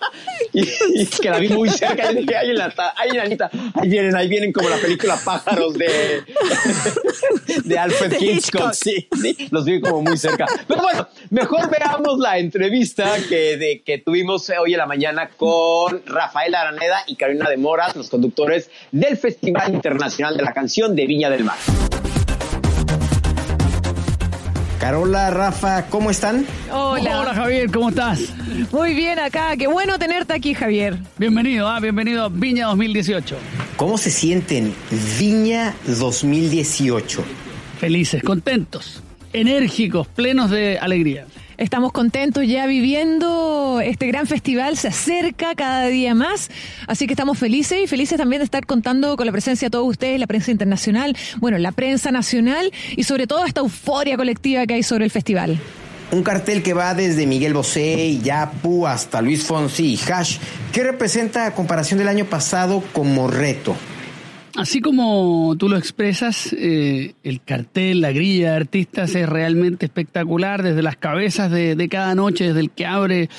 Y, 0.52 1.06
que 1.06 1.30
la 1.30 1.38
vi 1.38 1.48
muy 1.48 1.70
cerca. 1.70 2.12
Y 2.12 2.16
dije, 2.16 2.36
ahí, 2.36 2.50
ahí, 2.50 3.38
ahí 3.74 3.88
vienen, 3.88 4.14
ahí 4.14 4.28
vienen 4.28 4.52
como 4.52 4.68
la 4.68 4.76
película 4.76 5.18
Pájaros 5.24 5.74
de 5.74 6.01
de, 7.64 7.78
Alfred 7.78 8.20
Hitchcock. 8.20 8.72
Sí, 8.72 9.08
sí, 9.20 9.48
los 9.50 9.64
vi 9.64 9.80
como 9.80 10.02
muy 10.02 10.16
cerca. 10.16 10.46
Pero 10.66 10.82
bueno, 10.82 11.08
mejor 11.30 11.70
veamos 11.70 12.18
la 12.18 12.38
entrevista 12.38 13.16
que, 13.28 13.56
de, 13.56 13.82
que 13.82 13.98
tuvimos 13.98 14.50
hoy 14.50 14.72
en 14.72 14.78
la 14.78 14.86
mañana 14.86 15.30
con 15.36 16.04
Rafael 16.06 16.54
Araneda 16.54 17.04
y 17.06 17.16
Carolina 17.16 17.48
de 17.48 17.56
Moras, 17.56 17.96
los 17.96 18.10
conductores 18.10 18.70
del 18.90 19.16
Festival 19.16 19.74
Internacional 19.74 20.36
de 20.36 20.42
la 20.42 20.52
Canción 20.52 20.94
de 20.96 21.06
Viña 21.06 21.30
del 21.30 21.44
Mar. 21.44 21.58
Carola, 24.82 25.30
Rafa, 25.30 25.86
¿cómo 25.86 26.10
están? 26.10 26.44
Hola. 26.72 27.20
Hola 27.20 27.34
Javier, 27.34 27.70
¿cómo 27.70 27.90
estás? 27.90 28.34
Muy 28.72 28.94
bien 28.94 29.20
acá, 29.20 29.56
qué 29.56 29.68
bueno 29.68 29.96
tenerte 29.96 30.34
aquí 30.34 30.54
Javier. 30.54 30.98
Bienvenido, 31.18 31.68
ah, 31.68 31.78
bienvenido 31.78 32.24
a 32.24 32.28
Viña 32.28 32.66
2018. 32.66 33.36
¿Cómo 33.76 33.96
se 33.96 34.10
sienten 34.10 34.74
Viña 35.20 35.72
2018? 35.86 37.22
Felices, 37.78 38.24
contentos, 38.24 39.04
enérgicos, 39.32 40.08
plenos 40.08 40.50
de 40.50 40.80
alegría. 40.80 41.26
Estamos 41.62 41.92
contentos 41.92 42.44
ya 42.44 42.66
viviendo 42.66 43.80
este 43.80 44.08
gran 44.08 44.26
festival, 44.26 44.76
se 44.76 44.88
acerca 44.88 45.54
cada 45.54 45.86
día 45.86 46.12
más, 46.12 46.50
así 46.88 47.06
que 47.06 47.12
estamos 47.12 47.38
felices 47.38 47.78
y 47.84 47.86
felices 47.86 48.18
también 48.18 48.40
de 48.40 48.44
estar 48.46 48.66
contando 48.66 49.16
con 49.16 49.26
la 49.26 49.32
presencia 49.32 49.66
de 49.66 49.70
todos 49.70 49.86
ustedes, 49.88 50.18
la 50.18 50.26
prensa 50.26 50.50
internacional, 50.50 51.16
bueno, 51.36 51.58
la 51.58 51.70
prensa 51.70 52.10
nacional 52.10 52.72
y 52.96 53.04
sobre 53.04 53.28
todo 53.28 53.44
esta 53.44 53.60
euforia 53.60 54.16
colectiva 54.16 54.66
que 54.66 54.74
hay 54.74 54.82
sobre 54.82 55.04
el 55.04 55.12
festival. 55.12 55.60
Un 56.10 56.24
cartel 56.24 56.64
que 56.64 56.74
va 56.74 56.94
desde 56.94 57.28
Miguel 57.28 57.54
Bosé 57.54 58.06
y 58.06 58.20
Yapu 58.20 58.88
hasta 58.88 59.22
Luis 59.22 59.44
Fonsi 59.44 59.94
y 59.94 60.12
Hash, 60.12 60.38
¿qué 60.72 60.82
representa 60.82 61.46
a 61.46 61.54
comparación 61.54 61.96
del 61.96 62.08
año 62.08 62.24
pasado 62.24 62.82
como 62.92 63.28
reto? 63.28 63.76
Así 64.54 64.82
como 64.82 65.54
tú 65.58 65.70
lo 65.70 65.78
expresas, 65.78 66.52
eh, 66.52 67.14
el 67.24 67.40
cartel, 67.40 68.02
la 68.02 68.12
grilla 68.12 68.50
de 68.50 68.56
artistas 68.56 69.14
es 69.14 69.26
realmente 69.26 69.86
espectacular, 69.86 70.62
desde 70.62 70.82
las 70.82 70.96
cabezas 70.96 71.50
de, 71.50 71.88
cada 71.90 72.14
noche, 72.14 72.48
desde 72.48 72.60
el 72.60 72.70
que 72.70 72.84
abre 72.84 73.30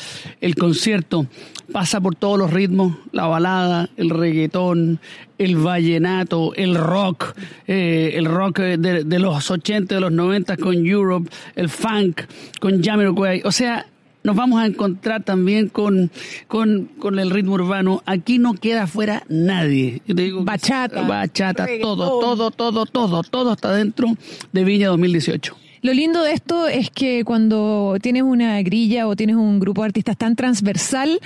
el 0.42 0.56
concierto, 0.56 1.28
pasa 1.72 2.02
por 2.02 2.16
todos 2.16 2.40
los 2.40 2.52
ritmos, 2.52 2.98
la 3.12 3.28
balada, 3.28 3.92
el 3.96 4.10
reggaetón, 4.10 5.00
el 5.38 5.56
vallenato, 5.58 6.56
el 6.56 6.74
rock, 6.74 7.36
eh, 7.68 8.14
el 8.16 8.26
rock 8.26 8.60
de, 8.60 9.04
de, 9.04 9.20
los 9.20 9.52
80, 9.52 9.94
de 9.94 10.02
los 10.02 10.12
90 10.12 10.58
con 10.58 10.84
Europe, 10.84 11.30
el 11.56 11.70
funk 11.70 12.22
con 12.60 12.84
Jamiroquai, 12.84 13.44
o 13.46 13.52
sea, 13.52 13.86
nos 14.24 14.36
vamos 14.36 14.62
a 14.62 14.66
encontrar 14.66 15.24
también 15.24 15.70
con, 15.70 16.12
con, 16.48 17.20
el 17.20 17.30
ritmo 17.30 17.54
urbano. 17.54 18.02
Aquí 18.06 18.40
no 18.40 18.54
queda 18.54 18.88
fuera 18.88 19.24
nadie. 19.30 20.02
Yo 20.08 20.16
te 20.16 20.24
digo, 20.24 20.44
bachata, 20.44 21.02
bachata, 21.02 21.68
todo, 21.82 22.20
todo, 22.20 22.52
todo, 22.52 22.86
todo, 22.86 23.24
todo 23.24 23.54
está 23.54 23.74
dentro 23.74 24.08
de 24.52 24.64
Viña 24.64 24.88
2018. 24.90 25.63
Lo 25.84 25.92
lindo 25.92 26.24
de 26.24 26.32
esto 26.32 26.70
es 26.70 26.90
que 26.90 27.26
cuando 27.26 27.98
tienes 28.02 28.24
una 28.24 28.62
grilla 28.62 29.06
o 29.06 29.18
tienes 29.18 29.36
un 29.36 29.60
grupo 29.60 29.82
de 29.82 29.88
artistas 29.88 30.18
tan 30.18 30.38
transversal, 30.38 31.20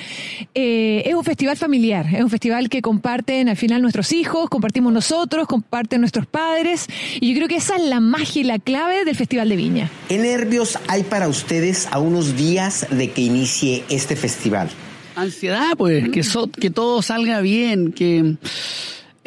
eh, 0.55 1.03
es 1.05 1.13
un 1.13 1.23
festival 1.23 1.55
familiar, 1.57 2.07
es 2.11 2.23
un 2.23 2.29
festival 2.31 2.67
que 2.67 2.81
comparten 2.81 3.49
al 3.49 3.55
final 3.55 3.83
nuestros 3.83 4.11
hijos, 4.13 4.49
compartimos 4.49 4.91
nosotros, 4.91 5.45
comparten 5.47 6.01
nuestros 6.01 6.25
padres, 6.25 6.87
y 7.21 7.29
yo 7.29 7.35
creo 7.35 7.47
que 7.47 7.57
esa 7.57 7.75
es 7.75 7.83
la 7.83 7.99
magia 7.99 8.41
y 8.41 8.45
la 8.45 8.57
clave 8.57 9.05
del 9.05 9.15
Festival 9.15 9.47
de 9.47 9.55
Viña. 9.57 9.91
¿Qué 10.09 10.17
nervios 10.17 10.79
hay 10.87 11.03
para 11.03 11.27
ustedes 11.27 11.87
a 11.91 11.99
unos 11.99 12.35
días 12.35 12.87
de 12.89 13.11
que 13.11 13.21
inicie 13.21 13.83
este 13.89 14.15
festival? 14.15 14.69
Ansiedad, 15.15 15.77
pues, 15.77 16.09
que, 16.09 16.23
que 16.59 16.71
todo 16.71 17.03
salga 17.03 17.41
bien, 17.41 17.91
que 17.91 18.37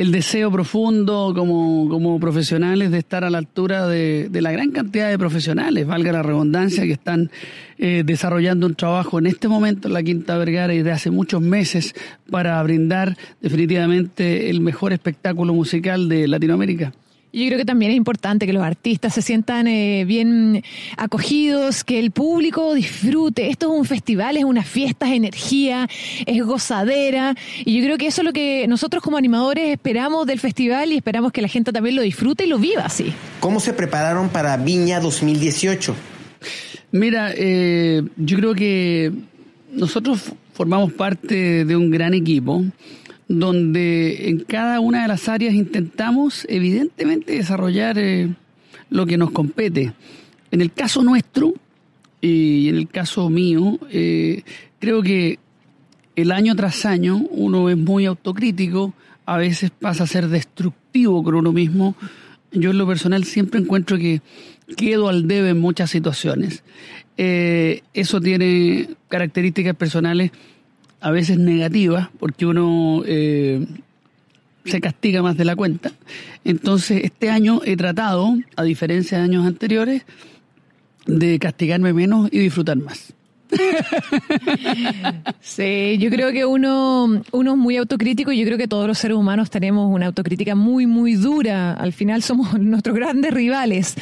el 0.00 0.12
deseo 0.12 0.50
profundo 0.50 1.34
como, 1.36 1.86
como 1.90 2.18
profesionales 2.18 2.90
de 2.90 2.96
estar 2.96 3.22
a 3.22 3.28
la 3.28 3.36
altura 3.36 3.86
de, 3.86 4.30
la 4.32 4.50
gran 4.50 4.70
cantidad 4.70 5.10
de 5.10 5.18
profesionales, 5.18 5.86
valga 5.86 6.10
la 6.10 6.22
redundancia, 6.22 6.84
que 6.84 6.92
están 6.92 7.30
eh, 7.76 8.02
desarrollando 8.06 8.66
un 8.66 8.76
trabajo 8.76 9.18
en 9.18 9.26
este 9.26 9.46
momento 9.46 9.88
en 9.88 9.92
la 9.92 10.02
Quinta 10.02 10.38
Vergara 10.38 10.72
y 10.72 10.82
de 10.82 10.90
hace 10.90 11.10
muchos 11.10 11.42
meses 11.42 11.94
para 12.30 12.62
brindar 12.62 13.18
definitivamente 13.42 14.48
el 14.48 14.62
mejor 14.62 14.94
espectáculo 14.94 15.52
musical 15.52 16.08
de 16.08 16.28
Latinoamérica. 16.28 16.94
Yo 17.32 17.46
creo 17.46 17.58
que 17.58 17.64
también 17.64 17.92
es 17.92 17.96
importante 17.96 18.44
que 18.44 18.52
los 18.52 18.64
artistas 18.64 19.14
se 19.14 19.22
sientan 19.22 19.68
eh, 19.68 20.04
bien 20.04 20.64
acogidos, 20.96 21.84
que 21.84 22.00
el 22.00 22.10
público 22.10 22.74
disfrute. 22.74 23.50
Esto 23.50 23.72
es 23.72 23.78
un 23.78 23.84
festival, 23.84 24.36
es 24.36 24.44
una 24.44 24.64
fiesta, 24.64 25.06
es 25.06 25.12
energía, 25.12 25.88
es 26.26 26.44
gozadera. 26.44 27.36
Y 27.64 27.78
yo 27.78 27.84
creo 27.84 27.98
que 27.98 28.08
eso 28.08 28.22
es 28.22 28.24
lo 28.24 28.32
que 28.32 28.66
nosotros 28.66 29.00
como 29.00 29.16
animadores 29.16 29.70
esperamos 29.70 30.26
del 30.26 30.40
festival 30.40 30.90
y 30.90 30.96
esperamos 30.96 31.30
que 31.30 31.40
la 31.40 31.48
gente 31.48 31.72
también 31.72 31.94
lo 31.94 32.02
disfrute 32.02 32.46
y 32.46 32.48
lo 32.48 32.58
viva 32.58 32.82
así. 32.86 33.12
¿Cómo 33.38 33.60
se 33.60 33.74
prepararon 33.74 34.28
para 34.28 34.56
Viña 34.56 34.98
2018? 34.98 35.94
Mira, 36.90 37.32
eh, 37.36 38.02
yo 38.16 38.36
creo 38.38 38.54
que 38.54 39.12
nosotros 39.72 40.32
formamos 40.52 40.92
parte 40.92 41.64
de 41.64 41.76
un 41.76 41.90
gran 41.90 42.12
equipo 42.12 42.64
donde 43.30 44.28
en 44.28 44.40
cada 44.40 44.80
una 44.80 45.02
de 45.02 45.08
las 45.08 45.28
áreas 45.28 45.54
intentamos 45.54 46.44
evidentemente 46.48 47.32
desarrollar 47.32 47.96
eh, 47.96 48.34
lo 48.90 49.06
que 49.06 49.16
nos 49.16 49.30
compete. 49.30 49.92
En 50.50 50.60
el 50.60 50.72
caso 50.72 51.04
nuestro 51.04 51.54
y 52.20 52.68
en 52.68 52.74
el 52.74 52.88
caso 52.88 53.30
mío, 53.30 53.78
eh, 53.88 54.42
creo 54.80 55.00
que 55.00 55.38
el 56.16 56.32
año 56.32 56.56
tras 56.56 56.84
año 56.84 57.18
uno 57.30 57.70
es 57.70 57.76
muy 57.76 58.04
autocrítico, 58.04 58.94
a 59.26 59.36
veces 59.36 59.70
pasa 59.70 60.02
a 60.02 60.08
ser 60.08 60.26
destructivo 60.26 61.22
con 61.22 61.36
uno 61.36 61.52
mismo. 61.52 61.94
Yo 62.50 62.72
en 62.72 62.78
lo 62.78 62.86
personal 62.88 63.22
siempre 63.22 63.60
encuentro 63.60 63.96
que 63.96 64.22
quedo 64.76 65.08
al 65.08 65.28
debe 65.28 65.50
en 65.50 65.60
muchas 65.60 65.88
situaciones. 65.90 66.64
Eh, 67.16 67.82
eso 67.94 68.20
tiene 68.20 68.88
características 69.08 69.76
personales 69.76 70.32
a 71.00 71.10
veces 71.10 71.38
negativa, 71.38 72.10
porque 72.18 72.46
uno 72.46 73.02
eh, 73.06 73.66
se 74.64 74.80
castiga 74.80 75.22
más 75.22 75.36
de 75.36 75.44
la 75.44 75.56
cuenta. 75.56 75.92
Entonces, 76.44 77.02
este 77.04 77.30
año 77.30 77.60
he 77.64 77.76
tratado, 77.76 78.36
a 78.56 78.62
diferencia 78.62 79.18
de 79.18 79.24
años 79.24 79.46
anteriores, 79.46 80.02
de 81.06 81.38
castigarme 81.38 81.92
menos 81.92 82.28
y 82.32 82.38
disfrutar 82.38 82.76
más. 82.76 83.12
Sí, 85.40 85.98
yo 85.98 86.10
creo 86.10 86.30
que 86.32 86.44
uno, 86.44 87.22
uno 87.32 87.52
es 87.52 87.56
muy 87.56 87.76
autocrítico 87.76 88.30
y 88.30 88.38
yo 88.38 88.46
creo 88.46 88.58
que 88.58 88.68
todos 88.68 88.86
los 88.86 88.98
seres 88.98 89.16
humanos 89.16 89.50
tenemos 89.50 89.92
una 89.92 90.06
autocrítica 90.06 90.54
muy, 90.54 90.86
muy 90.86 91.14
dura. 91.14 91.72
Al 91.72 91.92
final 91.92 92.22
somos 92.22 92.58
nuestros 92.60 92.94
grandes 92.94 93.32
rivales. 93.32 93.96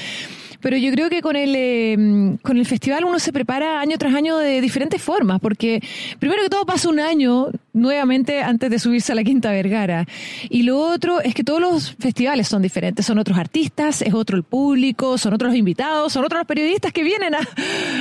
Pero 0.60 0.76
yo 0.76 0.90
creo 0.92 1.08
que 1.08 1.22
con 1.22 1.36
el, 1.36 1.54
eh, 1.56 2.36
con 2.42 2.56
el 2.56 2.66
festival 2.66 3.04
uno 3.04 3.18
se 3.18 3.32
prepara 3.32 3.80
año 3.80 3.96
tras 3.98 4.14
año 4.14 4.38
de 4.38 4.60
diferentes 4.60 5.00
formas, 5.00 5.40
porque 5.40 5.80
primero 6.18 6.42
que 6.42 6.48
todo 6.48 6.66
pasa 6.66 6.88
un 6.88 7.00
año 7.00 7.48
nuevamente 7.78 8.42
antes 8.42 8.70
de 8.70 8.78
subirse 8.78 9.12
a 9.12 9.14
la 9.14 9.24
Quinta 9.24 9.50
Vergara. 9.50 10.06
Y 10.48 10.62
lo 10.62 10.78
otro 10.78 11.20
es 11.20 11.34
que 11.34 11.44
todos 11.44 11.60
los 11.60 11.96
festivales 11.98 12.48
son 12.48 12.62
diferentes, 12.62 13.04
son 13.04 13.18
otros 13.18 13.38
artistas, 13.38 14.02
es 14.02 14.14
otro 14.14 14.36
el 14.36 14.44
público, 14.44 15.18
son 15.18 15.34
otros 15.34 15.54
invitados, 15.54 16.12
son 16.12 16.24
otros 16.24 16.38
los 16.38 16.46
periodistas 16.46 16.92
que 16.92 17.02
vienen 17.02 17.34
a, 17.34 17.40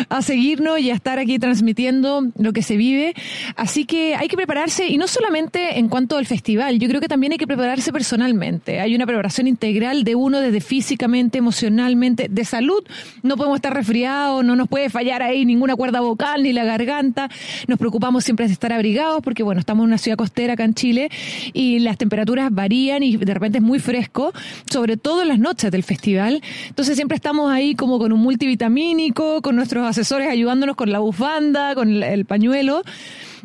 a 0.10 0.22
seguirnos 0.22 0.80
y 0.80 0.92
a 0.92 0.94
estar 0.94 1.20
aquí 1.20 1.40
transmitiendo 1.40 2.28
lo 2.38 2.54
que 2.54 2.62
se 2.62 2.78
vive. 2.78 3.14
Así 3.56 3.86
que 3.86 4.16
hay 4.16 4.28
que 4.28 4.38
prepararse, 4.38 4.88
y 4.88 4.98
no 4.98 5.08
solamente 5.08 5.80
en 5.80 5.90
cuanto 5.90 6.18
al 6.18 6.26
festival, 6.26 6.80
yo 6.80 6.88
creo 6.88 7.02
que 7.02 7.08
también 7.08 7.32
hay 7.34 7.38
que 7.38 7.48
prepararse 7.48 7.92
personalmente. 7.92 8.80
Hay 8.80 8.96
una 8.96 9.06
preparación 9.06 9.48
integral 9.48 10.04
de 10.04 10.16
uno 10.16 10.40
desde 10.40 10.62
físicamente, 10.62 11.40
emocionalmente, 11.40 12.28
de 12.30 12.46
salud. 12.46 12.84
No 13.24 13.38
podemos 13.38 13.58
estar 13.58 13.74
resfriados, 13.74 14.46
no 14.46 14.56
nos 14.56 14.68
puede 14.68 14.90
fallar 14.90 15.24
ahí 15.24 15.46
ninguna 15.46 15.76
cuerda 15.76 16.00
vocal 16.02 16.44
ni 16.44 16.54
la 16.54 16.64
garganta. 16.64 17.30
Nos 17.68 17.80
preocupamos 17.80 18.24
siempre 18.24 18.48
de 18.48 18.54
estar 18.54 18.72
abrigados 18.72 19.22
porque, 19.24 19.44
bueno, 19.44 19.60
estamos 19.68 19.84
en 19.84 19.90
una 19.90 19.98
ciudad 19.98 20.18
costera 20.18 20.54
acá 20.54 20.64
en 20.64 20.74
Chile 20.74 21.10
y 21.52 21.80
las 21.80 21.98
temperaturas 21.98 22.48
varían 22.52 23.04
y 23.04 23.18
de 23.18 23.34
repente 23.34 23.58
es 23.58 23.64
muy 23.64 23.80
fresco, 23.80 24.32
sobre 24.72 24.96
todo 24.96 25.24
en 25.24 25.28
las 25.28 25.40
noches 25.40 25.72
del 25.72 25.84
festival. 25.84 26.42
Entonces 26.70 26.96
siempre 26.96 27.18
estamos 27.18 27.52
ahí 27.52 27.76
como 27.76 28.00
con 28.00 28.14
un 28.14 28.22
multivitamínico, 28.22 29.42
con 29.42 29.58
nuestros 29.58 29.86
asesores 29.86 30.30
ayudándonos 30.30 30.78
con 30.78 30.90
la 30.90 31.00
bufanda, 31.00 31.76
con 31.76 32.02
el 32.02 32.24
pañuelo. 32.24 32.82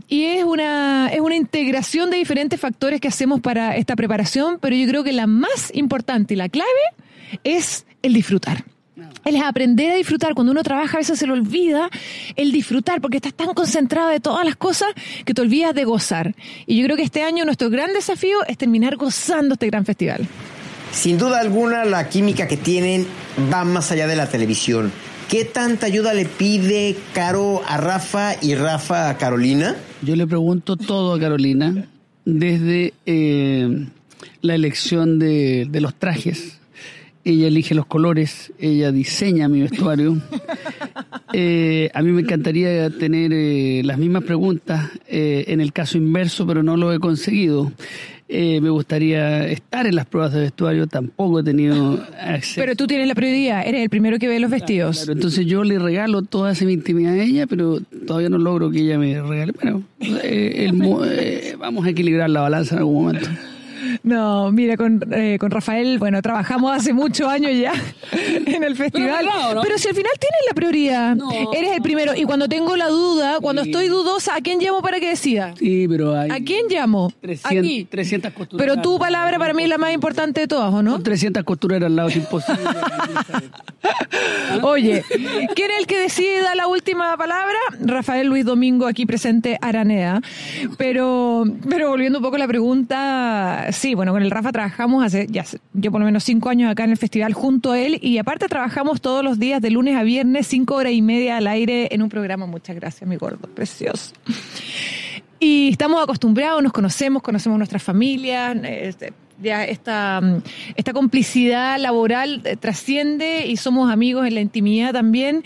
Y 0.08 0.22
es 0.26 0.44
una, 0.44 1.08
es 1.12 1.20
una 1.20 1.34
integración 1.34 2.10
de 2.10 2.18
diferentes 2.18 2.60
factores 2.60 3.00
que 3.00 3.08
hacemos 3.08 3.40
para 3.40 3.76
esta 3.76 3.96
preparación, 3.96 4.58
pero 4.60 4.76
yo 4.76 4.86
creo 4.86 5.02
que 5.02 5.12
la 5.12 5.26
más 5.26 5.72
importante 5.74 6.34
y 6.34 6.36
la 6.36 6.48
clave 6.48 6.68
es 7.42 7.84
el 8.02 8.14
disfrutar. 8.14 8.62
El 9.24 9.36
aprender 9.36 9.92
a 9.92 9.96
disfrutar. 9.96 10.34
Cuando 10.34 10.52
uno 10.52 10.62
trabaja 10.62 10.98
a 10.98 11.00
veces 11.00 11.18
se 11.18 11.26
le 11.26 11.32
olvida 11.32 11.88
el 12.36 12.52
disfrutar 12.52 13.00
porque 13.00 13.16
estás 13.16 13.34
tan 13.34 13.54
concentrado 13.54 14.08
de 14.08 14.20
todas 14.20 14.44
las 14.44 14.56
cosas 14.56 14.88
que 15.24 15.32
te 15.32 15.40
olvidas 15.40 15.74
de 15.74 15.84
gozar. 15.84 16.34
Y 16.66 16.78
yo 16.78 16.84
creo 16.84 16.96
que 16.96 17.02
este 17.02 17.22
año 17.22 17.44
nuestro 17.44 17.70
gran 17.70 17.92
desafío 17.92 18.44
es 18.46 18.58
terminar 18.58 18.96
gozando 18.96 19.54
este 19.54 19.66
gran 19.68 19.84
festival. 19.86 20.26
Sin 20.92 21.16
duda 21.16 21.40
alguna 21.40 21.86
la 21.86 22.08
química 22.08 22.46
que 22.46 22.58
tienen 22.58 23.06
va 23.52 23.64
más 23.64 23.90
allá 23.92 24.06
de 24.06 24.16
la 24.16 24.28
televisión. 24.28 24.92
¿Qué 25.28 25.46
tanta 25.46 25.86
ayuda 25.86 26.12
le 26.12 26.26
pide 26.26 26.94
Caro 27.14 27.62
a 27.66 27.78
Rafa 27.78 28.34
y 28.42 28.54
Rafa 28.54 29.08
a 29.08 29.16
Carolina? 29.16 29.74
Yo 30.02 30.14
le 30.16 30.26
pregunto 30.26 30.76
todo 30.76 31.14
a 31.14 31.18
Carolina, 31.18 31.86
desde 32.26 32.92
eh, 33.06 33.86
la 34.42 34.54
elección 34.54 35.18
de, 35.18 35.66
de 35.70 35.80
los 35.80 35.94
trajes 35.94 36.60
ella 37.24 37.46
elige 37.46 37.74
los 37.74 37.86
colores, 37.86 38.52
ella 38.58 38.92
diseña 38.92 39.48
mi 39.48 39.62
vestuario. 39.62 40.18
Eh, 41.34 41.90
a 41.94 42.02
mí 42.02 42.12
me 42.12 42.20
encantaría 42.20 42.90
tener 42.90 43.32
eh, 43.32 43.80
las 43.86 43.96
mismas 43.96 44.22
preguntas 44.22 44.90
eh, 45.08 45.44
en 45.48 45.62
el 45.62 45.72
caso 45.72 45.96
inverso, 45.96 46.46
pero 46.46 46.62
no 46.62 46.76
lo 46.76 46.92
he 46.92 46.98
conseguido. 46.98 47.72
me 48.28 48.68
gustaría 48.68 49.46
estar 49.46 49.86
en 49.86 49.94
las 49.94 50.04
pruebas 50.04 50.34
de 50.34 50.40
vestuario, 50.40 50.86
tampoco 50.86 51.40
he 51.40 51.42
tenido 51.42 52.04
acceso. 52.20 52.60
Pero 52.60 52.76
tú 52.76 52.86
tienes 52.86 53.08
la 53.08 53.14
prioridad, 53.14 53.66
eres 53.66 53.80
el 53.80 53.88
primero 53.88 54.18
que 54.18 54.28
ve 54.28 54.40
los 54.40 54.50
vestidos. 54.50 55.08
entonces 55.08 55.46
yo 55.46 55.64
le 55.64 55.78
regalo 55.78 56.20
toda 56.20 56.52
esa 56.52 56.70
intimidad 56.70 57.14
a 57.14 57.22
ella, 57.22 57.46
pero 57.46 57.80
todavía 58.06 58.28
no 58.28 58.36
logro 58.36 58.70
que 58.70 58.80
ella 58.80 58.98
me 58.98 59.22
regale. 59.22 59.52
Bueno, 59.52 59.84
vamos 61.58 61.86
a 61.86 61.88
equilibrar 61.88 62.28
la 62.28 62.42
balanza 62.42 62.74
en 62.74 62.78
algún 62.80 63.04
momento. 63.04 63.30
No, 64.02 64.50
mira, 64.52 64.76
con, 64.76 65.02
eh, 65.12 65.36
con 65.38 65.50
Rafael, 65.50 65.98
bueno, 65.98 66.20
trabajamos 66.22 66.76
hace 66.76 66.92
muchos 66.92 67.28
años 67.28 67.52
ya 67.54 67.72
en 68.12 68.64
el 68.64 68.76
festival. 68.76 69.26
Pero, 69.62 69.78
si 69.78 69.88
al 69.88 69.94
final 69.94 70.12
tienes 70.18 70.40
la 70.48 70.54
prioridad, 70.54 71.16
eres 71.54 71.72
el 71.72 71.82
primero. 71.82 72.14
Y 72.14 72.24
cuando 72.24 72.48
tengo 72.48 72.76
la 72.76 72.88
duda, 72.88 73.38
cuando 73.40 73.62
estoy 73.62 73.88
dudosa, 73.88 74.36
¿a 74.36 74.40
quién 74.40 74.60
llamo 74.60 74.82
para 74.82 75.00
que 75.00 75.08
decida? 75.08 75.54
Sí, 75.58 75.86
pero 75.88 76.18
hay... 76.18 76.30
¿A 76.30 76.44
quién 76.44 76.66
llamo? 76.68 77.12
300, 77.20 77.58
Aquí. 77.58 77.84
300 77.84 78.32
costureras. 78.32 78.74
Pero 78.74 78.82
tu 78.82 78.98
palabra 78.98 79.38
para 79.38 79.54
mí 79.54 79.64
es 79.64 79.68
la 79.68 79.78
más 79.78 79.92
importante 79.92 80.42
de 80.42 80.48
todas, 80.48 80.72
¿o 80.72 80.82
no? 80.82 80.92
Con 80.92 81.02
300 81.02 81.44
costureras 81.44 81.86
al 81.86 81.96
lado 81.96 82.08
es 82.08 82.16
imposible. 82.16 82.62
Oye, 84.62 85.04
¿quién 85.54 85.70
es 85.70 85.78
el 85.80 85.86
que 85.86 85.98
decide 85.98 86.42
dar 86.42 86.56
la 86.56 86.66
última 86.66 87.16
palabra? 87.16 87.56
Rafael 87.80 88.26
Luis 88.26 88.44
Domingo, 88.44 88.86
aquí 88.86 89.06
presente, 89.06 89.58
Aranea. 89.60 90.20
Pero, 90.78 91.44
pero 91.68 91.88
volviendo 91.88 92.18
un 92.18 92.24
poco 92.24 92.36
a 92.36 92.38
la 92.38 92.48
pregunta, 92.48 93.66
sí, 93.82 93.96
bueno, 93.96 94.12
con 94.12 94.22
el 94.22 94.30
Rafa 94.30 94.52
trabajamos 94.52 95.04
hace, 95.04 95.26
ya, 95.28 95.44
yo 95.72 95.90
por 95.90 96.00
lo 96.00 96.04
menos 96.04 96.22
cinco 96.22 96.50
años 96.50 96.70
acá 96.70 96.84
en 96.84 96.92
el 96.92 96.96
festival 96.96 97.34
junto 97.34 97.72
a 97.72 97.80
él 97.80 97.98
y 98.00 98.16
aparte 98.18 98.46
trabajamos 98.46 99.00
todos 99.00 99.24
los 99.24 99.40
días 99.40 99.60
de 99.60 99.70
lunes 99.70 99.96
a 99.96 100.04
viernes, 100.04 100.46
cinco 100.46 100.76
horas 100.76 100.92
y 100.92 101.02
media 101.02 101.38
al 101.38 101.48
aire 101.48 101.88
en 101.90 102.00
un 102.00 102.08
programa. 102.08 102.46
Muchas 102.46 102.76
gracias, 102.76 103.10
mi 103.10 103.16
gordo, 103.16 103.48
precioso. 103.48 104.12
Y 105.40 105.70
estamos 105.72 106.00
acostumbrados, 106.00 106.62
nos 106.62 106.72
conocemos, 106.72 107.22
conocemos 107.22 107.58
nuestras 107.58 107.82
familias, 107.82 108.56
este, 108.62 109.14
ya 109.42 109.64
esta, 109.64 110.20
esta 110.76 110.92
complicidad 110.92 111.76
laboral 111.80 112.40
eh, 112.44 112.56
trasciende 112.56 113.48
y 113.48 113.56
somos 113.56 113.90
amigos 113.90 114.28
en 114.28 114.34
la 114.34 114.40
intimidad 114.40 114.92
también. 114.92 115.42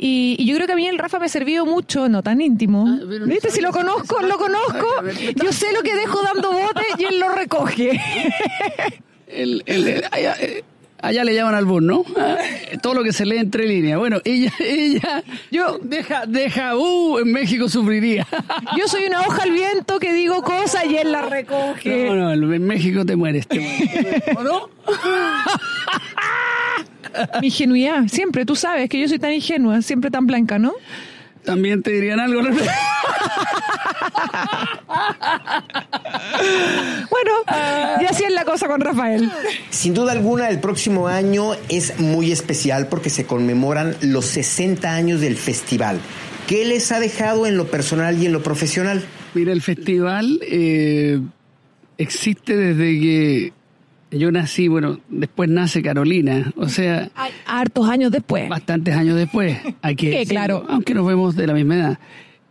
Y, 0.00 0.44
yo 0.44 0.54
creo 0.54 0.66
que 0.68 0.74
a 0.74 0.76
mí 0.76 0.86
el 0.86 0.96
Rafa 0.96 1.18
me 1.18 1.26
ha 1.26 1.28
servido 1.28 1.66
mucho, 1.66 2.08
no 2.08 2.22
tan 2.22 2.40
íntimo. 2.40 2.86
Ah, 2.86 3.00
¿Viste? 3.26 3.50
Si 3.50 3.60
lo 3.60 3.72
conozco, 3.72 4.20
lo 4.22 4.38
conozco. 4.38 4.86
Yo 5.34 5.52
sé 5.52 5.72
lo 5.72 5.82
que 5.82 5.96
dejo 5.96 6.22
dando 6.22 6.52
bote 6.52 6.84
y 6.98 7.04
él 7.04 7.18
lo 7.18 7.30
recoge. 7.30 8.00
el, 9.26 9.64
el, 9.66 9.88
eh, 9.88 10.64
Allá 11.00 11.22
le 11.22 11.32
llaman 11.32 11.54
albur, 11.54 11.80
¿no? 11.80 12.04
Ah, 12.16 12.36
todo 12.82 12.94
lo 12.94 13.04
que 13.04 13.12
se 13.12 13.24
lee 13.24 13.38
entre 13.38 13.66
líneas. 13.66 13.98
Bueno, 13.98 14.20
ella, 14.24 14.52
ella, 14.58 15.22
yo, 15.50 15.78
deja, 15.80 16.26
deja, 16.26 16.76
uh, 16.76 17.18
en 17.18 17.32
México 17.32 17.68
sufriría. 17.68 18.26
Yo 18.76 18.88
soy 18.88 19.04
una 19.04 19.20
hoja 19.22 19.44
al 19.44 19.52
viento 19.52 20.00
que 20.00 20.12
digo 20.12 20.42
cosas 20.42 20.84
y 20.86 20.96
él 20.96 21.12
la 21.12 21.22
recoge. 21.22 22.10
No, 22.10 22.36
no, 22.36 22.52
en 22.52 22.66
México 22.66 23.06
te 23.06 23.14
mueres, 23.14 23.46
te 23.46 23.60
mueres. 23.60 24.22
¿O 24.36 24.42
no? 24.42 24.70
Mi 27.40 27.48
ingenuidad, 27.48 28.06
siempre, 28.08 28.44
tú 28.44 28.56
sabes 28.56 28.88
que 28.88 29.00
yo 29.00 29.08
soy 29.08 29.18
tan 29.18 29.32
ingenua, 29.32 29.82
siempre 29.82 30.10
tan 30.10 30.26
blanca, 30.26 30.58
¿no? 30.58 30.74
También 31.44 31.82
te 31.82 31.92
dirían 31.92 32.20
algo. 32.20 32.42
bueno, 32.42 32.52
y 38.00 38.04
así 38.04 38.24
es 38.24 38.32
la 38.32 38.44
cosa 38.44 38.66
con 38.66 38.82
Rafael. 38.82 39.30
Sin 39.70 39.94
duda 39.94 40.12
alguna, 40.12 40.50
el 40.50 40.60
próximo 40.60 41.08
año 41.08 41.52
es 41.70 41.98
muy 42.00 42.32
especial 42.32 42.88
porque 42.88 43.08
se 43.08 43.24
conmemoran 43.24 43.96
los 44.02 44.26
60 44.26 44.92
años 44.92 45.22
del 45.22 45.36
festival. 45.36 46.00
¿Qué 46.46 46.64
les 46.64 46.92
ha 46.92 47.00
dejado 47.00 47.46
en 47.46 47.56
lo 47.56 47.70
personal 47.70 48.22
y 48.22 48.26
en 48.26 48.32
lo 48.32 48.42
profesional? 48.42 49.02
Mira, 49.34 49.52
el 49.52 49.62
festival 49.62 50.40
eh, 50.42 51.20
existe 51.96 52.56
desde 52.56 53.00
que 53.00 53.52
yo 54.10 54.30
nací, 54.32 54.68
bueno, 54.68 55.00
después 55.08 55.50
nace 55.50 55.82
Carolina, 55.82 56.52
o 56.56 56.68
sea... 56.68 57.10
hartos 57.46 57.88
años 57.88 58.10
después. 58.10 58.48
Bastantes 58.48 58.94
años 58.94 59.16
después. 59.16 59.58
Aquí, 59.82 60.10
que, 60.10 60.24
claro. 60.28 60.64
Aunque 60.68 60.94
nos 60.94 61.06
vemos 61.06 61.36
de 61.36 61.46
la 61.46 61.54
misma 61.54 61.74
edad. 61.76 61.98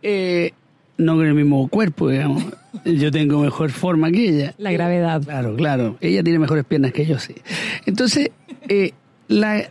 Eh, 0.02 0.52
no 0.98 1.16
con 1.16 1.26
el 1.26 1.34
mismo 1.34 1.68
cuerpo, 1.68 2.10
digamos. 2.10 2.44
Yo 2.84 3.10
tengo 3.10 3.40
mejor 3.40 3.70
forma 3.70 4.10
que 4.10 4.28
ella. 4.28 4.54
La 4.58 4.72
gravedad. 4.72 5.22
Claro, 5.22 5.56
claro. 5.56 5.96
Ella 6.00 6.22
tiene 6.22 6.38
mejores 6.38 6.64
piernas 6.64 6.92
que 6.92 7.06
yo, 7.06 7.18
sí. 7.18 7.34
Entonces, 7.86 8.30
eh, 8.68 8.92
la, 9.26 9.64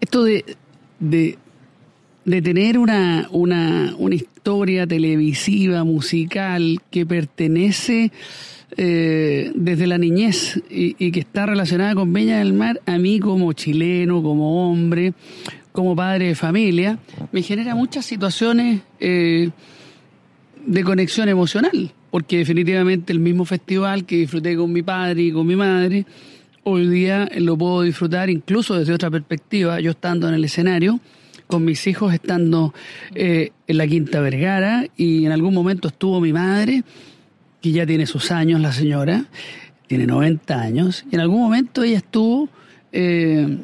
esto 0.00 0.24
de, 0.24 0.44
de, 0.98 1.38
de 2.24 2.42
tener 2.42 2.78
una, 2.78 3.28
una, 3.30 3.94
una 3.98 4.14
historia 4.14 4.86
televisiva, 4.86 5.84
musical, 5.84 6.80
que 6.90 7.06
pertenece 7.06 8.12
eh, 8.76 9.50
desde 9.54 9.86
la 9.86 9.98
niñez 9.98 10.62
y, 10.70 11.10
que 11.10 11.20
está 11.20 11.46
relacionada 11.46 11.94
con 11.94 12.12
Peña 12.12 12.38
del 12.38 12.52
Mar, 12.52 12.80
a 12.86 12.98
mí 12.98 13.18
como 13.18 13.52
chileno, 13.52 14.22
como 14.22 14.70
hombre, 14.70 15.12
como 15.72 15.96
padre 15.96 16.28
de 16.28 16.34
familia, 16.34 16.98
me 17.32 17.42
genera 17.42 17.74
muchas 17.74 18.04
situaciones 18.04 18.80
eh, 19.00 19.50
de 20.64 20.84
conexión 20.84 21.28
emocional, 21.28 21.92
porque 22.10 22.38
definitivamente 22.38 23.12
el 23.12 23.18
mismo 23.18 23.44
festival 23.44 24.04
que 24.04 24.16
disfruté 24.16 24.56
con 24.56 24.72
mi 24.72 24.82
padre 24.82 25.22
y 25.22 25.32
con 25.32 25.46
mi 25.46 25.56
madre, 25.56 26.06
hoy 26.62 26.88
día 26.88 27.28
lo 27.38 27.56
puedo 27.56 27.82
disfrutar 27.82 28.30
incluso 28.30 28.78
desde 28.78 28.92
otra 28.92 29.10
perspectiva, 29.10 29.80
yo 29.80 29.92
estando 29.92 30.28
en 30.28 30.34
el 30.34 30.44
escenario, 30.44 31.00
con 31.46 31.64
mis 31.64 31.86
hijos 31.88 32.14
estando 32.14 32.72
eh, 33.14 33.50
en 33.66 33.76
la 33.76 33.86
Quinta 33.86 34.20
Vergara 34.20 34.86
y 34.96 35.26
en 35.26 35.32
algún 35.32 35.52
momento 35.52 35.88
estuvo 35.88 36.20
mi 36.20 36.32
madre 36.32 36.84
que 37.60 37.72
ya 37.72 37.86
tiene 37.86 38.06
sus 38.06 38.30
años, 38.30 38.60
la 38.60 38.72
señora, 38.72 39.26
tiene 39.86 40.06
90 40.06 40.60
años, 40.60 41.04
y 41.10 41.14
en 41.14 41.20
algún 41.20 41.40
momento 41.40 41.82
ella 41.82 41.98
estuvo 41.98 42.48
eh, 42.92 43.58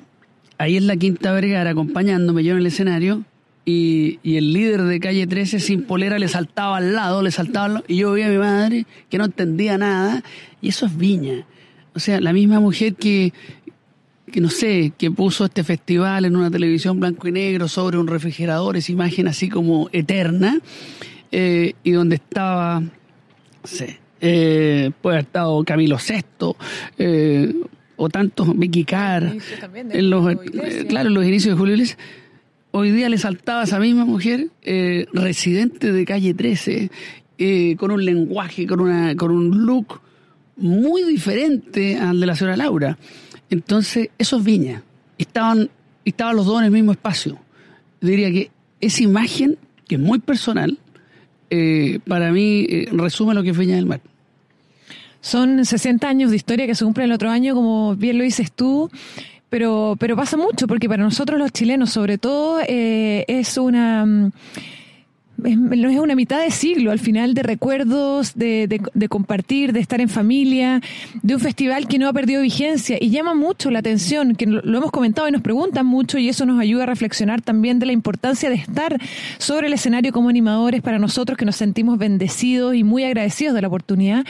ahí 0.58 0.76
en 0.76 0.86
la 0.86 0.96
Quinta 0.96 1.32
Vergara 1.32 1.70
acompañándome 1.70 2.44
yo 2.44 2.52
en 2.52 2.58
el 2.58 2.66
escenario, 2.66 3.24
y, 3.68 4.20
el 4.22 4.52
líder 4.52 4.84
de 4.84 5.00
calle 5.00 5.26
13 5.26 5.58
sin 5.58 5.82
polera 5.82 6.20
le 6.20 6.28
saltaba 6.28 6.76
al 6.76 6.94
lado, 6.94 7.20
le 7.20 7.32
saltaba 7.32 7.66
al 7.66 7.74
lado, 7.74 7.84
y 7.88 7.96
yo 7.96 8.12
vi 8.12 8.22
a 8.22 8.28
mi 8.28 8.38
madre 8.38 8.86
que 9.10 9.18
no 9.18 9.24
entendía 9.24 9.76
nada, 9.76 10.22
y 10.62 10.68
eso 10.68 10.86
es 10.86 10.96
viña. 10.96 11.44
O 11.94 11.98
sea, 11.98 12.20
la 12.20 12.32
misma 12.32 12.60
mujer 12.60 12.94
que, 12.94 13.32
que 14.30 14.40
no 14.40 14.50
sé, 14.50 14.92
que 14.96 15.10
puso 15.10 15.44
este 15.46 15.64
festival 15.64 16.26
en 16.26 16.36
una 16.36 16.50
televisión 16.50 17.00
blanco 17.00 17.26
y 17.26 17.32
negro 17.32 17.66
sobre 17.66 17.98
un 17.98 18.06
refrigerador, 18.06 18.76
esa 18.76 18.92
imagen 18.92 19.26
así 19.26 19.48
como 19.48 19.88
eterna, 19.92 20.60
eh, 21.32 21.72
y 21.82 21.90
donde 21.90 22.16
estaba 22.16 22.84
Sí. 23.66 23.86
Eh, 24.20 24.90
puede 25.02 25.16
haber 25.16 25.26
estado 25.26 25.62
Camilo 25.64 25.98
VI, 25.98 26.56
eh, 26.98 27.54
o 27.96 28.08
tantos 28.08 28.56
Vicky 28.56 28.84
Carr, 28.84 29.36
en 29.74 30.10
los, 30.10 30.32
eh, 30.32 30.86
claro, 30.88 31.08
en 31.08 31.14
los 31.14 31.24
inicios 31.24 31.54
de 31.54 31.58
Julio 31.58 31.74
Iglesias. 31.74 31.98
Hoy 32.70 32.90
día 32.90 33.08
le 33.08 33.18
saltaba 33.18 33.62
a 33.62 33.64
esa 33.64 33.78
misma 33.78 34.04
mujer, 34.04 34.48
eh, 34.62 35.06
residente 35.12 35.92
de 35.92 36.04
calle 36.04 36.34
13, 36.34 36.90
con 37.76 37.90
un 37.90 38.04
lenguaje, 38.04 38.66
con, 38.66 38.80
una, 38.80 39.14
con 39.16 39.30
un 39.30 39.64
look 39.64 40.00
muy 40.56 41.04
diferente 41.04 41.96
al 41.96 42.20
de 42.20 42.26
la 42.26 42.36
señora 42.36 42.56
Laura. 42.56 42.98
Entonces, 43.50 44.10
eso 44.18 44.38
es 44.38 44.44
Viña. 44.44 44.82
Estaban, 45.18 45.70
estaban 46.04 46.36
los 46.36 46.46
dos 46.46 46.58
en 46.58 46.66
el 46.66 46.70
mismo 46.70 46.92
espacio. 46.92 47.38
Diría 48.00 48.30
que 48.30 48.50
esa 48.80 49.02
imagen, 49.02 49.58
que 49.86 49.94
es 49.94 50.00
muy 50.00 50.18
personal, 50.18 50.78
eh, 51.50 52.00
para 52.06 52.32
mí 52.32 52.66
eh, 52.68 52.88
resume 52.92 53.34
lo 53.34 53.42
que 53.42 53.50
es 53.50 53.58
Viña 53.58 53.76
del 53.76 53.86
Mar. 53.86 54.00
Son 55.20 55.64
60 55.64 56.08
años 56.08 56.30
de 56.30 56.36
historia 56.36 56.66
que 56.66 56.74
se 56.74 56.84
cumplen 56.84 57.06
el 57.06 57.12
otro 57.12 57.30
año, 57.30 57.54
como 57.54 57.96
bien 57.96 58.18
lo 58.18 58.24
dices 58.24 58.52
tú. 58.52 58.90
Pero, 59.48 59.96
pero 59.98 60.16
pasa 60.16 60.36
mucho, 60.36 60.66
porque 60.66 60.88
para 60.88 61.04
nosotros 61.04 61.38
los 61.38 61.52
chilenos, 61.52 61.90
sobre 61.90 62.18
todo, 62.18 62.60
eh, 62.66 63.24
es 63.28 63.56
una 63.56 64.30
mm, 65.36 65.72
es 65.72 65.98
una 65.98 66.14
mitad 66.14 66.40
de 66.40 66.50
siglo 66.50 66.90
al 66.90 66.98
final 66.98 67.34
de 67.34 67.42
recuerdos, 67.42 68.34
de, 68.34 68.66
de, 68.92 69.08
compartir, 69.08 69.72
de 69.72 69.80
estar 69.80 70.00
en 70.00 70.08
familia, 70.08 70.80
de 71.22 71.34
un 71.34 71.40
festival 71.40 71.88
que 71.88 71.98
no 71.98 72.08
ha 72.08 72.12
perdido 72.12 72.42
vigencia. 72.42 72.98
Y 73.00 73.10
llama 73.10 73.34
mucho 73.34 73.70
la 73.70 73.80
atención, 73.80 74.34
que 74.34 74.46
lo 74.46 74.78
hemos 74.78 74.90
comentado 74.90 75.28
y 75.28 75.32
nos 75.32 75.42
preguntan 75.42 75.86
mucho 75.86 76.18
y 76.18 76.28
eso 76.28 76.46
nos 76.46 76.60
ayuda 76.60 76.84
a 76.84 76.86
reflexionar 76.86 77.42
también 77.42 77.78
de 77.78 77.86
la 77.86 77.92
importancia 77.92 78.50
de 78.50 78.56
estar 78.56 78.96
sobre 79.38 79.66
el 79.66 79.72
escenario 79.72 80.12
como 80.12 80.28
animadores 80.28 80.82
para 80.82 80.98
nosotros 80.98 81.38
que 81.38 81.44
nos 81.44 81.56
sentimos 81.56 81.98
bendecidos 81.98 82.74
y 82.74 82.84
muy 82.84 83.04
agradecidos 83.04 83.54
de 83.54 83.62
la 83.62 83.68
oportunidad 83.68 84.24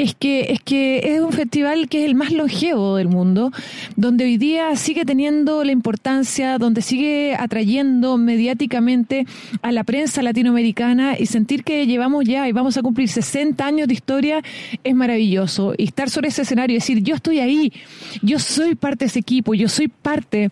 es 0.00 0.14
que, 0.14 0.52
es 0.52 0.60
que 0.60 1.14
es 1.14 1.20
un 1.20 1.30
festival 1.30 1.86
que 1.88 2.02
es 2.02 2.08
el 2.08 2.14
más 2.14 2.32
longevo 2.32 2.96
del 2.96 3.08
mundo, 3.08 3.52
donde 3.96 4.24
hoy 4.24 4.38
día 4.38 4.74
sigue 4.76 5.04
teniendo 5.04 5.62
la 5.62 5.72
importancia, 5.72 6.56
donde 6.56 6.80
sigue 6.80 7.36
atrayendo 7.38 8.16
mediáticamente 8.16 9.26
a 9.60 9.72
la 9.72 9.84
prensa 9.84 10.22
latinoamericana 10.22 11.18
y 11.18 11.26
sentir 11.26 11.64
que 11.64 11.86
llevamos 11.86 12.24
ya 12.24 12.48
y 12.48 12.52
vamos 12.52 12.78
a 12.78 12.82
cumplir 12.82 13.10
60 13.10 13.62
años 13.62 13.88
de 13.88 13.94
historia 13.94 14.42
es 14.82 14.94
maravilloso. 14.94 15.74
Y 15.76 15.84
estar 15.84 16.08
sobre 16.08 16.28
ese 16.28 16.42
escenario 16.42 16.76
y 16.76 16.78
decir, 16.78 17.02
yo 17.02 17.16
estoy 17.16 17.40
ahí, 17.40 17.70
yo 18.22 18.38
soy 18.38 18.76
parte 18.76 19.04
de 19.04 19.08
ese 19.08 19.18
equipo, 19.18 19.52
yo 19.52 19.68
soy 19.68 19.88
parte 19.88 20.50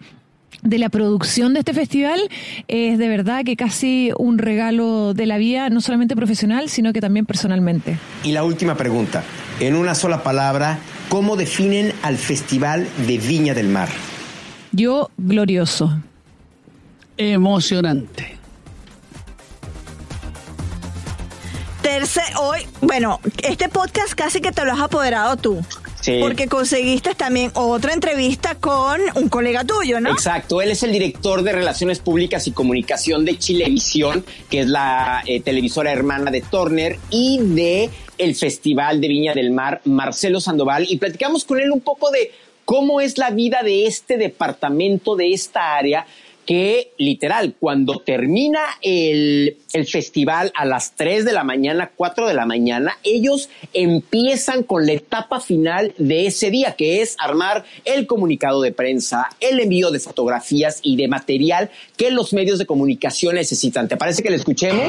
de 0.63 0.79
la 0.79 0.89
producción 0.89 1.55
de 1.55 1.61
este 1.61 1.75
festival 1.75 2.21
es 2.67 2.99
de 2.99 3.09
verdad 3.09 3.45
que 3.45 3.57
casi 3.57 4.11
un 4.19 4.39
regalo 4.39 5.15
de 5.15 5.27
la 5.27 5.39
vida, 5.39 5.71
no 5.71 5.81
solamente 5.81 6.17
profesional, 6.17 6.69
sino 6.69 6.93
que 6.93 7.01
también 7.01 7.27
personalmente. 7.27 7.99
Y 8.25 8.33
la 8.33 8.45
última 8.45 8.75
pregunta, 8.77 9.23
en 9.61 9.75
una 9.75 9.95
sola 9.95 10.23
palabra, 10.23 10.79
¿cómo 11.09 11.37
definen 11.37 11.93
al 12.03 12.17
Festival 12.17 12.89
de 13.07 13.19
Viña 13.19 13.55
del 13.55 13.69
Mar? 13.69 13.89
Yo, 14.73 15.11
glorioso. 15.17 15.99
Emocionante. 17.17 18.37
Tercer, 21.83 22.25
hoy, 22.41 22.61
bueno, 22.81 23.21
este 23.43 23.69
podcast 23.69 24.15
casi 24.15 24.41
que 24.41 24.53
te 24.53 24.65
lo 24.65 24.73
has 24.73 24.81
apoderado 24.81 25.37
tú. 25.37 25.65
Porque 26.21 26.49
conseguiste 26.49 27.15
también 27.15 27.51
otra 27.55 27.93
entrevista 27.93 28.55
con 28.55 29.01
un 29.15 29.29
colega 29.29 29.65
tuyo, 29.65 30.01
¿no? 30.01 30.11
Exacto, 30.11 30.63
él 30.63 30.71
es 30.71 30.83
el 30.83 30.93
director 30.93 31.43
de 31.43 31.53
Relaciones 31.53 31.99
Públicas 31.99 32.47
y 32.47 32.53
Comunicación 32.53 33.25
de 33.25 33.39
Chilevisión, 33.39 34.25
que 34.51 34.61
es 34.61 34.67
la 34.67 35.23
eh, 35.27 35.41
televisora 35.41 35.93
hermana 35.93 36.31
de 36.31 36.41
Turner 36.41 36.99
y 37.11 37.39
de 37.41 37.91
el 38.19 38.35
Festival 38.35 39.01
de 39.01 39.09
Viña 39.09 39.35
del 39.35 39.51
Mar, 39.51 39.81
Marcelo 39.85 40.41
Sandoval, 40.41 40.87
y 40.89 40.99
platicamos 40.99 41.45
con 41.45 41.61
él 41.61 41.71
un 41.71 41.81
poco 41.81 42.11
de 42.11 42.33
cómo 42.65 43.01
es 43.01 43.17
la 43.17 43.31
vida 43.31 43.63
de 43.63 43.87
este 43.87 44.19
departamento, 44.19 45.17
de 45.17 45.33
esta 45.33 45.77
área, 45.77 46.07
que 46.49 46.95
literal, 46.97 47.57
cuando 47.61 47.99
termina 47.99 48.61
el, 48.81 49.59
festival 49.87 50.51
a 50.57 50.65
las 50.65 50.97
3 50.97 51.27
de 51.27 51.35
la 51.35 51.45
mañana, 51.45 51.93
4 51.95 52.27
de 52.27 52.33
la 52.33 52.47
mañana, 52.47 52.97
ellos 53.05 53.51
empiezan 53.75 54.63
con 54.63 54.87
la 54.87 54.93
etapa 54.93 55.41
final 55.41 55.93
de 55.99 56.25
ese 56.25 56.51
día, 56.51 56.75
que 56.75 57.03
es 57.03 57.17
armar 57.21 57.67
el 57.85 58.07
comunicado 58.07 58.63
de 58.63 58.73
prensa, 58.73 59.29
el 59.41 59.61
envío 59.61 59.91
de 59.91 60.01
fotografías 60.01 60.81
y 60.83 60.97
de 60.97 61.07
material 61.07 61.69
que 61.99 62.11
los 62.11 62.33
medios 62.33 62.59
de 62.59 62.65
comunicación 62.65 63.35
necesitan. 63.35 63.87
¿Te 63.87 63.99
parece 63.99 64.23
que 64.23 64.31
le 64.31 64.37
escuchemos? 64.37 64.89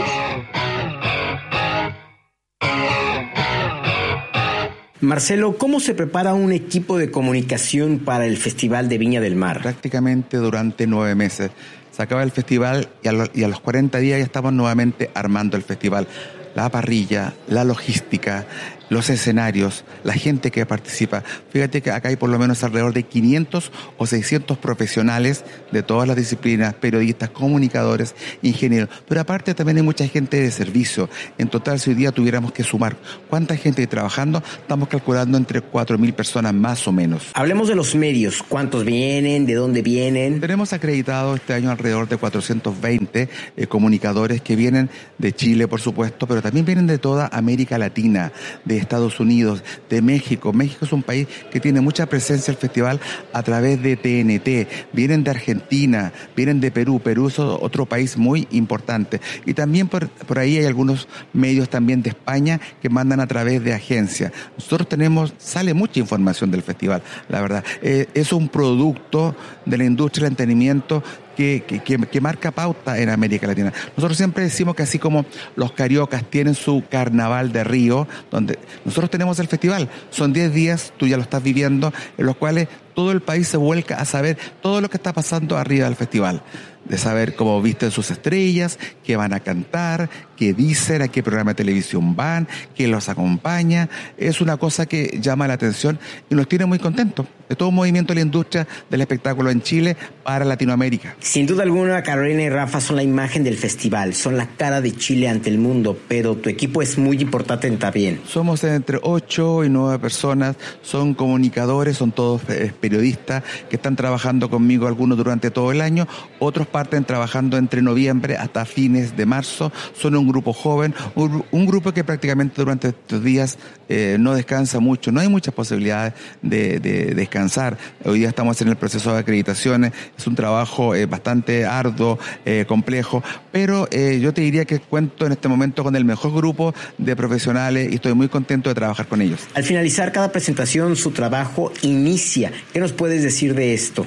Marcelo, 5.02 5.58
¿cómo 5.58 5.80
se 5.80 5.94
prepara 5.94 6.34
un 6.34 6.52
equipo 6.52 6.98
de 6.98 7.10
comunicación 7.10 8.00
para 8.00 8.26
el 8.26 8.36
Festival 8.36 8.90
de 8.90 8.98
Viña 8.98 9.22
del 9.22 9.38
Mar? 9.38 9.62
Prácticamente 9.62 10.36
durante 10.36 10.88
nueve 10.88 11.16
meses. 11.16 11.52
Se 11.92 12.04
acaba 12.04 12.22
el 12.22 12.32
festival 12.32 12.90
y 13.02 13.08
a, 13.08 13.48
los 13.48 13.60
40 13.62 13.98
días 14.00 14.20
ya 14.20 14.26
estamos 14.26 14.52
nuevamente 14.52 15.10
armando 15.14 15.56
el 15.56 15.64
festival. 15.64 16.06
La 16.54 16.70
parrilla, 16.70 17.34
la 17.48 17.64
logística, 17.64 18.46
los 18.90 19.10
escenarios, 19.10 19.86
la 20.04 20.14
gente 20.14 20.52
que 20.52 20.66
participa. 20.66 21.24
Fíjate 21.52 21.82
que 21.82 21.92
acá 21.92 22.10
hay 22.10 22.16
por 22.16 22.30
lo 22.30 22.40
menos 22.40 22.64
alrededor 22.64 22.94
de 22.94 23.04
500 23.04 23.72
o 23.98 24.06
600 24.06 24.58
profesionales 24.58 25.44
de 25.72 25.84
todas 25.84 26.08
las 26.08 26.18
disciplinas, 26.18 26.74
periodistas, 26.74 27.30
comunicadores, 27.30 28.16
ingenieros. 28.42 28.90
Pero 29.08 29.22
aparte 29.22 29.54
también 29.54 29.78
hay 29.78 29.84
mucha 29.84 30.08
gente 30.08 30.42
de 30.42 30.52
servicio. 30.52 31.10
En 31.38 31.50
total, 31.50 31.80
si 31.80 31.92
hoy 31.92 31.96
día 31.96 32.12
tuviéramos 32.12 32.52
que 32.52 32.64
sumar 32.64 32.98
cuánta 33.30 33.56
gente 33.56 33.82
hay 33.82 33.88
trabajando, 33.88 34.44
estamos 34.60 34.88
calculando 34.90 35.38
entre 35.38 35.62
4.000 35.62 36.14
personas 36.14 36.54
más 36.54 36.88
o 36.88 36.92
menos. 36.92 37.30
Hablemos 37.34 37.68
de 37.68 37.76
los 37.76 37.96
medios. 37.96 38.44
¿Cuántos 38.44 38.86
vienen? 38.86 39.46
¿De 39.46 39.54
dónde 39.54 39.82
vienen? 39.82 40.40
Tenemos 40.40 40.74
acreditado 40.74 41.36
este 41.36 41.54
año 41.54 41.72
alrededor 41.72 42.08
de 42.08 42.18
420 42.18 43.30
eh, 43.56 43.68
comunicadores 43.68 44.42
que 44.42 44.56
vienen 44.56 44.90
de 45.18 45.34
Chile, 45.34 45.68
por 45.68 45.82
supuesto, 45.82 46.28
pero 46.28 46.42
también 46.42 46.66
vienen 46.66 46.88
de 46.88 46.98
toda 46.98 47.30
América 47.32 47.78
Latina, 47.78 48.32
de 48.66 48.79
Estados 48.80 49.20
Unidos, 49.20 49.64
de 49.90 50.02
México. 50.02 50.54
México 50.54 50.86
es 50.86 50.92
un 50.92 51.04
país 51.04 51.28
que 51.52 51.60
tiene 51.60 51.82
mucha 51.82 52.06
presencia 52.08 52.52
en 52.52 52.56
el 52.56 52.62
festival 52.62 53.00
a 53.34 53.44
través 53.44 53.82
de 53.82 53.96
TNT. 53.96 54.94
Vienen 54.94 55.24
de 55.24 55.32
Argentina, 55.32 56.12
vienen 56.36 56.60
de 56.60 56.72
Perú. 56.72 57.00
Perú 57.00 57.28
es 57.28 57.40
otro 57.40 57.86
país 57.86 58.18
muy 58.18 58.48
importante. 58.52 59.22
Y 59.46 59.54
también 59.54 59.88
por, 59.88 60.10
por 60.10 60.40
ahí 60.40 60.58
hay 60.58 60.66
algunos 60.66 61.08
medios 61.34 61.70
también 61.70 62.02
de 62.02 62.10
España 62.10 62.60
que 62.82 62.90
mandan 62.90 63.20
a 63.20 63.28
través 63.28 63.64
de 63.64 63.74
agencias. 63.74 64.32
Nosotros 64.58 64.90
tenemos, 64.90 65.34
sale 65.38 65.74
mucha 65.74 66.00
información 66.00 66.52
del 66.52 66.62
festival, 66.62 67.02
la 67.28 67.42
verdad. 67.42 67.64
Eh, 67.82 68.08
es 68.14 68.34
un 68.34 68.50
producto 68.50 69.36
de 69.66 69.78
la 69.78 69.86
industria 69.86 70.26
del 70.26 70.34
entretenimiento 70.34 71.04
que, 71.40 72.20
marca 72.22 72.52
pauta 72.52 73.00
en 73.00 73.10
América 73.10 73.48
Latina. 73.48 73.72
Nosotros 73.96 74.18
siempre 74.18 74.44
decimos 74.44 74.76
que 74.76 74.84
así 74.84 75.00
como 75.00 75.26
los 75.56 75.72
cariocas 75.72 76.24
tienen 76.30 76.54
su 76.54 76.84
carnaval 76.90 77.54
de 77.54 77.64
río, 77.64 78.08
donde 78.30 78.60
nosotros 78.84 79.10
tenemos 79.10 79.40
el 79.40 79.48
festival, 79.48 79.90
son 80.10 80.34
10 80.34 80.54
días, 80.54 80.94
tú 80.98 81.08
ya 81.08 81.16
lo 81.16 81.24
estás 81.24 81.42
viviendo, 81.42 81.94
en 82.18 82.26
los 82.26 82.36
cuales 82.36 82.68
todo 82.94 83.12
el 83.12 83.22
país 83.22 83.48
se 83.48 83.58
vuelca 83.58 83.96
a 83.96 84.06
saber 84.06 84.38
todo 84.62 84.82
lo 84.82 84.90
que 84.90 84.98
está 84.98 85.14
pasando 85.14 85.58
arriba 85.58 85.86
del 85.86 85.96
festival 85.96 86.44
de 86.90 86.98
saber 86.98 87.36
cómo 87.36 87.62
visten 87.62 87.92
sus 87.92 88.12
estrellas, 88.12 88.78
qué 89.04 89.16
van 89.16 89.34
a 89.34 89.40
cantar, 89.40 90.10
qué 90.36 90.54
dicen, 90.54 91.02
a 91.02 91.08
qué 91.08 91.24
programa 91.24 91.52
de 91.52 91.56
televisión 91.56 92.16
van, 92.16 92.48
quién 92.76 92.92
los 92.92 93.08
acompaña. 93.08 93.90
Es 94.18 94.42
una 94.42 94.58
cosa 94.58 94.86
que 94.86 95.20
llama 95.22 95.48
la 95.48 95.54
atención 95.54 96.00
y 96.30 96.36
nos 96.36 96.48
tiene 96.50 96.66
muy 96.66 96.80
contentos 96.80 97.26
de 97.48 97.56
todo 97.56 97.70
un 97.70 97.76
movimiento 97.76 98.14
de 98.14 98.20
la 98.20 98.26
industria 98.26 98.68
del 98.90 99.02
espectáculo 99.02 99.50
en 99.50 99.62
Chile 99.62 99.98
para 100.24 100.46
Latinoamérica. 100.46 101.16
Sin 101.20 101.48
duda 101.48 101.64
alguna, 101.64 102.04
Carolina 102.04 102.44
y 102.44 102.50
Rafa 102.50 102.80
son 102.80 102.96
la 102.96 103.04
imagen 103.04 103.44
del 103.44 103.58
festival, 103.58 104.14
son 104.14 104.38
la 104.38 104.48
cara 104.48 104.82
de 104.82 104.92
Chile 104.92 105.28
ante 105.28 105.50
el 105.50 105.58
mundo, 105.58 105.98
pero 106.08 106.36
tu 106.36 106.50
equipo 106.50 106.82
es 106.84 106.98
muy 106.98 107.18
importante 107.18 107.70
también. 107.72 108.22
Somos 108.28 108.64
entre 108.64 109.00
ocho 109.02 109.64
y 109.64 109.70
nueve 109.70 109.98
personas, 110.00 110.56
son 110.84 111.16
comunicadores, 111.16 111.98
son 111.98 112.12
todos 112.12 112.42
eh, 112.50 112.72
periodistas 112.80 113.44
que 113.70 113.78
están 113.78 113.96
trabajando 113.96 114.50
conmigo, 114.50 114.88
algunos 114.88 115.18
durante 115.18 115.50
todo 115.50 115.72
el 115.72 115.82
año, 115.82 116.08
otros 116.38 116.68
parten 116.80 117.04
trabajando 117.04 117.58
entre 117.58 117.82
noviembre 117.82 118.38
hasta 118.38 118.64
fines 118.64 119.18
de 119.18 119.26
marzo, 119.26 119.70
son 120.00 120.16
un 120.16 120.30
grupo 120.30 120.54
joven, 120.54 120.96
un, 121.14 121.66
grupo 121.66 121.92
que 121.92 122.06
prácticamente 122.06 122.62
durante 122.62 122.88
estos 122.88 123.22
días 123.22 123.58
eh, 123.90 124.16
no 124.18 124.34
descansa 124.34 124.80
mucho, 124.80 125.12
no 125.12 125.20
hay 125.20 125.28
muchas 125.28 125.54
posibilidades 125.54 126.14
de, 126.42 126.80
descansar. 126.80 127.78
Hoy 128.06 128.20
día 128.20 128.30
estamos 128.30 128.62
en 128.62 128.70
el 128.70 128.78
proceso 128.78 129.12
de 129.12 129.20
acreditaciones, 129.20 129.92
es 130.18 130.26
un 130.26 130.36
trabajo 130.36 130.96
eh, 130.96 131.06
bastante 131.06 131.66
arduo, 131.66 132.18
eh, 132.46 132.64
complejo, 132.66 133.22
pero 133.52 133.90
yo 133.90 134.34
te 134.34 134.40
diría 134.40 134.64
que 134.64 134.80
cuento 134.80 135.26
en 135.26 135.34
este 135.34 135.50
momento 135.50 135.84
con 135.84 135.98
el 135.98 136.06
mejor 136.06 136.32
grupo 136.34 136.74
de 136.98 137.14
profesionales 137.14 137.92
y 137.92 137.96
estoy 137.96 138.14
muy 138.14 138.30
contento 138.30 138.70
de 138.70 138.76
trabajar 138.76 139.06
con 139.08 139.22
ellos. 139.22 139.42
Al 139.54 139.66
finalizar 139.66 140.14
cada 140.14 140.32
presentación, 140.32 140.96
su 140.96 141.12
trabajo 141.12 141.74
inicia. 141.82 142.54
¿Qué 142.72 142.80
nos 142.80 142.94
puedes 142.94 143.22
decir 143.22 143.54
de 143.54 143.74
esto? 143.74 144.06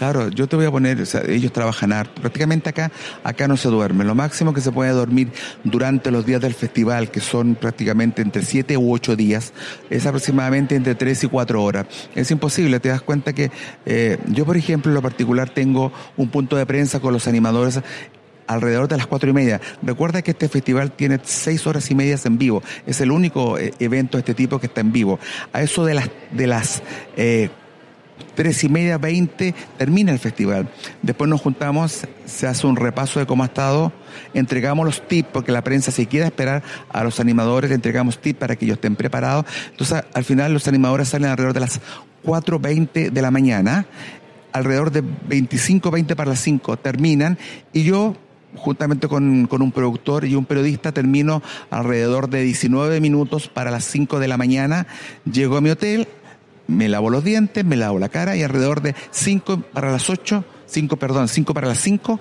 Claro, 0.00 0.30
yo 0.30 0.48
te 0.48 0.56
voy 0.56 0.64
a 0.64 0.70
poner, 0.70 0.98
o 1.02 1.04
sea, 1.04 1.20
ellos 1.28 1.52
trabajan 1.52 1.92
harto. 1.92 2.22
Prácticamente 2.22 2.70
acá, 2.70 2.90
acá 3.22 3.46
no 3.46 3.58
se 3.58 3.68
duerme. 3.68 4.02
Lo 4.02 4.14
máximo 4.14 4.54
que 4.54 4.62
se 4.62 4.72
puede 4.72 4.92
dormir 4.92 5.30
durante 5.62 6.10
los 6.10 6.24
días 6.24 6.40
del 6.40 6.54
festival, 6.54 7.10
que 7.10 7.20
son 7.20 7.54
prácticamente 7.54 8.22
entre 8.22 8.40
7 8.40 8.78
u 8.78 8.94
8 8.94 9.14
días, 9.14 9.52
es 9.90 10.06
aproximadamente 10.06 10.74
entre 10.74 10.94
3 10.94 11.24
y 11.24 11.26
4 11.26 11.62
horas. 11.62 11.86
Es 12.14 12.30
imposible, 12.30 12.80
te 12.80 12.88
das 12.88 13.02
cuenta 13.02 13.34
que 13.34 13.50
eh, 13.84 14.16
yo, 14.28 14.46
por 14.46 14.56
ejemplo, 14.56 14.90
en 14.90 14.94
lo 14.94 15.02
particular 15.02 15.50
tengo 15.50 15.92
un 16.16 16.30
punto 16.30 16.56
de 16.56 16.64
prensa 16.64 17.00
con 17.00 17.12
los 17.12 17.28
animadores 17.28 17.82
alrededor 18.46 18.88
de 18.88 18.96
las 18.96 19.06
cuatro 19.06 19.28
y 19.28 19.34
media. 19.34 19.60
Recuerda 19.82 20.22
que 20.22 20.30
este 20.30 20.48
festival 20.48 20.92
tiene 20.92 21.20
seis 21.22 21.66
horas 21.66 21.90
y 21.90 21.94
medias 21.94 22.24
en 22.24 22.38
vivo. 22.38 22.62
Es 22.86 23.02
el 23.02 23.10
único 23.10 23.58
eh, 23.58 23.74
evento 23.78 24.16
de 24.16 24.20
este 24.20 24.32
tipo 24.32 24.58
que 24.58 24.66
está 24.66 24.80
en 24.80 24.92
vivo. 24.92 25.20
A 25.52 25.60
eso 25.60 25.84
de 25.84 25.92
las 25.92 26.08
de 26.32 26.46
las 26.46 26.82
eh, 27.18 27.50
tres 28.34 28.62
y 28.64 28.68
media, 28.68 28.98
veinte, 28.98 29.54
termina 29.78 30.12
el 30.12 30.18
festival. 30.18 30.68
Después 31.02 31.28
nos 31.28 31.40
juntamos, 31.40 32.06
se 32.24 32.46
hace 32.46 32.66
un 32.66 32.76
repaso 32.76 33.20
de 33.20 33.26
cómo 33.26 33.42
ha 33.42 33.46
estado, 33.46 33.92
entregamos 34.34 34.84
los 34.86 35.06
tips, 35.06 35.28
porque 35.32 35.52
la 35.52 35.62
prensa 35.62 35.90
si 35.90 36.06
quiere 36.06 36.26
esperar 36.26 36.62
a 36.90 37.04
los 37.04 37.20
animadores, 37.20 37.70
le 37.70 37.76
entregamos 37.76 38.20
tips 38.20 38.38
para 38.38 38.56
que 38.56 38.64
ellos 38.64 38.76
estén 38.76 38.96
preparados. 38.96 39.46
Entonces, 39.70 40.04
al 40.12 40.24
final 40.24 40.52
los 40.52 40.68
animadores 40.68 41.08
salen 41.08 41.30
alrededor 41.30 41.54
de 41.54 41.60
las 41.60 41.80
4.20 42.24 43.10
de 43.10 43.22
la 43.22 43.30
mañana, 43.30 43.86
alrededor 44.52 44.90
de 44.90 45.02
25, 45.28 45.90
20 45.90 46.16
para 46.16 46.30
las 46.30 46.40
5 46.40 46.76
terminan, 46.76 47.38
y 47.72 47.84
yo 47.84 48.16
juntamente 48.56 49.08
con, 49.08 49.46
con, 49.46 49.62
un 49.62 49.72
productor 49.72 50.24
y 50.24 50.34
un 50.34 50.44
periodista, 50.44 50.92
termino 50.92 51.42
alrededor 51.70 52.28
de 52.28 52.42
19 52.42 53.00
minutos 53.00 53.48
para 53.48 53.70
las 53.70 53.84
5 53.84 54.18
de 54.18 54.28
la 54.28 54.36
mañana. 54.36 54.86
Llego 55.24 55.56
a 55.56 55.60
mi 55.60 55.70
hotel, 55.70 56.08
me 56.70 56.88
lavo 56.88 57.10
los 57.10 57.24
dientes, 57.24 57.64
me 57.64 57.76
lavo 57.76 57.98
la 57.98 58.08
cara 58.08 58.36
y 58.36 58.42
alrededor 58.42 58.80
de 58.80 58.94
5 59.10 59.60
para 59.72 59.90
las 59.90 60.08
8, 60.08 60.44
5, 60.66 60.96
perdón, 60.96 61.28
5 61.28 61.52
para 61.52 61.68
las 61.68 61.78
5, 61.78 62.20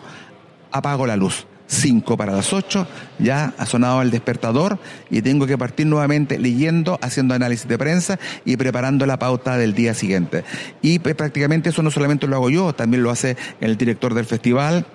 apago 0.72 1.08
la 1.08 1.16
luz. 1.16 1.46
5 1.70 2.18
para 2.18 2.34
las 2.34 2.52
8, 2.52 2.88
ya 3.20 3.54
ha 3.56 3.66
sonado 3.68 4.02
el 4.02 4.10
despertador 4.10 4.80
y 5.12 5.22
tengo 5.22 5.46
que 5.46 5.56
partir 5.56 5.86
nuevamente 5.86 6.40
leyendo, 6.40 6.98
haciendo 7.00 7.36
análisis 7.36 7.68
de 7.68 7.78
prensa 7.78 8.20
y 8.44 8.58
preparando 8.58 9.06
la 9.06 9.20
pauta 9.20 9.56
del 9.56 9.76
día 9.76 9.94
siguiente. 9.94 10.44
Y 10.82 10.98
pues, 10.98 11.14
prácticamente 11.14 11.70
eso 11.70 11.84
no 11.84 11.92
solamente 11.92 12.26
lo 12.26 12.36
hago 12.38 12.50
yo, 12.50 12.74
también 12.74 13.04
lo 13.04 13.12
hace 13.12 13.38
el 13.62 13.78
director 13.78 14.16
del 14.16 14.26
festival, 14.26 14.88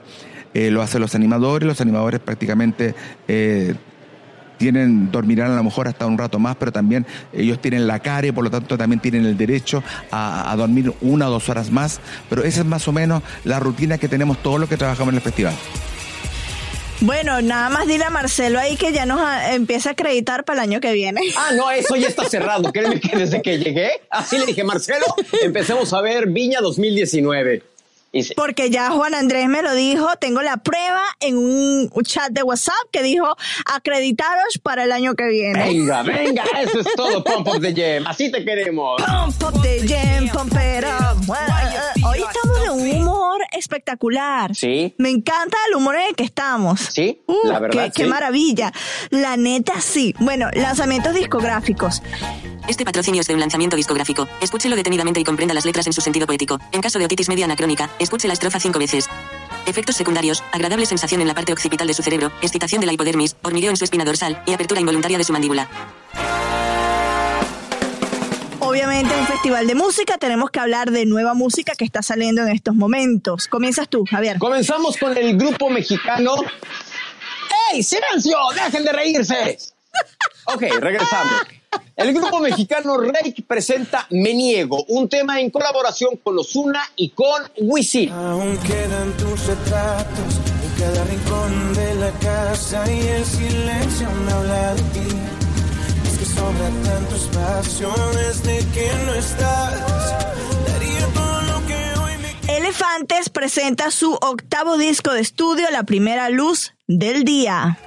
eh, 0.52 0.72
lo 0.72 0.82
hacen 0.82 1.00
los 1.00 1.14
animadores, 1.14 1.66
los 1.66 1.80
animadores 1.80 2.18
prácticamente 2.18 2.96
eh, 3.28 3.74
tienen, 4.58 5.10
dormirán 5.10 5.50
a 5.50 5.56
lo 5.56 5.64
mejor 5.64 5.88
hasta 5.88 6.06
un 6.06 6.18
rato 6.18 6.38
más, 6.38 6.56
pero 6.56 6.72
también 6.72 7.06
ellos 7.32 7.60
tienen 7.60 7.86
la 7.86 7.98
cara 8.00 8.26
y 8.26 8.32
por 8.32 8.44
lo 8.44 8.50
tanto 8.50 8.76
también 8.78 9.00
tienen 9.00 9.26
el 9.26 9.36
derecho 9.36 9.82
a, 10.10 10.54
dormir 10.56 10.92
una 11.00 11.28
o 11.28 11.30
dos 11.30 11.48
horas 11.48 11.70
más. 11.70 12.00
Pero 12.28 12.44
esa 12.44 12.60
es 12.60 12.66
más 12.66 12.86
o 12.88 12.92
menos 12.92 13.22
la 13.44 13.60
rutina 13.60 13.98
que 13.98 14.08
tenemos 14.08 14.38
todos 14.42 14.60
los 14.60 14.68
que 14.68 14.76
trabajamos 14.76 15.12
en 15.12 15.16
el 15.16 15.22
festival. 15.22 15.54
Bueno, 17.00 17.42
nada 17.42 17.68
más 17.68 17.86
dile 17.86 18.04
a 18.04 18.10
Marcelo 18.10 18.58
ahí 18.58 18.76
que 18.76 18.92
ya 18.92 19.04
nos 19.04 19.20
empieza 19.50 19.90
a 19.90 19.92
acreditar 19.92 20.44
para 20.44 20.62
el 20.62 20.70
año 20.70 20.80
que 20.80 20.92
viene. 20.92 21.20
Ah, 21.36 21.50
no, 21.56 21.70
eso 21.70 21.96
ya 21.96 22.08
está 22.08 22.24
cerrado. 22.24 22.72
Créeme 22.72 23.00
que 23.00 23.16
desde 23.16 23.42
que 23.42 23.58
llegué, 23.58 23.90
así 24.10 24.38
le 24.38 24.46
dije, 24.46 24.64
Marcelo, 24.64 25.04
empecemos 25.42 25.92
a 25.92 26.00
ver 26.00 26.28
Viña 26.28 26.60
2019. 26.60 27.73
Porque 28.36 28.70
ya 28.70 28.90
Juan 28.90 29.14
Andrés 29.14 29.48
me 29.48 29.62
lo 29.62 29.74
dijo, 29.74 30.06
tengo 30.20 30.42
la 30.42 30.58
prueba 30.58 31.02
en 31.20 31.36
un 31.36 31.90
chat 32.04 32.30
de 32.30 32.42
WhatsApp 32.42 32.74
que 32.92 33.02
dijo 33.02 33.36
acreditaros 33.66 34.58
para 34.62 34.84
el 34.84 34.92
año 34.92 35.14
que 35.14 35.26
viene. 35.28 35.58
Venga, 35.64 36.02
venga, 36.02 36.44
eso 36.60 36.80
es 36.80 36.86
todo, 36.94 37.24
Pump 37.24 37.48
Up 37.48 37.60
the 37.60 37.74
Jam, 37.74 38.06
así 38.06 38.30
te 38.30 38.44
queremos. 38.44 39.02
Pump 39.02 39.42
Up 39.42 39.62
the 39.62 39.86
Jam, 39.86 40.28
Pump 40.28 40.52
It 40.52 40.84
Up. 40.84 41.30
hoy 42.06 42.18
estamos 42.18 42.43
de 42.43 42.43
un 42.74 42.90
humor 42.90 43.40
espectacular. 43.52 44.54
Sí. 44.54 44.94
Me 44.98 45.10
encanta 45.10 45.56
el 45.68 45.76
humor 45.76 45.96
en 45.96 46.08
el 46.08 46.14
que 46.14 46.24
estamos. 46.24 46.80
Sí, 46.80 47.20
la 47.44 47.58
verdad. 47.60 47.92
Qué, 47.92 48.02
qué 48.02 48.06
maravilla. 48.06 48.72
La 49.10 49.36
neta 49.36 49.80
sí. 49.80 50.14
Bueno, 50.18 50.48
lanzamientos 50.52 51.14
discográficos. 51.14 52.02
Este 52.68 52.84
patrocinio 52.84 53.20
es 53.20 53.26
de 53.26 53.34
un 53.34 53.40
lanzamiento 53.40 53.76
discográfico. 53.76 54.26
Escúchelo 54.40 54.74
detenidamente 54.74 55.20
y 55.20 55.24
comprenda 55.24 55.54
las 55.54 55.66
letras 55.66 55.86
en 55.86 55.92
su 55.92 56.00
sentido 56.00 56.26
poético. 56.26 56.58
En 56.72 56.80
caso 56.80 56.98
de 56.98 57.04
otitis 57.04 57.28
media 57.28 57.44
anacrónica, 57.44 57.90
escuche 57.98 58.26
la 58.26 58.34
estrofa 58.34 58.58
cinco 58.58 58.78
veces. 58.78 59.08
Efectos 59.66 59.96
secundarios, 59.96 60.42
agradable 60.52 60.86
sensación 60.86 61.20
en 61.20 61.28
la 61.28 61.34
parte 61.34 61.52
occipital 61.52 61.86
de 61.86 61.94
su 61.94 62.02
cerebro, 62.02 62.32
excitación 62.42 62.80
de 62.80 62.86
la 62.86 62.92
hipodermis, 62.92 63.36
hormigueo 63.42 63.70
en 63.70 63.76
su 63.76 63.84
espina 63.84 64.04
dorsal 64.04 64.42
y 64.46 64.52
apertura 64.52 64.80
involuntaria 64.80 65.18
de 65.18 65.24
su 65.24 65.32
mandíbula. 65.32 65.68
Obviamente 68.74 69.14
en 69.14 69.20
un 69.20 69.26
festival 69.28 69.68
de 69.68 69.76
música 69.76 70.18
tenemos 70.18 70.50
que 70.50 70.58
hablar 70.58 70.90
de 70.90 71.06
nueva 71.06 71.32
música 71.32 71.74
que 71.78 71.84
está 71.84 72.02
saliendo 72.02 72.42
en 72.42 72.48
estos 72.48 72.74
momentos. 72.74 73.46
Comienzas 73.46 73.88
tú, 73.88 74.04
Javier. 74.04 74.36
Comenzamos 74.40 74.96
con 74.96 75.16
el 75.16 75.38
grupo 75.38 75.70
mexicano. 75.70 76.34
¡Ey, 77.72 77.84
silencio! 77.84 78.36
¡Dejen 78.52 78.82
de 78.82 78.92
reírse! 78.92 79.58
Ok, 80.46 80.62
regresamos. 80.80 81.34
El 81.94 82.12
grupo 82.14 82.40
mexicano 82.40 82.96
Reik 82.96 83.46
presenta 83.46 84.08
Me 84.10 84.34
Niego, 84.34 84.84
un 84.88 85.08
tema 85.08 85.40
en 85.40 85.50
colaboración 85.50 86.16
con 86.16 86.36
Ozuna 86.36 86.82
y 86.96 87.10
con 87.10 87.44
Wisin. 87.58 88.10
Aún 88.10 88.58
quedan 88.58 89.12
tus 89.12 89.46
retratos 89.46 90.40
en 90.64 90.82
cada 90.82 91.04
rincón 91.04 91.74
de 91.74 91.94
la 91.94 92.10
casa 92.18 92.90
y 92.90 93.06
el 93.06 93.24
silencio 93.24 94.10
me 94.26 94.32
habla 94.32 94.74
de 94.74 94.82
ti. 94.82 95.33
Sobra 96.34 96.70
tanto 96.82 97.16
espacio 97.16 97.92
desde 98.14 98.58
que 98.72 98.90
no 99.06 99.14
estás. 99.14 99.80
Daría 100.66 101.06
todo 101.14 101.42
lo 101.42 101.66
que 101.66 102.00
hoy 102.00 102.12
me 102.18 102.56
Elefantes 102.56 103.28
presenta 103.30 103.90
su 103.90 104.12
octavo 104.14 104.76
disco 104.76 105.12
de 105.12 105.20
estudio, 105.20 105.66
La 105.70 105.84
Primera 105.84 106.28
Luz 106.28 106.74
del 106.86 107.24
Día. 107.24 107.78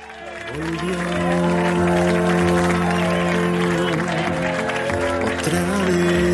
otra 5.39 5.61
vez. 5.87 6.27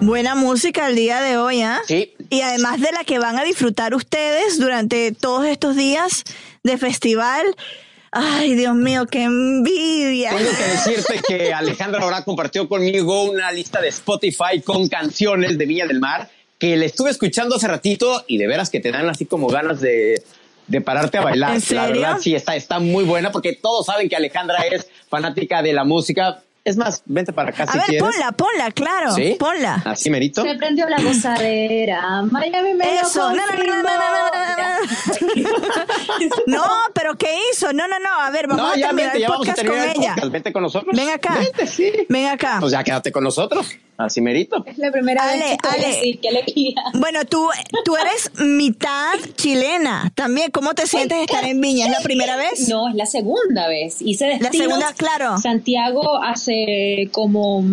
Buena 0.00 0.34
música 0.34 0.88
el 0.88 0.96
día 0.96 1.20
de 1.20 1.36
hoy, 1.36 1.62
¿ah? 1.62 1.80
Sí. 1.86 2.15
Y 2.30 2.40
además 2.40 2.80
de 2.80 2.92
la 2.92 3.04
que 3.04 3.18
van 3.18 3.38
a 3.38 3.44
disfrutar 3.44 3.94
ustedes 3.94 4.58
durante 4.58 5.12
todos 5.12 5.46
estos 5.46 5.76
días 5.76 6.24
de 6.62 6.78
festival. 6.78 7.44
Ay, 8.12 8.54
Dios 8.54 8.74
mío, 8.74 9.06
qué 9.06 9.24
envidia. 9.24 10.30
Tengo 10.30 10.50
que 10.50 10.64
decirte 10.64 11.20
que 11.26 11.52
Alejandra 11.54 12.02
ahora 12.02 12.24
compartió 12.24 12.68
conmigo 12.68 13.24
una 13.24 13.52
lista 13.52 13.80
de 13.80 13.88
Spotify 13.88 14.62
con 14.64 14.88
canciones 14.88 15.58
de 15.58 15.66
Viña 15.66 15.86
del 15.86 16.00
Mar 16.00 16.30
que 16.58 16.76
le 16.76 16.86
estuve 16.86 17.10
escuchando 17.10 17.56
hace 17.56 17.68
ratito 17.68 18.24
y 18.26 18.38
de 18.38 18.46
veras 18.46 18.70
que 18.70 18.80
te 18.80 18.90
dan 18.90 19.08
así 19.08 19.26
como 19.26 19.48
ganas 19.48 19.80
de, 19.80 20.22
de 20.66 20.80
pararte 20.80 21.18
a 21.18 21.22
bailar. 21.22 21.56
¿En 21.56 21.76
La 21.76 21.86
verdad 21.86 22.18
sí, 22.20 22.34
está, 22.34 22.56
está 22.56 22.78
muy 22.78 23.04
buena 23.04 23.30
porque 23.30 23.52
todos 23.52 23.86
saben 23.86 24.08
que 24.08 24.16
Alejandra 24.16 24.60
es 24.66 24.88
fanática 25.08 25.62
de 25.62 25.72
la 25.72 25.84
música. 25.84 26.42
Es 26.66 26.76
más, 26.76 27.02
vente 27.06 27.32
para 27.32 27.50
acá 27.50 27.62
A 27.62 27.66
si 27.68 27.78
ver, 27.78 27.86
quieres. 27.86 28.02
ponla, 28.02 28.32
ponla, 28.32 28.70
claro. 28.72 29.12
¿Sí? 29.14 29.36
Ponla. 29.38 29.82
Así 29.84 30.10
merito. 30.10 30.42
Se 30.42 30.56
prendió 30.56 30.88
la 30.88 31.00
gozadera. 31.00 32.22
Miami 32.30 32.74
me 32.74 32.98
Eso. 32.98 33.30
No, 33.32 33.36
no, 33.36 33.46
no, 33.46 33.64
no, 33.64 33.82
no, 33.82 33.82
no, 33.82 33.88
no, 33.88 34.56
no. 35.38 36.36
No, 36.46 36.64
pero 36.92 37.16
¿qué 37.16 37.28
hizo? 37.52 37.72
No, 37.72 37.86
no, 37.86 37.98
no. 38.00 38.12
A 38.20 38.30
ver, 38.30 38.48
vamos 38.48 38.64
No, 38.64 38.72
a 38.72 38.76
ya 38.76 38.88
terminar 38.88 39.12
vente, 39.12 39.16
el 39.18 39.22
ya 39.22 39.28
vamos 39.28 39.48
a 39.48 39.52
podcast 39.52 39.58
con 39.58 39.66
terminar 39.76 39.96
el 39.96 40.02
ella. 40.02 40.14
podcast. 40.14 40.32
Vente 40.32 40.52
con 40.52 40.62
nosotros. 40.64 40.96
Ven 40.96 41.10
acá. 41.10 41.34
Vente, 41.38 41.66
sí. 41.68 41.92
Ven 42.08 42.26
acá. 42.26 42.56
Pues 42.60 42.72
ya 42.72 42.82
quédate 42.82 43.12
con 43.12 43.22
nosotros. 43.22 43.68
Así 43.98 44.20
merito. 44.20 44.62
Es 44.66 44.78
la 44.78 44.90
primera 44.92 45.22
Ale, 45.22 45.38
vez 45.42 45.50
que 45.52 45.56
te 45.56 45.68
voy 45.68 45.76
a 45.76 45.80
Ale. 45.86 45.94
decir 45.96 46.20
que 46.20 46.28
alegría. 46.28 46.74
Bueno, 46.94 47.24
tú, 47.24 47.48
tú 47.84 47.96
eres 47.96 48.30
mitad 48.38 49.14
chilena 49.36 50.12
también. 50.14 50.50
¿Cómo 50.50 50.74
te 50.74 50.86
sientes 50.86 51.18
estar 51.18 51.44
en 51.44 51.60
Viña? 51.60 51.86
¿Es 51.86 51.92
la 51.92 52.00
primera 52.00 52.36
vez? 52.38 52.68
No, 52.68 52.88
es 52.88 52.94
la 52.94 53.06
segunda 53.06 53.68
vez. 53.68 54.02
Hice 54.02 54.26
La 54.28 54.38
destinos 54.38 54.66
segunda, 54.66 54.92
claro. 54.94 55.38
Santiago 55.40 56.22
hace 56.22 57.08
como 57.12 57.64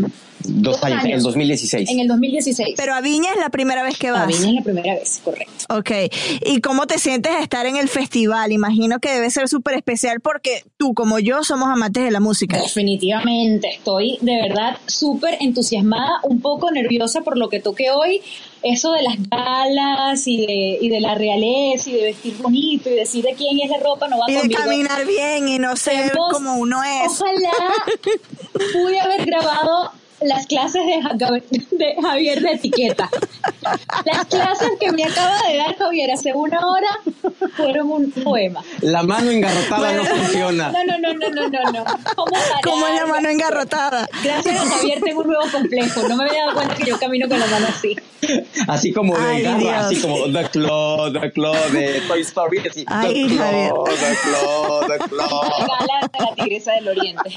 Dos, 0.46 0.76
Dos 0.76 0.84
años, 0.84 1.00
en 1.04 1.08
el 1.08 1.14
años. 1.14 1.24
2016. 1.24 1.89
en 1.89 2.00
el 2.00 2.08
2016. 2.08 2.74
Pero 2.78 2.94
a 2.94 3.02
Viña 3.02 3.30
es 3.32 3.38
la 3.39 3.50
primera 3.50 3.84
vez 3.84 3.98
que 3.98 4.10
a 4.10 4.14
vas. 4.14 4.28
Viña 4.28 4.50
es 4.50 4.54
la 4.56 4.62
primera 4.62 4.94
vez, 4.96 5.22
correcto. 5.24 5.54
Ok. 5.70 5.91
¿Y 6.46 6.60
cómo 6.62 6.86
te 6.88 6.98
sientes 7.00 7.32
estar 7.41 7.66
en 7.66 7.78
el 7.78 7.88
festival? 7.89 8.52
Imagino 8.52 9.00
que 9.00 9.10
debe 9.14 9.30
ser 9.30 9.48
súper 9.48 9.76
especial 9.76 10.20
porque 10.22 10.64
tú, 10.78 10.94
como 10.94 11.20
yo, 11.20 11.44
somos 11.44 11.70
amantes 11.70 12.04
de 12.04 12.12
la 12.12 12.20
música. 12.20 12.58
Definitivamente, 12.62 13.70
estoy 13.70 14.18
de 14.22 14.36
verdad 14.41 14.78
súper 14.86 15.38
entusiasmada, 15.39 16.12
un 16.24 16.41
poco 16.41 16.72
nerviosa 16.72 17.22
por 17.22 17.38
lo 17.38 17.50
que 17.50 17.60
toqué 17.60 17.89
hoy, 17.91 18.22
eso 18.62 18.91
de 18.94 19.04
las 19.04 19.16
galas 19.30 20.28
y 20.28 20.46
de, 20.46 20.78
y 20.82 20.89
de 20.89 21.00
la 21.02 21.16
realeza 21.16 21.89
y 21.89 21.94
de 21.94 22.04
vestir 22.04 22.36
bonito 22.38 22.89
y 22.89 22.94
decir 22.94 23.24
de 23.24 23.34
quién 23.34 23.60
es 23.62 23.70
la 23.70 23.78
ropa 23.78 24.08
no 24.08 24.18
va 24.20 24.26
Y 24.30 24.34
de 24.34 24.39
conmigo. 24.41 24.62
caminar 24.62 25.06
bien 25.06 25.48
y 25.50 25.60
no 25.60 25.76
ser 25.76 26.12
como 26.32 26.56
uno 26.56 26.82
es. 26.84 27.12
Ojalá 27.22 27.52
pude 28.74 29.00
haber 29.00 29.26
grabado 29.26 29.91
las 30.26 30.47
clases 30.47 30.82
de, 30.86 31.43
de 31.78 31.95
Javier 32.01 32.41
de 32.41 32.51
etiqueta. 32.53 33.09
Las 34.05 34.26
clases 34.26 34.69
que 34.80 34.91
me 34.91 35.03
acaba 35.03 35.38
de 35.47 35.57
dar 35.57 35.76
Javier 35.78 36.11
hace 36.11 36.34
una 36.34 36.59
hora 36.67 36.99
fueron 37.55 37.91
un 37.91 38.11
poema. 38.11 38.61
La 38.82 39.03
mano 39.03 39.32
engarrotada 39.32 39.93
no 39.93 40.05
funciona. 40.05 40.71
No, 40.71 40.84
no, 40.84 40.97
no, 40.99 41.13
no, 41.13 41.30
no, 41.30 41.49
no, 41.49 41.71
no. 41.71 41.86
¿Cómo 42.15 42.32
Como 42.63 42.88
es 42.88 42.95
la 43.01 43.05
mano 43.07 43.30
engarrotada. 43.30 44.07
Gracias 44.24 44.55
a 44.55 44.65
Javier 44.78 44.99
tengo 45.03 45.21
un 45.21 45.28
nuevo 45.28 45.43
complejo. 45.51 46.07
No 46.07 46.15
me 46.17 46.26
había 46.26 46.41
dado 46.45 46.53
cuenta 46.55 46.76
que 46.76 46.86
yo 46.86 46.99
camino 46.99 47.28
con 47.28 47.39
la 47.39 47.47
mano 47.47 47.67
así. 47.69 47.95
Así 48.67 48.93
como 48.93 49.17
de 49.17 49.26
Ay, 49.26 49.41
garra, 49.41 49.80
así 49.88 50.01
como 50.01 50.26
The 50.32 50.49
Claw, 50.49 51.11
The 51.11 51.32
Claw 51.34 51.55
de 51.71 52.01
Toy 52.07 52.21
Story. 52.21 52.59
Así, 52.59 52.86
Ay, 52.88 53.28
the. 53.28 53.36
Claw, 53.36 53.84
The 53.86 54.17
Claw, 54.24 54.82
The 54.82 54.88
La 54.88 54.97
Claw. 55.07 55.49
gala 55.67 56.09
de 56.11 56.19
la 56.26 56.36
tigresa 56.36 56.71
del 56.74 56.88
oriente. 56.88 57.30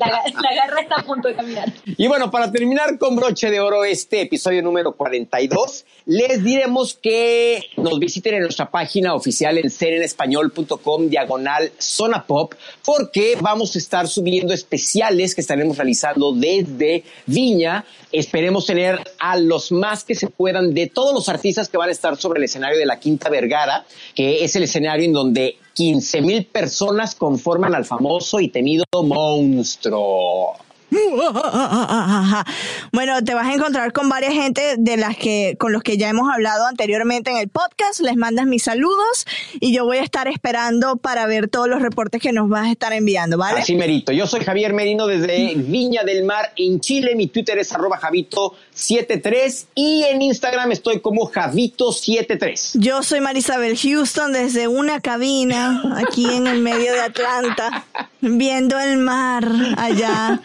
La, 0.00 0.06
la 0.40 0.54
garra 0.54 0.80
está 0.80 0.96
a 0.96 1.02
punto 1.04 1.28
de 1.28 1.34
caminar. 1.34 1.70
Y 1.84 2.06
bueno, 2.14 2.30
para 2.30 2.52
terminar 2.52 2.96
con 2.96 3.16
broche 3.16 3.50
de 3.50 3.58
oro 3.58 3.84
este 3.84 4.20
episodio 4.20 4.62
número 4.62 4.92
42, 4.92 5.84
les 6.06 6.44
diremos 6.44 6.94
que 6.94 7.60
nos 7.76 7.98
visiten 7.98 8.34
en 8.34 8.42
nuestra 8.42 8.70
página 8.70 9.16
oficial 9.16 9.58
en 9.58 9.68
serenespañol.com 9.68 11.08
diagonal 11.08 11.72
zona 11.76 12.24
pop, 12.24 12.54
porque 12.84 13.36
vamos 13.40 13.74
a 13.74 13.80
estar 13.80 14.06
subiendo 14.06 14.54
especiales 14.54 15.34
que 15.34 15.40
estaremos 15.40 15.76
realizando 15.76 16.30
desde 16.30 17.02
Viña. 17.26 17.84
Esperemos 18.12 18.66
tener 18.66 19.00
a 19.18 19.36
los 19.36 19.72
más 19.72 20.04
que 20.04 20.14
se 20.14 20.28
puedan 20.28 20.72
de 20.72 20.86
todos 20.86 21.12
los 21.14 21.28
artistas 21.28 21.68
que 21.68 21.78
van 21.78 21.88
a 21.88 21.92
estar 21.92 22.16
sobre 22.16 22.38
el 22.38 22.44
escenario 22.44 22.78
de 22.78 22.86
la 22.86 23.00
Quinta 23.00 23.28
Vergara, 23.28 23.84
que 24.14 24.44
es 24.44 24.54
el 24.54 24.62
escenario 24.62 25.04
en 25.04 25.14
donde 25.14 25.56
15 25.72 26.22
mil 26.22 26.46
personas 26.46 27.16
conforman 27.16 27.74
al 27.74 27.84
famoso 27.84 28.38
y 28.38 28.50
temido 28.50 28.84
monstruo. 29.02 30.54
Bueno, 32.92 33.22
te 33.24 33.34
vas 33.34 33.46
a 33.46 33.54
encontrar 33.54 33.92
con 33.92 34.08
varias 34.08 34.34
gente 34.34 34.76
de 34.78 34.96
las 34.96 35.16
que 35.16 35.56
con 35.58 35.72
los 35.72 35.82
que 35.82 35.96
ya 35.96 36.08
hemos 36.08 36.32
hablado 36.32 36.66
anteriormente 36.66 37.30
en 37.30 37.38
el 37.38 37.48
podcast. 37.48 38.00
Les 38.00 38.16
mandas 38.16 38.46
mis 38.46 38.62
saludos 38.62 39.26
y 39.60 39.74
yo 39.74 39.84
voy 39.84 39.98
a 39.98 40.02
estar 40.02 40.28
esperando 40.28 40.96
para 40.96 41.26
ver 41.26 41.48
todos 41.48 41.68
los 41.68 41.82
reportes 41.82 42.20
que 42.20 42.32
nos 42.32 42.48
vas 42.48 42.66
a 42.66 42.70
estar 42.70 42.92
enviando, 42.92 43.36
¿vale? 43.36 43.60
Así 43.60 43.74
merito. 43.74 44.12
Yo 44.12 44.26
soy 44.26 44.44
Javier 44.44 44.72
Merino 44.72 45.06
desde 45.06 45.54
Viña 45.56 46.04
del 46.04 46.24
Mar 46.24 46.52
en 46.56 46.80
Chile. 46.80 47.14
Mi 47.16 47.26
Twitter 47.26 47.58
es 47.58 47.72
arroba 47.72 47.98
javito73 48.00 49.66
y 49.74 50.04
en 50.04 50.22
Instagram 50.22 50.72
estoy 50.72 51.00
como 51.00 51.30
javito73. 51.30 52.78
Yo 52.78 53.02
soy 53.02 53.20
Marisabel 53.20 53.76
Houston 53.76 54.32
desde 54.32 54.68
una 54.68 55.00
cabina 55.00 55.82
aquí 55.96 56.26
en 56.26 56.46
el 56.46 56.60
medio 56.60 56.92
de 56.92 57.00
Atlanta, 57.00 57.84
viendo 58.20 58.78
el 58.78 58.98
mar 58.98 59.48
allá, 59.76 60.40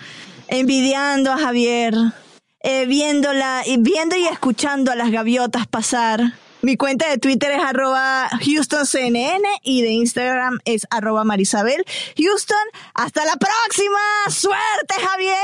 envidiando 0.49 1.31
a 1.31 1.37
Javier, 1.37 1.93
eh, 2.61 2.85
viéndola, 2.85 3.63
viendo 3.79 4.15
y 4.15 4.25
escuchando 4.25 4.91
a 4.91 4.95
las 4.95 5.11
gaviotas 5.11 5.67
pasar. 5.67 6.33
Mi 6.61 6.75
cuenta 6.75 7.09
de 7.09 7.17
Twitter 7.17 7.51
es 7.51 7.63
arroba 7.63 8.27
HoustonCNN 8.33 9.43
y 9.63 9.81
de 9.81 9.91
Instagram 9.91 10.59
es 10.65 10.87
arroba 10.89 11.23
Marisabel 11.23 11.85
Houston. 12.17 12.57
Hasta 12.93 13.23
la 13.23 13.37
próxima. 13.37 13.99
Suerte, 14.29 14.95
Javier. 15.01 15.37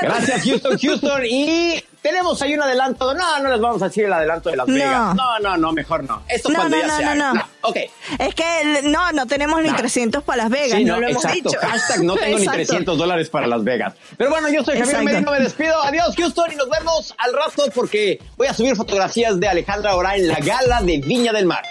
Gracias 0.00 0.44
Houston, 0.44 0.78
Houston. 0.78 1.22
Y 1.28 1.84
tenemos 2.06 2.40
ahí 2.42 2.54
un 2.54 2.62
adelanto. 2.62 3.14
No, 3.14 3.40
no 3.40 3.50
les 3.50 3.60
vamos 3.60 3.82
a 3.82 3.86
decir 3.88 4.04
el 4.04 4.12
adelanto 4.12 4.50
de 4.50 4.56
Las 4.56 4.68
No. 4.68 4.74
Vegas. 4.74 5.14
No, 5.14 5.38
no, 5.40 5.56
no, 5.56 5.72
mejor 5.72 6.04
no. 6.04 6.22
Esto 6.28 6.50
No, 6.50 6.56
cuando 6.58 6.76
no, 6.76 6.82
ya 6.82 6.86
no, 6.88 6.96
se 6.96 7.04
no, 7.04 7.10
haga. 7.10 7.32
no. 7.34 7.44
Ok. 7.62 7.76
Es 8.18 8.34
que 8.34 8.80
no, 8.84 9.12
no 9.12 9.26
tenemos 9.26 9.60
ni 9.62 9.68
No. 9.70 9.76
300 9.76 10.22
para 10.22 10.44
Las 10.44 10.50
Vegas, 10.50 10.78
Sí, 10.78 10.84
no, 10.84 11.00
lo 11.00 11.08
hemos 11.08 11.22
dicho. 11.32 11.50
Hashtag 11.60 12.04
no 12.04 12.14
tengo 12.14 12.38
ni 12.38 12.44
Exacto. 12.44 12.52
300 12.64 12.98
dólares 12.98 13.28
para 13.28 13.46
Las 13.46 13.64
Vegas. 13.64 13.94
Pero 14.16 14.30
bueno, 14.30 14.48
yo 14.48 14.62
soy 14.62 14.78
Javier. 14.78 15.02
Merino, 15.02 15.30
me 15.32 15.40
despido. 15.40 15.82
Adiós, 15.82 16.14
Houston, 16.16 16.52
y 16.52 16.56
nos 16.56 16.68
vemos 16.70 17.14
al 17.18 17.32
rato 17.32 17.64
porque 17.74 18.20
voy 18.36 18.46
a 18.46 18.54
subir 18.54 18.76
fotografías 18.76 19.38
de 19.40 19.48
Alejandra 19.48 19.90
ahora 19.90 20.14
en 20.16 20.28
la 20.28 20.38
gala 20.38 20.80
de 20.82 20.98
Viña 20.98 21.32
del 21.32 21.46
Mar. 21.46 21.64